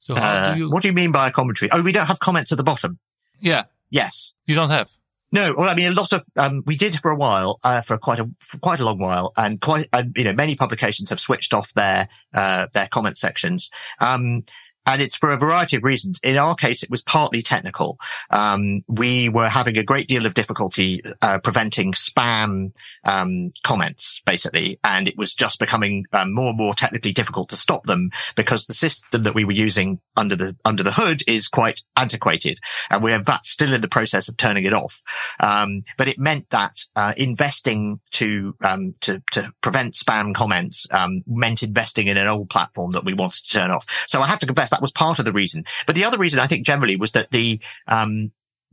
So 0.00 0.14
uh, 0.14 0.52
do 0.52 0.58
you... 0.58 0.70
What 0.70 0.82
do 0.82 0.88
you 0.88 0.94
mean 0.94 1.12
by 1.12 1.28
a 1.28 1.32
commentary? 1.32 1.70
Oh, 1.72 1.80
we 1.80 1.92
don't 1.92 2.08
have 2.08 2.18
comments 2.18 2.52
at 2.52 2.58
the 2.58 2.64
bottom. 2.64 2.98
Yeah. 3.40 3.64
Yes. 3.88 4.34
You 4.44 4.54
don't 4.54 4.70
have. 4.70 4.90
No, 5.34 5.52
well, 5.58 5.68
I 5.68 5.74
mean, 5.74 5.88
a 5.88 5.94
lot 5.94 6.12
of 6.12 6.24
um, 6.36 6.62
we 6.64 6.76
did 6.76 6.94
for 6.94 7.10
a 7.10 7.16
while, 7.16 7.58
uh, 7.64 7.80
for 7.80 7.98
quite 7.98 8.20
a 8.20 8.30
for 8.38 8.56
quite 8.58 8.78
a 8.78 8.84
long 8.84 9.00
while, 9.00 9.32
and 9.36 9.60
quite 9.60 9.88
uh, 9.92 10.04
you 10.14 10.22
know 10.22 10.32
many 10.32 10.54
publications 10.54 11.10
have 11.10 11.18
switched 11.18 11.52
off 11.52 11.74
their 11.74 12.06
uh, 12.32 12.68
their 12.72 12.86
comment 12.86 13.18
sections. 13.18 13.68
Um, 14.00 14.44
and 14.86 15.00
it's 15.00 15.16
for 15.16 15.30
a 15.30 15.36
variety 15.36 15.76
of 15.76 15.84
reasons. 15.84 16.20
In 16.22 16.36
our 16.36 16.54
case, 16.54 16.82
it 16.82 16.90
was 16.90 17.02
partly 17.02 17.42
technical. 17.42 17.98
Um, 18.30 18.84
we 18.88 19.28
were 19.28 19.48
having 19.48 19.78
a 19.78 19.82
great 19.82 20.08
deal 20.08 20.26
of 20.26 20.34
difficulty 20.34 21.02
uh, 21.22 21.38
preventing 21.38 21.92
spam 21.92 22.72
um, 23.04 23.52
comments, 23.62 24.20
basically, 24.26 24.78
and 24.84 25.08
it 25.08 25.16
was 25.16 25.34
just 25.34 25.58
becoming 25.58 26.04
um, 26.12 26.32
more 26.32 26.48
and 26.48 26.58
more 26.58 26.74
technically 26.74 27.12
difficult 27.12 27.48
to 27.50 27.56
stop 27.56 27.84
them 27.84 28.10
because 28.34 28.66
the 28.66 28.74
system 28.74 29.22
that 29.22 29.34
we 29.34 29.44
were 29.44 29.52
using 29.52 30.00
under 30.16 30.36
the 30.36 30.56
under 30.64 30.82
the 30.82 30.92
hood 30.92 31.22
is 31.26 31.48
quite 31.48 31.82
antiquated, 31.96 32.58
and 32.90 33.02
we're 33.02 33.16
in 33.16 33.24
still 33.42 33.72
in 33.72 33.80
the 33.80 33.88
process 33.88 34.28
of 34.28 34.36
turning 34.36 34.64
it 34.64 34.72
off. 34.72 35.02
Um, 35.40 35.84
but 35.96 36.08
it 36.08 36.18
meant 36.18 36.50
that 36.50 36.84
uh, 36.96 37.14
investing 37.16 38.00
to 38.12 38.54
um, 38.62 38.94
to 39.00 39.22
to 39.32 39.52
prevent 39.60 39.94
spam 39.94 40.34
comments 40.34 40.86
um, 40.90 41.22
meant 41.26 41.62
investing 41.62 42.08
in 42.08 42.16
an 42.16 42.26
old 42.26 42.50
platform 42.50 42.92
that 42.92 43.04
we 43.04 43.14
wanted 43.14 43.44
to 43.44 43.50
turn 43.50 43.70
off. 43.70 43.86
So 44.06 44.22
I 44.22 44.26
have 44.26 44.38
to 44.40 44.46
confess 44.46 44.70
that 44.74 44.82
was 44.82 44.90
part 44.90 45.20
of 45.20 45.24
the 45.24 45.32
reason. 45.32 45.64
But 45.86 45.94
the 45.94 46.04
other 46.04 46.18
reason 46.18 46.40
I 46.40 46.48
think 46.48 46.66
generally 46.66 46.96
was 46.96 47.12
that 47.12 47.30
the, 47.30 47.60
um, 47.86 48.32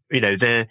you 0.09 0.19
know, 0.19 0.35
the, 0.35 0.67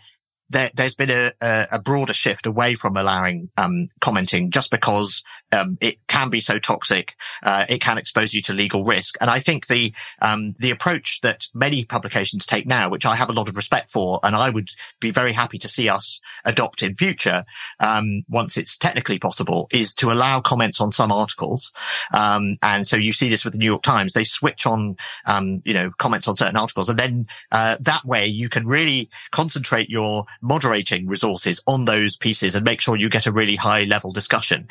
there, 0.49 0.71
has 0.77 0.97
been 0.97 1.11
a, 1.11 1.33
a, 1.71 1.79
broader 1.79 2.13
shift 2.13 2.45
away 2.47 2.75
from 2.75 2.97
allowing 2.97 3.51
um, 3.57 3.89
commenting 4.01 4.51
just 4.51 4.73
because 4.73 5.23
um, 5.53 5.79
it 5.81 5.99
can 6.07 6.31
be 6.31 6.41
so 6.41 6.59
toxic. 6.59 7.15
Uh, 7.43 7.67
it 7.69 7.81
can 7.81 7.99
expose 7.99 8.35
you 8.35 8.43
to 8.43 8.53
legal 8.53 8.85
risk. 8.85 9.17
And 9.21 9.31
I 9.31 9.39
think 9.39 9.67
the 9.67 9.93
um, 10.23 10.55
the 10.59 10.71
approach 10.71 11.21
that 11.23 11.47
many 11.55 11.85
publications 11.85 12.47
take 12.47 12.67
now, 12.67 12.89
which 12.89 13.07
I 13.07 13.17
have 13.17 13.29
a 13.29 13.33
lot 13.33 13.49
of 13.49 13.57
respect 13.57 13.91
for, 13.91 14.21
and 14.23 14.37
I 14.37 14.51
would 14.51 14.71
be 15.01 15.11
very 15.11 15.33
happy 15.33 15.59
to 15.59 15.69
see 15.69 15.89
us 15.89 16.21
adopt 16.45 16.83
in 16.83 16.95
future, 16.95 17.45
um, 17.81 18.23
once 18.29 18.57
it's 18.57 18.77
technically 18.77 19.19
possible, 19.19 19.69
is 19.73 19.95
to 19.95 20.13
allow 20.13 20.41
comments 20.41 20.81
on 20.81 20.93
some 20.93 21.11
articles. 21.13 21.73
Um, 22.13 22.57
and 22.63 22.87
so 22.87 22.97
you 22.97 23.13
see 23.13 23.29
this 23.29 23.45
with 23.45 23.53
the 23.53 23.59
New 23.59 23.67
York 23.67 23.83
Times; 23.83 24.13
they 24.13 24.25
switch 24.25 24.67
on, 24.67 24.97
um, 25.27 25.63
you 25.65 25.75
know, 25.75 25.91
comments 25.99 26.29
on 26.29 26.37
certain 26.37 26.57
articles, 26.57 26.89
and 26.89 26.99
then 26.99 27.27
uh, 27.51 27.77
that 27.81 28.05
way 28.05 28.27
you 28.27 28.49
can 28.49 28.67
really 28.67 29.11
concentrate 29.33 29.89
your 29.89 30.27
moderating 30.41 31.07
resources 31.07 31.61
on 31.67 31.85
those 31.85 32.17
pieces 32.17 32.55
and 32.55 32.65
make 32.65 32.81
sure 32.81 32.97
you 32.97 33.09
get 33.09 33.27
a 33.27 33.33
really 33.33 33.57
high 33.57 33.85
level 33.85 34.13
discussion. 34.13 34.69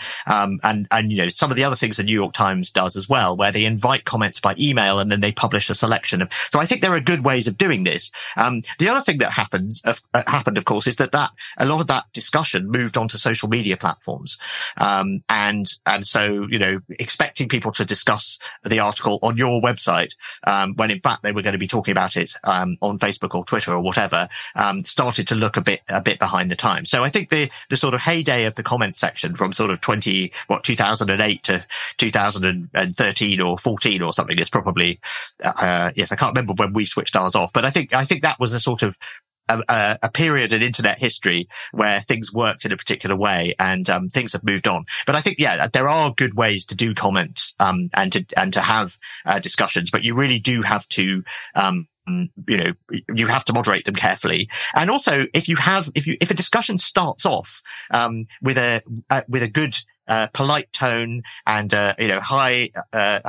And, 0.69 0.88
and, 0.91 1.12
you 1.12 1.17
know, 1.17 1.27
some 1.29 1.49
of 1.49 1.58
the 1.58 1.63
other 1.63 1.75
things 1.75 1.97
the 1.97 2.03
New 2.03 2.13
York 2.13 2.34
Times 2.34 2.69
does 2.69 2.95
as 2.95 3.10
well, 3.10 3.36
where 3.36 3.51
they 3.51 3.65
invite 3.65 4.05
comments 4.05 4.39
by 4.39 4.53
email 4.60 4.99
and 4.99 5.12
then 5.12 5.19
they 5.19 5.32
publish 5.32 5.67
a 5.69 5.75
selection 5.75 6.21
of, 6.21 6.29
so 6.51 6.60
I 6.60 6.65
think 6.65 6.82
there 6.82 6.93
are 6.93 6.99
good 6.99 7.23
ways 7.25 7.47
of 7.47 7.58
doing 7.58 7.84
this. 7.84 8.12
Um, 8.38 8.62
the 8.77 8.88
other 8.88 9.01
thing 9.01 9.17
that 9.17 9.32
happens, 9.32 9.82
uh, 9.84 9.95
happened, 10.27 10.60
of 10.60 10.65
course, 10.65 10.86
is 10.86 10.97
that 10.97 11.12
that 11.13 11.32
a 11.58 11.65
lot 11.65 11.82
of 11.82 11.88
that 11.88 12.05
discussion 12.13 12.69
moved 12.69 12.97
onto 12.97 13.17
social 13.17 13.49
media 13.49 13.77
platforms. 13.77 14.38
Um, 14.77 15.23
and, 15.27 15.65
and 15.88 16.05
so, 16.05 16.47
you 16.49 16.60
know, 16.60 16.82
expecting 16.99 17.49
people 17.49 17.71
to 17.73 17.84
discuss 17.86 18.38
the 18.63 18.79
article 18.79 19.17
on 19.23 19.38
your 19.38 19.62
website, 19.62 20.13
um, 20.45 20.75
when 20.75 20.91
in 20.91 21.01
fact 21.01 21.23
they 21.23 21.32
were 21.32 21.41
going 21.41 21.53
to 21.53 21.60
be 21.60 21.67
talking 21.67 21.91
about 21.91 22.15
it, 22.15 22.34
um, 22.43 22.77
on 22.82 22.99
Facebook 22.99 23.34
or 23.34 23.43
Twitter 23.43 23.73
or 23.73 23.82
whatever, 23.82 24.29
um, 24.55 24.84
started 24.84 25.27
to 25.29 25.36
look 25.36 25.58
a 25.58 25.62
bit, 25.62 25.82
a 25.89 26.01
bit 26.01 26.19
behind 26.19 26.51
the 26.51 26.55
times. 26.55 26.91
So 26.91 27.03
I 27.03 27.10
think 27.10 27.29
the, 27.29 27.49
the 27.69 27.77
sort 27.77 27.95
of 27.95 28.01
heyday 28.01 28.45
of 28.45 28.53
the 28.53 28.63
comment 28.63 28.97
section 28.97 29.34
from 29.34 29.51
sort 29.51 29.71
of 29.71 29.82
20, 29.82 30.32
what, 30.47 30.59
what 30.60 30.63
2008 30.65 31.43
to 31.43 31.65
2013 31.98 33.41
or 33.41 33.58
14 33.58 34.02
or 34.02 34.13
something 34.13 34.39
is 34.39 34.50
probably 34.50 35.00
uh, 35.43 35.91
yes 35.95 36.12
I 36.12 36.15
can't 36.15 36.36
remember 36.36 36.54
when 36.54 36.74
we 36.74 36.86
switched 36.86 37.15
ours 37.15 37.36
off 37.36 37.54
but 37.54 37.65
I 37.65 37.69
think 37.69 37.93
I 37.93 38.06
think 38.06 38.24
that 38.24 38.39
was 38.39 38.54
a 38.54 38.60
sort 38.60 38.84
of 38.84 38.98
a, 39.48 39.98
a, 40.04 40.12
period 40.12 40.54
in 40.54 40.62
internet 40.62 41.00
history 41.00 41.50
where 41.72 42.00
things 42.02 42.32
worked 42.32 42.65
in 42.65 42.72
a 42.72 42.78
particular 42.78 43.15
way 43.15 43.56
and 43.58 43.89
um, 43.89 44.08
things 44.08 44.34
have 44.34 44.43
moved 44.43 44.67
on. 44.67 44.86
But 45.08 45.15
I 45.15 45.22
think, 45.22 45.39
yeah, 45.39 45.65
there 45.65 45.88
are 45.88 46.13
good 46.13 46.36
ways 46.36 46.67
to 46.67 46.76
do 46.76 46.93
comments 46.93 47.56
um, 47.60 47.89
and 47.95 48.13
to 48.13 48.24
and 48.38 48.54
to 48.54 48.62
have 48.62 48.95
uh, 49.26 49.39
discussions, 49.39 49.89
but 49.89 50.04
you 50.04 50.13
really 50.13 50.38
do 50.38 50.62
have 50.62 50.88
to 50.89 51.24
um, 51.56 51.88
you 52.48 52.58
know, 52.58 52.72
you 53.13 53.28
have 53.28 53.45
to 53.45 53.54
moderate 53.54 53.86
them 53.86 53.95
carefully. 53.95 54.50
And 54.76 54.89
also, 54.89 55.26
if 55.34 55.48
you 55.48 55.56
have, 55.58 55.89
if 55.95 56.08
you, 56.08 56.17
if 56.22 56.32
a 56.32 56.34
discussion 56.34 56.78
starts 56.78 57.26
off, 57.26 57.62
um, 57.91 58.28
with 58.41 58.58
a, 58.58 58.82
uh, 59.10 59.22
with 59.28 59.43
a 59.43 59.48
good, 59.48 59.76
uh, 60.08 60.28
polite 60.34 60.72
tone 60.72 61.22
and, 61.45 61.74
uh, 61.74 61.93
you 62.00 62.08
know, 62.08 62.19
high, 62.19 62.72
uh, 62.93 63.19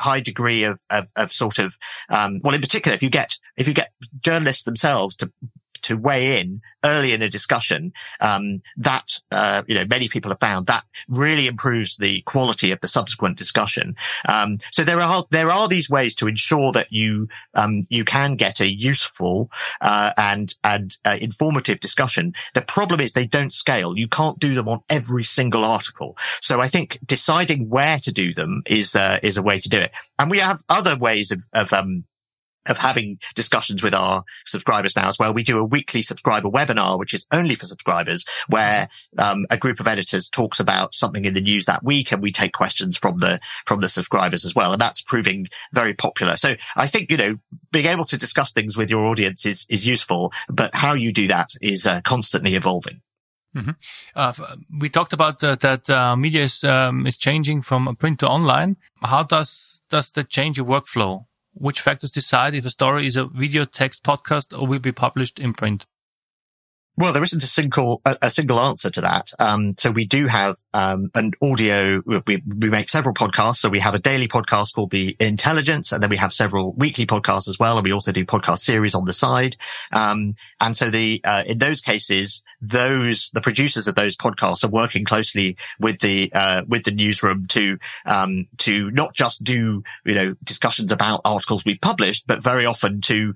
high 0.00 0.20
degree 0.20 0.64
of, 0.64 0.80
of, 0.90 1.08
of 1.16 1.32
sort 1.32 1.58
of, 1.58 1.76
um, 2.10 2.40
well, 2.42 2.54
in 2.54 2.60
particular, 2.60 2.94
if 2.94 3.02
you 3.02 3.10
get, 3.10 3.38
if 3.56 3.68
you 3.68 3.74
get 3.74 3.90
journalists 4.20 4.64
themselves 4.64 5.16
to 5.16 5.30
to 5.84 5.96
weigh 5.96 6.40
in 6.40 6.60
early 6.84 7.12
in 7.12 7.22
a 7.22 7.28
discussion, 7.28 7.92
um, 8.20 8.60
that 8.76 9.20
uh, 9.30 9.62
you 9.66 9.74
know 9.74 9.84
many 9.86 10.08
people 10.08 10.30
have 10.30 10.40
found 10.40 10.66
that 10.66 10.84
really 11.08 11.46
improves 11.46 11.96
the 11.96 12.22
quality 12.22 12.70
of 12.70 12.80
the 12.80 12.88
subsequent 12.88 13.38
discussion. 13.38 13.94
Um, 14.28 14.58
so 14.70 14.84
there 14.84 15.00
are 15.00 15.24
there 15.30 15.50
are 15.50 15.68
these 15.68 15.88
ways 15.88 16.14
to 16.16 16.28
ensure 16.28 16.72
that 16.72 16.88
you 16.90 17.28
um, 17.54 17.82
you 17.88 18.04
can 18.04 18.36
get 18.36 18.60
a 18.60 18.72
useful 18.72 19.50
uh, 19.80 20.12
and 20.16 20.54
and 20.62 20.96
uh, 21.04 21.16
informative 21.20 21.80
discussion. 21.80 22.34
The 22.54 22.62
problem 22.62 23.00
is 23.00 23.12
they 23.12 23.26
don't 23.26 23.52
scale. 23.52 23.96
You 23.96 24.08
can't 24.08 24.38
do 24.38 24.54
them 24.54 24.68
on 24.68 24.80
every 24.88 25.24
single 25.24 25.64
article. 25.64 26.16
So 26.40 26.60
I 26.60 26.68
think 26.68 26.98
deciding 27.04 27.68
where 27.68 27.98
to 28.00 28.12
do 28.12 28.34
them 28.34 28.62
is 28.66 28.94
uh, 28.94 29.18
is 29.22 29.36
a 29.36 29.42
way 29.42 29.60
to 29.60 29.68
do 29.68 29.78
it. 29.78 29.92
And 30.18 30.30
we 30.30 30.38
have 30.38 30.62
other 30.68 30.96
ways 30.96 31.30
of, 31.30 31.42
of 31.52 31.72
um, 31.72 32.04
of 32.66 32.78
having 32.78 33.18
discussions 33.34 33.82
with 33.82 33.94
our 33.94 34.24
subscribers 34.46 34.96
now 34.96 35.08
as 35.08 35.18
well. 35.18 35.32
We 35.32 35.42
do 35.42 35.58
a 35.58 35.64
weekly 35.64 36.02
subscriber 36.02 36.48
webinar, 36.48 36.98
which 36.98 37.14
is 37.14 37.26
only 37.32 37.54
for 37.54 37.66
subscribers, 37.66 38.24
where 38.48 38.88
um, 39.18 39.46
a 39.50 39.56
group 39.56 39.80
of 39.80 39.86
editors 39.86 40.28
talks 40.28 40.60
about 40.60 40.94
something 40.94 41.24
in 41.24 41.34
the 41.34 41.40
news 41.40 41.66
that 41.66 41.84
week, 41.84 42.12
and 42.12 42.22
we 42.22 42.32
take 42.32 42.52
questions 42.52 42.96
from 42.96 43.18
the 43.18 43.40
from 43.66 43.80
the 43.80 43.88
subscribers 43.88 44.44
as 44.44 44.54
well, 44.54 44.72
and 44.72 44.80
that's 44.80 45.02
proving 45.02 45.46
very 45.72 45.94
popular. 45.94 46.36
So 46.36 46.54
I 46.76 46.86
think 46.86 47.10
you 47.10 47.16
know 47.16 47.36
being 47.72 47.86
able 47.86 48.04
to 48.06 48.18
discuss 48.18 48.52
things 48.52 48.76
with 48.76 48.90
your 48.90 49.06
audience 49.06 49.46
is 49.46 49.66
is 49.68 49.86
useful, 49.86 50.32
but 50.48 50.74
how 50.74 50.94
you 50.94 51.12
do 51.12 51.26
that 51.28 51.50
is 51.60 51.86
uh, 51.86 52.00
constantly 52.02 52.54
evolving. 52.54 53.00
Mm-hmm. 53.54 53.70
Uh, 54.16 54.32
we 54.80 54.88
talked 54.88 55.12
about 55.12 55.42
uh, 55.44 55.54
that 55.56 55.88
uh, 55.88 56.16
media 56.16 56.42
is 56.42 56.64
um, 56.64 57.06
is 57.06 57.16
changing 57.16 57.62
from 57.62 57.94
print 57.96 58.20
to 58.20 58.28
online. 58.28 58.76
How 59.00 59.22
does 59.22 59.82
does 59.90 60.12
that 60.12 60.28
change 60.28 60.56
your 60.56 60.66
workflow? 60.66 61.26
Which 61.54 61.80
factors 61.80 62.10
decide 62.10 62.54
if 62.54 62.66
a 62.66 62.70
story 62.70 63.06
is 63.06 63.16
a 63.16 63.26
video, 63.26 63.64
text, 63.64 64.02
podcast, 64.02 64.58
or 64.58 64.66
will 64.66 64.80
be 64.80 64.92
published 64.92 65.38
in 65.38 65.54
print? 65.54 65.86
Well, 66.96 67.12
there 67.12 67.24
isn't 67.24 67.42
a 67.42 67.46
single 67.46 68.00
a, 68.04 68.16
a 68.22 68.30
single 68.30 68.60
answer 68.60 68.88
to 68.88 69.00
that. 69.00 69.32
Um, 69.40 69.74
so 69.78 69.90
we 69.90 70.06
do 70.06 70.28
have 70.28 70.56
um, 70.72 71.10
an 71.14 71.32
audio. 71.42 72.00
We 72.06 72.40
we 72.46 72.70
make 72.70 72.88
several 72.88 73.14
podcasts. 73.14 73.56
So 73.56 73.68
we 73.68 73.80
have 73.80 73.94
a 73.94 73.98
daily 73.98 74.28
podcast 74.28 74.74
called 74.74 74.92
The 74.92 75.16
Intelligence, 75.18 75.90
and 75.90 76.00
then 76.00 76.10
we 76.10 76.18
have 76.18 76.32
several 76.32 76.72
weekly 76.74 77.04
podcasts 77.04 77.48
as 77.48 77.58
well. 77.58 77.76
And 77.76 77.84
we 77.84 77.92
also 77.92 78.12
do 78.12 78.24
podcast 78.24 78.60
series 78.60 78.94
on 78.94 79.06
the 79.06 79.12
side. 79.12 79.56
Um, 79.92 80.34
and 80.60 80.76
so 80.76 80.88
the 80.88 81.20
uh, 81.24 81.42
in 81.46 81.58
those 81.58 81.80
cases, 81.80 82.44
those 82.60 83.30
the 83.34 83.40
producers 83.40 83.88
of 83.88 83.96
those 83.96 84.16
podcasts 84.16 84.62
are 84.62 84.70
working 84.70 85.04
closely 85.04 85.56
with 85.80 85.98
the 85.98 86.30
uh, 86.32 86.62
with 86.68 86.84
the 86.84 86.92
newsroom 86.92 87.46
to 87.48 87.76
um, 88.06 88.46
to 88.58 88.92
not 88.92 89.14
just 89.14 89.42
do 89.42 89.82
you 90.06 90.14
know 90.14 90.34
discussions 90.44 90.92
about 90.92 91.22
articles 91.24 91.64
we 91.64 91.76
published, 91.76 92.28
but 92.28 92.40
very 92.40 92.66
often 92.66 93.00
to 93.00 93.34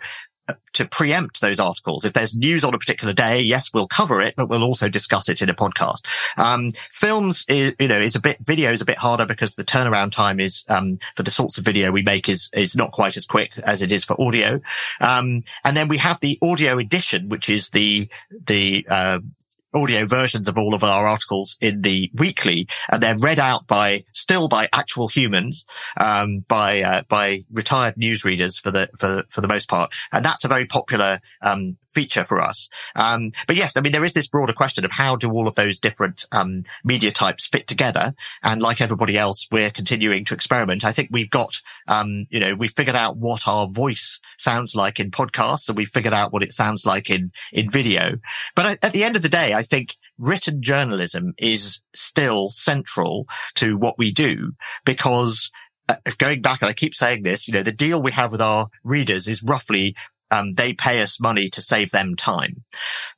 to 0.75 0.87
preempt 0.87 1.41
those 1.41 1.59
articles. 1.59 2.05
If 2.05 2.13
there's 2.13 2.37
news 2.37 2.65
on 2.65 2.75
a 2.75 2.79
particular 2.79 3.13
day, 3.13 3.41
yes, 3.41 3.73
we'll 3.73 3.89
cover 3.89 4.21
it, 4.21 4.35
but 4.37 4.49
we'll 4.49 4.63
also 4.63 4.89
discuss 4.89 5.29
it 5.29 5.43
in 5.43 5.49
a 5.49 5.55
podcast. 5.55 6.07
Um, 6.37 6.73
films 6.93 7.45
is, 7.49 7.75
you 7.79 7.89
know, 7.89 8.01
is 8.01 8.15
a 8.15 8.21
bit, 8.21 8.39
video 8.41 8.73
is 8.73 8.81
a 8.81 8.85
bit 8.85 8.99
harder 8.99 9.27
because 9.27 9.55
the 9.55 9.65
turnaround 9.65 10.13
time 10.13 10.41
is, 10.41 10.65
um, 10.69 10.99
for 11.17 11.23
the 11.23 11.31
sorts 11.31 11.59
of 11.59 11.65
video 11.65 11.91
we 11.91 12.03
make 12.03 12.29
is, 12.29 12.51
is 12.53 12.77
not 12.77 12.93
quite 12.93 13.17
as 13.17 13.27
quick 13.27 13.53
as 13.59 13.83
it 13.83 13.91
is 13.91 14.05
for 14.05 14.21
audio. 14.21 14.61
Um, 15.01 15.43
and 15.65 15.77
then 15.77 15.89
we 15.89 15.99
have 15.99 16.21
the 16.21 16.39
audio 16.43 16.79
edition, 16.79 17.29
which 17.29 17.49
is 17.51 17.71
the, 17.71 18.09
the, 18.47 18.87
uh, 18.89 19.19
audio 19.75 20.07
versions 20.07 20.49
of 20.49 20.57
all 20.57 20.75
of 20.75 20.83
our 20.83 21.07
articles 21.07 21.57
in 21.61 21.83
the 21.83 22.11
weekly 22.15 22.67
and 22.91 23.03
they're 23.03 23.19
read 23.19 23.39
out 23.39 23.67
by 23.67 24.05
still 24.13 24.49
by 24.49 24.69
actual 24.73 25.09
humans 25.09 25.65
um, 25.99 26.45
by 26.49 26.83
uh, 26.83 27.03
by 27.09 27.41
retired 27.53 27.95
newsreaders 27.97 28.61
for 28.61 28.71
the 28.71 28.89
for 28.99 29.25
for 29.31 29.41
the 29.41 29.49
most 29.49 29.69
part. 29.69 29.93
And 30.13 30.25
that's 30.25 30.45
a 30.45 30.49
very 30.49 30.67
popular 30.67 31.21
um, 31.43 31.77
feature 31.95 32.25
for 32.25 32.41
us. 32.41 32.69
Um, 32.95 33.33
but 33.47 33.57
yes, 33.57 33.77
I 33.77 33.81
mean, 33.81 33.93
there 33.93 34.05
is 34.05 34.13
this 34.13 34.29
broader 34.29 34.53
question 34.53 34.85
of 34.85 34.93
how 34.93 35.17
do 35.17 35.31
all 35.31 35.49
of 35.49 35.55
those 35.55 35.79
different, 35.79 36.25
um, 36.33 36.65
media 36.85 37.11
types 37.11 37.47
fit 37.47 37.67
together? 37.67 38.15
And 38.43 38.63
like 38.63 38.81
everybody 38.81 39.17
else, 39.17 39.47
we're 39.51 39.71
continuing 39.71 40.25
to 40.27 40.35
experiment. 40.35 40.85
I 40.85 40.93
think 40.93 41.09
we've 41.11 41.31
got, 41.31 41.55
um, 41.87 42.27
you 42.31 42.41
know, 42.41 42.55
we've 42.55 42.73
figured 42.73 42.97
out 42.97 43.17
what 43.17 43.49
our 43.49 43.69
voice 43.69 44.21
sounds 44.39 44.75
like 44.75 45.01
in 45.01 45.11
podcasts 45.11 45.69
and 45.69 45.77
we've 45.77 45.89
figured 45.89 46.15
out 46.15 46.33
what 46.33 46.43
it 46.43 46.53
sounds 46.53 46.87
like 46.87 47.11
in, 47.11 47.33
in 47.53 47.71
video. 47.71 48.19
But 48.55 48.85
at 48.85 48.93
the 48.93 49.05
end 49.05 49.17
of 49.17 49.23
the 49.23 49.29
day, 49.29 49.55
I 49.55 49.63
think 49.63 49.97
written 50.19 50.63
journalism 50.63 51.35
is 51.39 51.81
still 51.95 52.51
central 52.51 53.27
to 53.55 53.77
what 53.77 53.99
we 53.99 54.11
do 54.11 54.53
because 54.85 55.51
uh, 55.89 55.97
going 56.19 56.43
back, 56.43 56.61
and 56.61 56.69
I 56.69 56.75
keep 56.75 56.95
saying 56.95 57.23
this, 57.23 57.49
you 57.49 57.55
know, 57.55 57.63
the 57.63 57.73
deal 57.73 58.03
we 58.03 58.13
have 58.13 58.33
with 58.33 58.43
our 58.43 58.69
readers 58.85 59.27
is 59.27 59.43
roughly 59.43 59.97
um, 60.31 60.53
they 60.55 60.73
pay 60.73 61.01
us 61.03 61.21
money 61.21 61.49
to 61.51 61.63
save 61.63 61.91
them 61.91 62.17
time, 62.17 62.65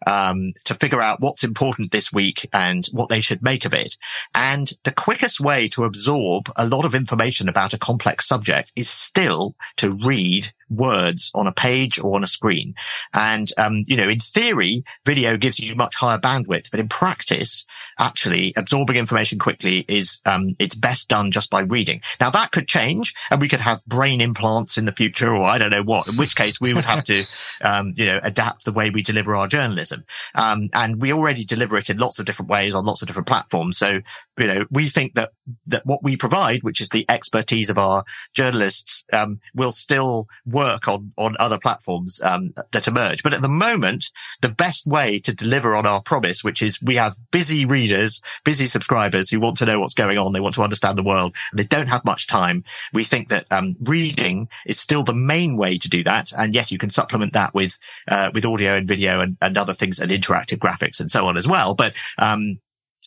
um, 0.07 0.53
to 0.65 0.75
figure 0.75 1.01
out 1.01 1.21
what's 1.21 1.45
important 1.45 1.91
this 1.91 2.13
week 2.13 2.49
and 2.53 2.87
what 2.93 3.09
they 3.09 3.21
should 3.21 3.43
make 3.43 3.65
of 3.65 3.75
it. 3.75 3.97
And 4.35 4.73
the 4.85 4.93
quickest 4.93 5.41
way 5.41 5.69
to 5.69 5.85
absorb 5.85 6.51
a 6.57 6.67
lot 6.67 6.85
of 6.85 6.95
information 6.95 7.49
about 7.49 7.75
a 7.75 7.79
complex 7.79 8.27
subject 8.27 8.73
is 8.77 8.89
still 8.89 9.55
to 9.77 9.93
read 9.93 10.53
words 10.71 11.31
on 11.35 11.47
a 11.47 11.53
page 11.53 11.99
or 11.99 12.15
on 12.15 12.25
a 12.25 12.29
screen. 12.29 12.75
And, 13.13 13.51
um, 13.59 13.85
you 13.87 13.97
know, 13.97 14.09
in 14.09 14.21
theory, 14.21 14.85
video 15.05 15.37
gives 15.37 15.59
you 15.59 15.75
much 15.75 15.97
higher 15.97 16.19
bandwidth, 16.19 16.71
but 16.71 16.81
in 16.81 16.89
practice, 16.89 17.65
actually 17.99 18.53
absorbing 18.57 18.97
information 18.97 19.39
quickly 19.39 19.85
is, 19.89 20.21
um, 20.25 20.55
it's 20.59 20.75
best 20.75 21.09
done 21.09 21.31
just 21.31 21.51
by 21.51 21.61
reading. 21.61 22.01
Now 22.21 22.31
that 22.31 22.53
could 22.53 22.69
change 22.69 23.15
and 23.31 23.41
we 23.41 23.49
could 23.49 23.61
have 23.61 23.85
brain 23.87 24.21
implants 24.21 24.79
in 24.79 24.85
the 24.85 24.93
future 24.93 25.35
or 25.35 25.45
I 25.45 25.59
don't 25.59 25.71
know 25.71 25.83
what, 25.83 26.09
in 26.09 26.17
which 26.17 26.37
case 26.37 26.61
we 26.61 26.73
would 26.73 26.85
have 26.85 27.05
to, 27.05 27.25
um, 27.63 27.93
you 27.97 28.07
know, 28.07 28.21
adapt 28.23 28.65
the 28.65 28.73
way 28.73 28.91
we 28.91 29.03
deliver 29.03 29.35
our 29.35 29.49
journalism. 29.49 30.05
Um, 30.35 30.71
and 30.73 31.01
we 31.01 31.13
already 31.13 31.45
deliver 31.45 31.77
it 31.77 31.91
in 31.91 31.99
lots 31.99 32.19
of 32.19 32.27
different 32.27 32.51
ways 32.51 32.75
on 32.75 32.85
lots 32.85 33.03
of 33.03 33.09
different 33.09 33.29
platforms. 33.29 33.77
So, 33.77 34.01
you 34.39 34.47
know, 34.47 34.67
we 34.71 34.89
think 34.89 35.15
that, 35.15 35.33
that 35.67 35.85
what 35.85 36.03
we 36.03 36.17
provide, 36.17 36.63
which 36.63 36.81
is 36.81 36.91
the 36.91 37.05
expertise 37.09 37.71
of 37.71 37.79
our 37.79 38.05
journalists, 38.35 39.05
um, 39.13 39.41
will 39.55 39.73
still 39.73 40.29
work 40.47 40.60
work 40.61 40.89
on, 40.89 41.13
on 41.17 41.37
other 41.39 41.59
platforms, 41.59 42.21
um, 42.23 42.53
that 42.73 42.89
emerge. 42.89 43.23
But 43.23 43.35
at 43.35 43.43
the 43.43 43.49
moment, 43.67 44.03
the 44.41 44.55
best 44.65 44.87
way 44.87 45.19
to 45.21 45.35
deliver 45.35 45.75
on 45.75 45.87
our 45.87 46.03
promise, 46.03 46.45
which 46.45 46.61
is 46.63 46.81
we 46.83 46.97
have 46.97 47.15
busy 47.31 47.65
readers, 47.65 48.21
busy 48.45 48.67
subscribers 48.67 49.31
who 49.31 49.41
want 49.41 49.57
to 49.59 49.67
know 49.67 49.81
what's 49.81 49.95
going 49.95 50.19
on. 50.19 50.33
They 50.33 50.41
want 50.41 50.55
to 50.57 50.63
understand 50.63 50.99
the 50.99 51.11
world. 51.13 51.35
and 51.51 51.59
they 51.59 51.65
don't 51.65 51.89
have 51.89 52.05
much 52.05 52.27
time. 52.27 52.65
We 52.93 53.05
think 53.05 53.29
that, 53.29 53.47
um, 53.51 53.77
reading 53.81 54.49
is 54.67 54.79
still 54.79 55.05
the 55.05 55.15
main 55.15 55.57
way 55.57 55.79
to 55.79 55.89
do 55.89 56.05
that. 56.05 56.33
And 56.37 56.55
yes, 56.55 56.71
you 56.71 56.79
can 56.79 56.91
supplement 56.91 57.33
that 57.33 57.55
with, 57.55 57.79
uh, 58.09 58.31
with 58.35 58.45
audio 58.45 58.77
and 58.77 58.87
video 58.87 59.21
and, 59.21 59.37
and 59.41 59.57
other 59.57 59.75
things 59.75 59.99
and 59.99 60.11
interactive 60.11 60.59
graphics 60.59 61.01
and 61.01 61.11
so 61.11 61.27
on 61.27 61.37
as 61.37 61.49
well. 61.49 61.75
But, 61.75 61.95
um, 62.19 62.59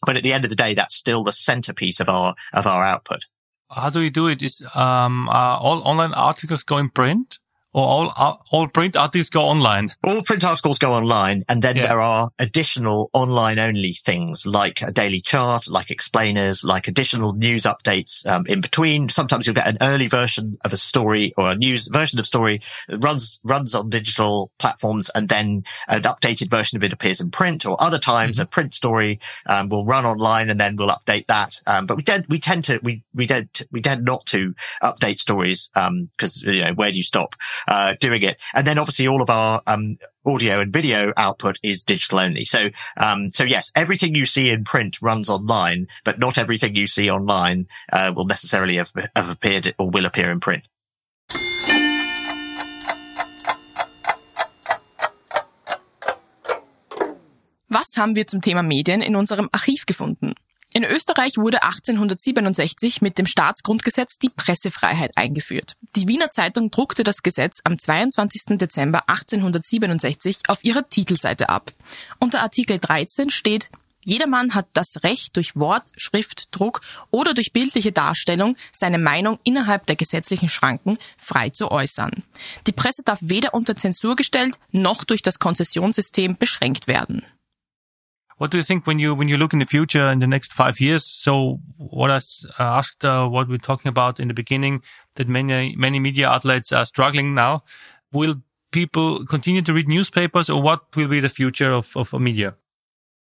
but 0.06 0.18
at 0.18 0.24
the 0.24 0.34
end 0.34 0.44
of 0.44 0.50
the 0.50 0.64
day, 0.66 0.74
that's 0.74 0.96
still 0.96 1.24
the 1.24 1.34
centerpiece 1.34 2.00
of 2.00 2.10
our, 2.10 2.36
of 2.54 2.66
our 2.66 2.84
output. 2.84 3.22
How 3.70 3.90
do 3.90 4.02
you 4.02 4.12
do 4.12 4.28
it? 4.28 4.42
Is, 4.42 4.62
um, 4.76 5.30
all 5.30 5.82
online 5.84 6.14
articles 6.14 6.64
going 6.64 6.90
print? 6.90 7.40
Or 7.74 7.86
all 7.86 8.44
all 8.52 8.68
print 8.68 8.96
articles 8.96 9.30
go 9.30 9.42
online? 9.42 9.90
All 10.04 10.22
print 10.22 10.44
articles 10.44 10.78
go 10.78 10.94
online, 10.94 11.44
and 11.50 11.62
then 11.62 11.76
yeah. 11.76 11.88
there 11.88 12.02
are 12.02 12.30
additional 12.40 13.10
online 13.14 13.60
only 13.60 13.94
things 13.94 14.46
like 14.46 14.82
a 14.82 14.92
daily 14.92 15.22
chart, 15.22 15.68
like 15.68 15.90
explainers, 15.90 16.64
like 16.64 16.88
additional 16.88 17.34
news 17.34 17.64
updates 17.64 18.26
um, 18.28 18.46
in 18.48 18.62
between. 18.62 19.10
Sometimes 19.10 19.46
you'll 19.46 19.56
get 19.56 19.68
an 19.68 19.78
early 19.82 20.08
version 20.08 20.58
of 20.64 20.74
a 20.74 20.78
story 20.78 21.34
or 21.38 21.52
a 21.52 21.56
news 21.56 21.88
version 21.88 22.20
of 22.20 22.28
story 22.28 22.62
that 22.88 23.04
runs 23.04 23.40
runs 23.44 23.74
on 23.74 23.90
digital 23.90 24.52
platforms, 24.60 25.10
and 25.16 25.30
then 25.30 25.64
an 25.88 26.04
updated 26.04 26.50
version 26.50 26.78
of 26.78 26.84
it 26.84 26.94
appears 26.94 27.20
in 27.20 27.32
print. 27.32 27.66
Or 27.66 27.82
other 27.82 28.00
times, 28.00 28.36
mm-hmm. 28.36 28.44
a 28.44 28.48
print 28.48 28.74
story 28.74 29.20
um, 29.48 29.70
will 29.70 29.86
run 29.86 30.06
online, 30.06 30.50
and 30.50 30.60
then 30.60 30.76
we'll 30.76 30.90
update 30.90 31.26
that. 31.26 31.60
Um, 31.66 31.88
but 31.88 31.98
we 31.98 32.04
tend 32.04 32.26
we 32.30 32.40
tend 32.40 32.66
to 32.66 32.80
we 32.84 33.04
we 33.16 33.26
don't 33.26 33.62
we 33.72 33.82
tend 33.82 34.06
not 34.06 34.26
to 34.28 34.54
update 34.84 35.20
stories 35.20 35.70
because 35.74 36.44
um, 36.44 36.54
you 36.54 36.62
know 36.62 36.74
where 36.74 36.92
do 36.92 36.98
you 36.98 37.04
stop? 37.04 37.36
Uh, 37.68 37.96
doing 38.00 38.24
it. 38.24 38.42
And 38.54 38.66
then 38.66 38.78
obviously 38.78 39.08
all 39.08 39.22
of 39.22 39.30
our, 39.30 39.62
um, 39.68 39.98
audio 40.26 40.62
and 40.62 40.72
video 40.72 41.12
output 41.18 41.60
is 41.64 41.84
digital 41.84 42.20
only. 42.20 42.46
So, 42.46 42.70
um, 42.98 43.30
so 43.30 43.44
yes, 43.44 43.72
everything 43.76 44.16
you 44.16 44.26
see 44.26 44.50
in 44.50 44.64
print 44.64 45.02
runs 45.02 45.30
online, 45.30 45.88
but 46.04 46.18
not 46.18 46.38
everything 46.38 46.76
you 46.76 46.88
see 46.88 47.10
online, 47.10 47.68
uh, 47.92 48.14
will 48.16 48.26
necessarily 48.26 48.78
have, 48.78 48.92
have 49.16 49.30
appeared 49.30 49.76
or 49.78 49.90
will 49.90 50.06
appear 50.06 50.32
in 50.32 50.40
print. 50.40 50.64
Was 57.70 57.98
haben 57.98 58.16
wir 58.16 58.28
zum 58.28 58.42
Thema 58.42 58.62
Medien 58.62 59.02
in 59.02 59.16
unserem 59.16 59.50
Archiv 59.52 59.88
gefunden? 59.88 60.36
In 60.76 60.84
Österreich 60.84 61.38
wurde 61.38 61.62
1867 61.62 63.04
mit 63.04 63.20
dem 63.20 63.28
Staatsgrundgesetz 63.28 64.18
die 64.18 64.30
Pressefreiheit 64.30 65.12
eingeführt. 65.16 65.76
Die 65.96 66.08
Wiener 66.08 66.32
Zeitung 66.32 66.72
druckte 66.72 67.04
das 67.04 67.22
Gesetz 67.22 67.62
am 67.64 67.78
22. 67.78 68.58
Dezember 68.58 69.08
1867 69.08 70.40
auf 70.48 70.64
ihrer 70.64 70.90
Titelseite 70.90 71.50
ab. 71.50 71.72
Unter 72.20 72.42
Artikel 72.42 72.80
13 72.80 73.30
steht, 73.30 73.70
Jedermann 74.04 74.56
hat 74.56 74.66
das 74.74 75.04
Recht, 75.04 75.38
durch 75.38 75.56
Wort, 75.56 75.84
Schrift, 75.96 76.48
Druck 76.50 76.82
oder 77.12 77.36
durch 77.36 77.54
bildliche 77.54 77.92
Darstellung 77.92 78.58
seine 78.72 78.98
Meinung 78.98 79.40
innerhalb 79.44 79.86
der 79.86 79.96
gesetzlichen 79.96 80.50
Schranken 80.50 80.98
frei 81.18 81.52
zu 81.52 81.70
äußern. 81.70 82.24
Die 82.66 82.74
Presse 82.74 83.04
darf 83.04 83.20
weder 83.22 83.54
unter 83.54 83.76
Zensur 83.76 84.16
gestellt 84.16 84.58
noch 84.72 85.04
durch 85.04 85.22
das 85.22 85.38
Konzessionssystem 85.38 86.36
beschränkt 86.36 86.88
werden. 86.88 87.24
What 88.38 88.52
do 88.52 88.58
you 88.58 88.64
think 88.64 88.88
when 88.88 89.00
you 89.00 89.14
when 89.16 89.30
you 89.30 89.38
look 89.38 89.54
in 89.54 89.60
the 89.60 89.66
future 89.66 90.12
in 90.12 90.20
the 90.20 90.28
next 90.28 90.54
five 90.54 90.80
years? 90.80 91.06
So 91.06 91.60
what 91.78 92.12
I 92.12 92.18
uh, 92.18 92.20
asked, 92.60 93.06
uh, 93.06 93.28
what 93.28 93.48
we're 93.48 93.58
talking 93.58 93.90
about 93.90 94.20
in 94.20 94.28
the 94.28 94.34
beginning, 94.34 94.82
that 95.16 95.28
many 95.28 95.76
many 95.76 96.00
media 96.00 96.30
outlets 96.30 96.72
are 96.72 96.86
struggling 96.86 97.34
now. 97.34 97.64
Will 98.12 98.42
people 98.72 99.26
continue 99.26 99.62
to 99.62 99.74
read 99.74 99.88
newspapers, 99.88 100.50
or 100.50 100.62
what 100.62 100.96
will 100.96 101.08
be 101.08 101.20
the 101.20 101.30
future 101.30 101.72
of 101.72 101.96
of 101.96 102.14
media? 102.14 102.56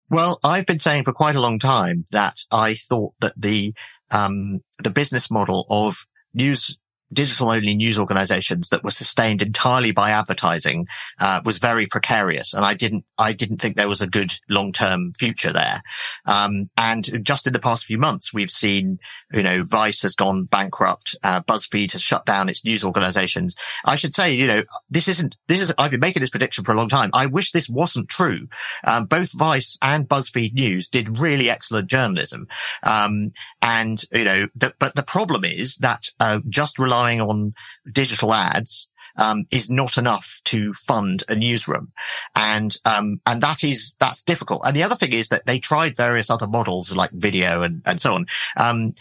Well, 0.09 0.38
I've 0.44 0.66
been 0.66 0.78
saying 0.78 1.05
for 1.05 1.12
quite 1.12 1.34
a 1.34 1.40
long 1.40 1.59
time 1.59 2.07
that 2.12 2.38
I 2.51 2.74
thought 2.74 3.14
that 3.20 3.34
the 3.36 3.74
um, 4.11 4.61
the 4.82 4.90
business 4.90 5.30
model 5.30 5.66
of 5.68 6.07
news 6.32 6.78
digital 7.16 7.50
only 7.50 7.74
news 7.74 7.98
organizations 7.98 8.68
that 8.68 8.84
were 8.84 8.90
sustained 8.90 9.42
entirely 9.42 9.90
by 9.90 10.10
advertising 10.10 10.86
uh, 11.18 11.40
was 11.44 11.58
very 11.58 11.86
precarious. 11.86 12.54
And 12.54 12.64
i 12.64 12.74
didn't 12.74 13.04
i 13.18 13.32
didn't 13.32 13.60
think 13.60 13.76
there 13.76 13.88
was 13.88 14.02
a 14.02 14.06
good 14.06 14.32
long-term 14.48 15.14
future 15.18 15.52
there. 15.52 15.80
Um, 16.26 16.70
and 16.76 17.24
just 17.24 17.46
in 17.46 17.52
the 17.52 17.58
past 17.58 17.86
few 17.86 17.98
months 17.98 18.32
we've 18.32 18.50
seen 18.50 18.98
you 19.32 19.42
know 19.42 19.64
vice 19.64 20.02
has 20.02 20.14
gone 20.14 20.44
bankrupt 20.44 21.16
uh, 21.24 21.40
buzzfeed 21.40 21.92
has 21.92 22.02
shut 22.02 22.26
down 22.26 22.48
its 22.48 22.64
news 22.64 22.84
organizations. 22.84 23.56
I 23.84 23.96
should 23.96 24.14
say 24.14 24.32
you 24.32 24.46
know 24.46 24.62
this 24.90 25.08
isn't 25.08 25.36
this 25.48 25.60
is 25.62 25.72
i've 25.78 25.90
been 25.90 26.00
making 26.00 26.20
this 26.20 26.30
prediction 26.30 26.64
for 26.64 26.72
a 26.72 26.76
long 26.76 26.88
time. 26.88 27.10
I 27.14 27.26
wish 27.26 27.50
this 27.50 27.68
wasn't 27.68 28.08
true. 28.08 28.46
Um, 28.84 29.06
both 29.06 29.30
vice 29.32 29.78
and 29.80 30.06
buzzfeed 30.06 30.52
news 30.52 30.86
did 30.86 31.18
really 31.18 31.48
excellent 31.48 31.88
journalism. 31.88 32.46
Um, 32.82 33.32
and 33.66 34.04
you 34.12 34.24
know 34.24 34.46
the, 34.54 34.72
but 34.78 34.94
the 34.94 35.02
problem 35.02 35.44
is 35.44 35.76
that 35.78 36.08
uh, 36.20 36.38
just 36.48 36.78
relying 36.78 37.20
on 37.20 37.52
digital 37.92 38.32
ads 38.32 38.88
um, 39.16 39.46
is 39.50 39.68
not 39.68 39.98
enough 39.98 40.40
to 40.44 40.72
fund 40.72 41.24
a 41.28 41.34
newsroom, 41.34 41.92
and 42.36 42.76
um, 42.84 43.20
and 43.26 43.42
that 43.42 43.64
is 43.64 43.96
that's 43.98 44.22
difficult. 44.22 44.62
And 44.64 44.76
the 44.76 44.84
other 44.84 44.94
thing 44.94 45.12
is 45.12 45.28
that 45.28 45.46
they 45.46 45.58
tried 45.58 45.96
various 45.96 46.30
other 46.30 46.46
models 46.46 46.94
like 46.94 47.10
video 47.10 47.62
and 47.62 47.82
and 47.84 48.00
so 48.00 48.14
on. 48.14 48.26
Um, 48.56 48.94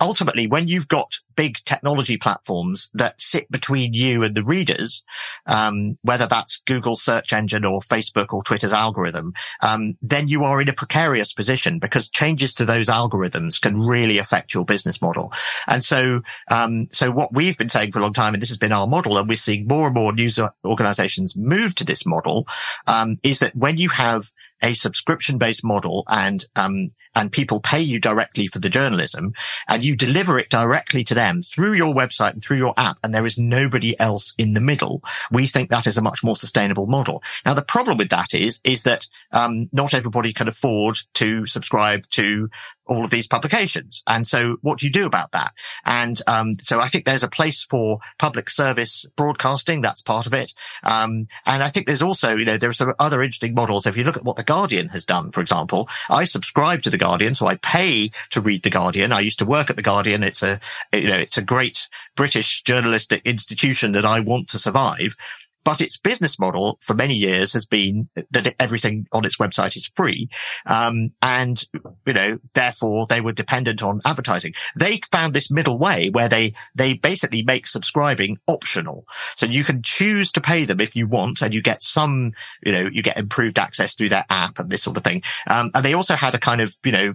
ultimately, 0.00 0.46
when 0.46 0.68
you've 0.68 0.88
got 0.88 1.14
big 1.36 1.58
technology 1.64 2.16
platforms 2.16 2.90
that 2.94 3.20
sit 3.20 3.50
between 3.50 3.94
you 3.94 4.22
and 4.22 4.34
the 4.34 4.44
readers, 4.44 5.02
um, 5.46 5.98
whether 6.02 6.26
that's 6.26 6.62
Google's 6.66 7.02
search 7.02 7.32
engine 7.32 7.64
or 7.64 7.80
Facebook 7.80 8.32
or 8.32 8.42
Twitter's 8.42 8.72
algorithm, 8.72 9.32
um, 9.62 9.96
then 10.02 10.28
you 10.28 10.44
are 10.44 10.60
in 10.60 10.68
a 10.68 10.72
precarious 10.72 11.32
position 11.32 11.78
because 11.78 12.08
changes 12.08 12.54
to 12.54 12.64
those 12.64 12.88
algorithms 12.88 13.60
can 13.60 13.80
really 13.80 14.18
affect 14.18 14.54
your 14.54 14.64
business 14.64 15.00
model. 15.00 15.32
And 15.66 15.84
so, 15.84 16.22
um, 16.50 16.88
so 16.92 17.10
what 17.10 17.32
we've 17.32 17.58
been 17.58 17.68
saying 17.68 17.92
for 17.92 18.00
a 18.00 18.02
long 18.02 18.12
time, 18.12 18.34
and 18.34 18.42
this 18.42 18.50
has 18.50 18.58
been 18.58 18.72
our 18.72 18.86
model, 18.86 19.18
and 19.18 19.28
we're 19.28 19.36
seeing 19.36 19.66
more 19.66 19.86
and 19.86 19.94
more 19.94 20.12
news 20.12 20.38
organizations 20.64 21.36
move 21.36 21.74
to 21.76 21.84
this 21.84 22.04
model, 22.06 22.46
um, 22.86 23.18
is 23.22 23.38
that 23.38 23.56
when 23.56 23.78
you 23.78 23.88
have 23.88 24.30
a 24.62 24.74
subscription 24.74 25.38
based 25.38 25.64
model 25.64 26.04
and, 26.08 26.44
um, 26.56 26.90
and 27.14 27.32
people 27.32 27.60
pay 27.60 27.80
you 27.80 27.98
directly 27.98 28.46
for 28.46 28.58
the 28.58 28.68
journalism 28.68 29.32
and 29.68 29.84
you 29.84 29.96
deliver 29.96 30.38
it 30.38 30.50
directly 30.50 31.04
to 31.04 31.14
them 31.14 31.42
through 31.42 31.72
your 31.72 31.94
website 31.94 32.32
and 32.32 32.42
through 32.42 32.58
your 32.58 32.74
app. 32.76 32.98
And 33.02 33.14
there 33.14 33.26
is 33.26 33.38
nobody 33.38 33.98
else 33.98 34.34
in 34.38 34.52
the 34.52 34.60
middle. 34.60 35.02
We 35.30 35.46
think 35.46 35.70
that 35.70 35.86
is 35.86 35.98
a 35.98 36.02
much 36.02 36.22
more 36.22 36.36
sustainable 36.36 36.86
model. 36.86 37.22
Now, 37.44 37.54
the 37.54 37.62
problem 37.62 37.98
with 37.98 38.10
that 38.10 38.34
is, 38.34 38.60
is 38.64 38.82
that, 38.84 39.06
um, 39.32 39.68
not 39.72 39.94
everybody 39.94 40.32
can 40.32 40.48
afford 40.48 40.98
to 41.14 41.46
subscribe 41.46 42.08
to 42.10 42.48
all 42.86 43.04
of 43.04 43.10
these 43.10 43.28
publications. 43.28 44.02
And 44.08 44.26
so 44.26 44.56
what 44.62 44.78
do 44.78 44.86
you 44.86 44.92
do 44.92 45.06
about 45.06 45.30
that? 45.30 45.52
And, 45.84 46.20
um, 46.26 46.56
so 46.60 46.80
I 46.80 46.88
think 46.88 47.04
there's 47.04 47.22
a 47.22 47.28
place 47.28 47.62
for 47.62 48.00
public 48.18 48.50
service 48.50 49.06
broadcasting. 49.16 49.80
That's 49.80 50.02
part 50.02 50.26
of 50.26 50.34
it. 50.34 50.52
Um, 50.82 51.28
and 51.46 51.62
I 51.62 51.68
think 51.68 51.86
there's 51.86 52.02
also, 52.02 52.36
you 52.36 52.44
know, 52.44 52.58
there 52.58 52.70
are 52.70 52.74
some 52.74 52.92
other 52.98 53.22
interesting 53.22 53.54
models. 53.54 53.86
If 53.86 53.96
you 53.96 54.02
look 54.02 54.16
at 54.16 54.24
what 54.24 54.36
the 54.36 54.42
Guardian 54.42 54.88
has 54.88 55.04
done, 55.04 55.30
for 55.30 55.40
example, 55.40 55.88
I 56.08 56.24
subscribe 56.24 56.82
to 56.82 56.90
the 56.90 56.98
Guardian, 57.00 57.34
so 57.34 57.46
I 57.46 57.56
pay 57.56 58.10
to 58.30 58.40
read 58.40 58.62
the 58.62 58.70
Guardian. 58.70 59.12
I 59.12 59.20
used 59.20 59.40
to 59.40 59.44
work 59.44 59.70
at 59.70 59.76
the 59.76 59.82
Guardian. 59.82 60.22
It's 60.22 60.42
a, 60.42 60.60
you 60.92 61.08
know, 61.08 61.18
it's 61.18 61.38
a 61.38 61.42
great 61.42 61.88
British 62.16 62.62
journalistic 62.62 63.22
institution 63.24 63.92
that 63.92 64.04
I 64.04 64.20
want 64.20 64.48
to 64.50 64.58
survive. 64.58 65.16
But 65.64 65.80
its 65.80 65.98
business 65.98 66.38
model 66.38 66.78
for 66.82 66.94
many 66.94 67.14
years 67.14 67.52
has 67.52 67.66
been 67.66 68.08
that 68.30 68.54
everything 68.58 69.06
on 69.12 69.24
its 69.24 69.36
website 69.36 69.76
is 69.76 69.90
free. 69.94 70.28
Um, 70.66 71.10
and, 71.20 71.62
you 72.06 72.12
know, 72.12 72.38
therefore 72.54 73.06
they 73.06 73.20
were 73.20 73.32
dependent 73.32 73.82
on 73.82 74.00
advertising. 74.04 74.54
They 74.76 75.00
found 75.10 75.34
this 75.34 75.50
middle 75.50 75.78
way 75.78 76.10
where 76.10 76.28
they, 76.28 76.54
they 76.74 76.94
basically 76.94 77.42
make 77.42 77.66
subscribing 77.66 78.38
optional. 78.46 79.04
So 79.36 79.46
you 79.46 79.64
can 79.64 79.82
choose 79.82 80.32
to 80.32 80.40
pay 80.40 80.64
them 80.64 80.80
if 80.80 80.96
you 80.96 81.06
want 81.06 81.42
and 81.42 81.52
you 81.52 81.62
get 81.62 81.82
some, 81.82 82.32
you 82.64 82.72
know, 82.72 82.88
you 82.90 83.02
get 83.02 83.18
improved 83.18 83.58
access 83.58 83.94
through 83.94 84.08
their 84.10 84.24
app 84.30 84.58
and 84.58 84.70
this 84.70 84.82
sort 84.82 84.96
of 84.96 85.04
thing. 85.04 85.22
Um, 85.46 85.70
and 85.74 85.84
they 85.84 85.94
also 85.94 86.14
had 86.14 86.34
a 86.34 86.38
kind 86.38 86.60
of, 86.60 86.74
you 86.84 86.92
know, 86.92 87.14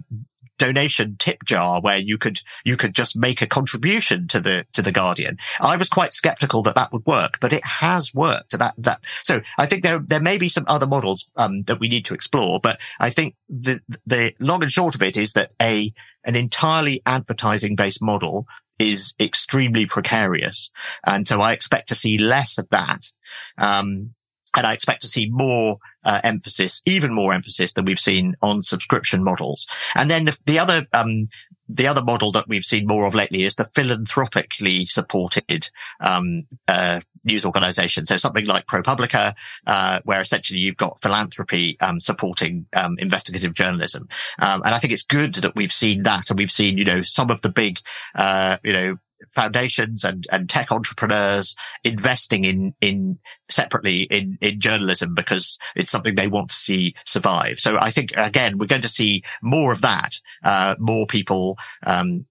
donation 0.58 1.16
tip 1.18 1.44
jar 1.44 1.80
where 1.80 1.98
you 1.98 2.18
could 2.18 2.40
you 2.64 2.76
could 2.76 2.94
just 2.94 3.16
make 3.16 3.42
a 3.42 3.46
contribution 3.46 4.26
to 4.28 4.40
the 4.40 4.66
to 4.72 4.82
the 4.82 4.92
Guardian. 4.92 5.38
I 5.60 5.76
was 5.76 5.88
quite 5.88 6.12
skeptical 6.12 6.62
that 6.64 6.74
that 6.74 6.92
would 6.92 7.06
work, 7.06 7.38
but 7.40 7.52
it 7.52 7.64
has 7.64 8.14
worked. 8.14 8.58
That 8.58 8.74
that 8.78 9.00
so 9.22 9.42
I 9.58 9.66
think 9.66 9.82
there 9.82 9.98
there 9.98 10.20
may 10.20 10.38
be 10.38 10.48
some 10.48 10.64
other 10.66 10.86
models 10.86 11.28
um, 11.36 11.62
that 11.64 11.80
we 11.80 11.88
need 11.88 12.04
to 12.06 12.14
explore, 12.14 12.60
but 12.60 12.78
I 12.98 13.10
think 13.10 13.34
the 13.48 13.80
the 14.06 14.32
long 14.38 14.62
and 14.62 14.72
short 14.72 14.94
of 14.94 15.02
it 15.02 15.16
is 15.16 15.32
that 15.34 15.52
a 15.60 15.92
an 16.24 16.36
entirely 16.36 17.02
advertising 17.06 17.76
based 17.76 18.02
model 18.02 18.46
is 18.78 19.14
extremely 19.18 19.86
precarious, 19.86 20.70
and 21.06 21.26
so 21.26 21.40
I 21.40 21.52
expect 21.52 21.88
to 21.88 21.94
see 21.94 22.18
less 22.18 22.58
of 22.58 22.68
that. 22.70 23.10
Um, 23.58 24.14
and 24.56 24.66
I 24.66 24.72
expect 24.72 25.02
to 25.02 25.08
see 25.08 25.28
more 25.28 25.78
uh, 26.04 26.20
emphasis, 26.24 26.82
even 26.86 27.12
more 27.12 27.32
emphasis 27.32 27.72
than 27.72 27.84
we've 27.84 27.98
seen 27.98 28.36
on 28.42 28.62
subscription 28.62 29.22
models. 29.22 29.66
And 29.94 30.10
then 30.10 30.24
the, 30.24 30.38
the 30.46 30.58
other, 30.58 30.86
um, 30.92 31.26
the 31.68 31.88
other 31.88 32.02
model 32.02 32.32
that 32.32 32.48
we've 32.48 32.64
seen 32.64 32.86
more 32.86 33.06
of 33.06 33.14
lately 33.14 33.42
is 33.42 33.56
the 33.56 33.68
philanthropically 33.74 34.84
supported 34.86 35.68
um, 36.00 36.46
uh, 36.68 37.00
news 37.24 37.44
organization. 37.44 38.06
So 38.06 38.16
something 38.16 38.46
like 38.46 38.66
ProPublica, 38.66 39.34
uh, 39.66 40.00
where 40.04 40.20
essentially 40.20 40.60
you've 40.60 40.76
got 40.76 41.02
philanthropy 41.02 41.76
um, 41.80 42.00
supporting 42.00 42.66
um, 42.72 42.96
investigative 42.98 43.52
journalism. 43.52 44.08
Um, 44.38 44.62
and 44.64 44.74
I 44.74 44.78
think 44.78 44.92
it's 44.92 45.02
good 45.02 45.34
that 45.36 45.56
we've 45.56 45.72
seen 45.72 46.04
that, 46.04 46.30
and 46.30 46.38
we've 46.38 46.50
seen 46.50 46.78
you 46.78 46.84
know 46.84 47.00
some 47.00 47.30
of 47.30 47.42
the 47.42 47.50
big 47.50 47.80
uh, 48.14 48.58
you 48.62 48.72
know 48.72 48.96
foundations 49.30 50.04
and, 50.04 50.26
and 50.30 50.48
tech 50.48 50.72
entrepreneurs 50.72 51.56
investing 51.84 52.44
in, 52.44 52.74
in 52.80 53.18
separately 53.48 54.02
in, 54.02 54.38
in 54.40 54.60
journalism 54.60 55.14
because 55.14 55.58
it's 55.74 55.90
something 55.90 56.14
they 56.14 56.26
want 56.26 56.50
to 56.50 56.56
see 56.56 56.94
survive. 57.04 57.58
So 57.58 57.78
I 57.80 57.90
think 57.90 58.12
again, 58.16 58.58
we're 58.58 58.66
going 58.66 58.82
to 58.82 58.88
see 58.88 59.22
more 59.42 59.72
of 59.72 59.82
that, 59.82 60.20
uh, 60.42 60.74
more 60.78 61.06
people, 61.06 61.58
um, 61.84 62.26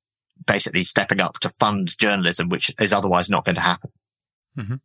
basically 0.46 0.84
stepping 0.84 1.20
up 1.20 1.40
to 1.40 1.50
fund 1.50 1.98
journalism, 1.98 2.50
which 2.50 2.74
is 2.80 2.94
otherwise 2.94 3.30
not 3.30 3.46
going 3.46 3.56
to 3.56 3.62
happen. 3.62 3.92
Mm-hmm. 4.58 4.76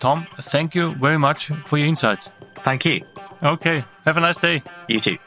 Tom, 0.00 0.26
thank 0.38 0.74
you 0.74 0.94
very 0.94 1.18
much 1.18 1.46
for 1.46 1.78
your 1.78 1.88
insights. 1.88 2.28
Thank 2.56 2.84
you. 2.84 3.02
Okay. 3.42 3.84
Have 4.04 4.16
a 4.16 4.20
nice 4.20 4.36
day. 4.36 4.62
You 4.88 5.00
too. 5.00 5.18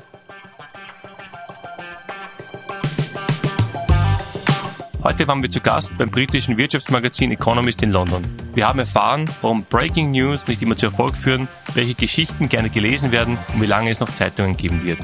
Heute 5.07 5.25
waren 5.25 5.41
wir 5.41 5.49
zu 5.49 5.61
Gast 5.61 5.97
beim 5.97 6.11
britischen 6.11 6.57
Wirtschaftsmagazin 6.57 7.31
Economist 7.31 7.81
in 7.81 7.93
London. 7.93 8.21
Wir 8.55 8.67
haben 8.67 8.79
erfahren, 8.79 9.23
warum 9.39 9.63
Breaking 9.63 10.11
News 10.11 10.49
nicht 10.49 10.61
immer 10.61 10.75
zu 10.75 10.87
Erfolg 10.87 11.15
führen, 11.15 11.47
welche 11.75 11.93
Geschichten 11.93 12.49
gerne 12.49 12.69
gelesen 12.69 13.13
werden 13.13 13.37
und 13.53 13.61
wie 13.61 13.67
lange 13.67 13.89
es 13.89 14.01
noch 14.01 14.13
Zeitungen 14.13 14.57
geben 14.57 14.83
wird. 14.83 14.99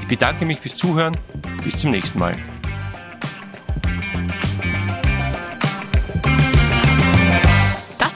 Ich 0.00 0.06
bedanke 0.06 0.44
mich 0.44 0.60
fürs 0.60 0.76
Zuhören. 0.76 1.16
Bis 1.64 1.76
zum 1.78 1.90
nächsten 1.90 2.20
Mal. 2.20 2.36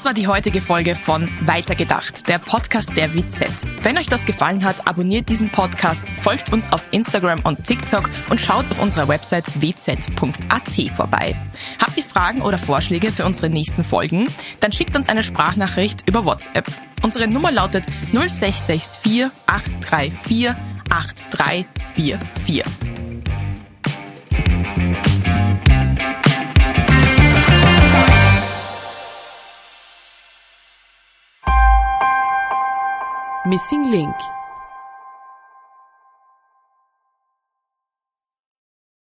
War 0.06 0.14
die 0.14 0.28
heutige 0.28 0.60
Folge 0.60 0.94
von 0.94 1.28
Weitergedacht, 1.46 2.28
der 2.28 2.38
Podcast 2.38 2.96
der 2.96 3.12
WZ. 3.12 3.66
Wenn 3.82 3.98
euch 3.98 4.06
das 4.06 4.24
gefallen 4.24 4.64
hat, 4.64 4.86
abonniert 4.86 5.28
diesen 5.28 5.50
Podcast, 5.50 6.12
folgt 6.22 6.52
uns 6.52 6.72
auf 6.72 6.86
Instagram 6.92 7.40
und 7.40 7.64
TikTok 7.64 8.08
und 8.30 8.40
schaut 8.40 8.70
auf 8.70 8.80
unserer 8.80 9.08
Website 9.08 9.44
wz.at 9.60 10.92
vorbei. 10.94 11.36
Habt 11.82 11.98
ihr 11.98 12.04
Fragen 12.04 12.42
oder 12.42 12.56
Vorschläge 12.56 13.10
für 13.10 13.24
unsere 13.24 13.50
nächsten 13.50 13.82
Folgen? 13.82 14.28
Dann 14.60 14.70
schickt 14.70 14.94
uns 14.94 15.08
eine 15.08 15.24
Sprachnachricht 15.24 16.08
über 16.08 16.24
WhatsApp. 16.24 16.68
Unsere 17.02 17.26
Nummer 17.26 17.50
lautet 17.50 17.84
0664 18.12 19.26
834 19.48 20.54
8344. 20.88 23.05
Missing 33.46 33.92
Link 33.92 34.16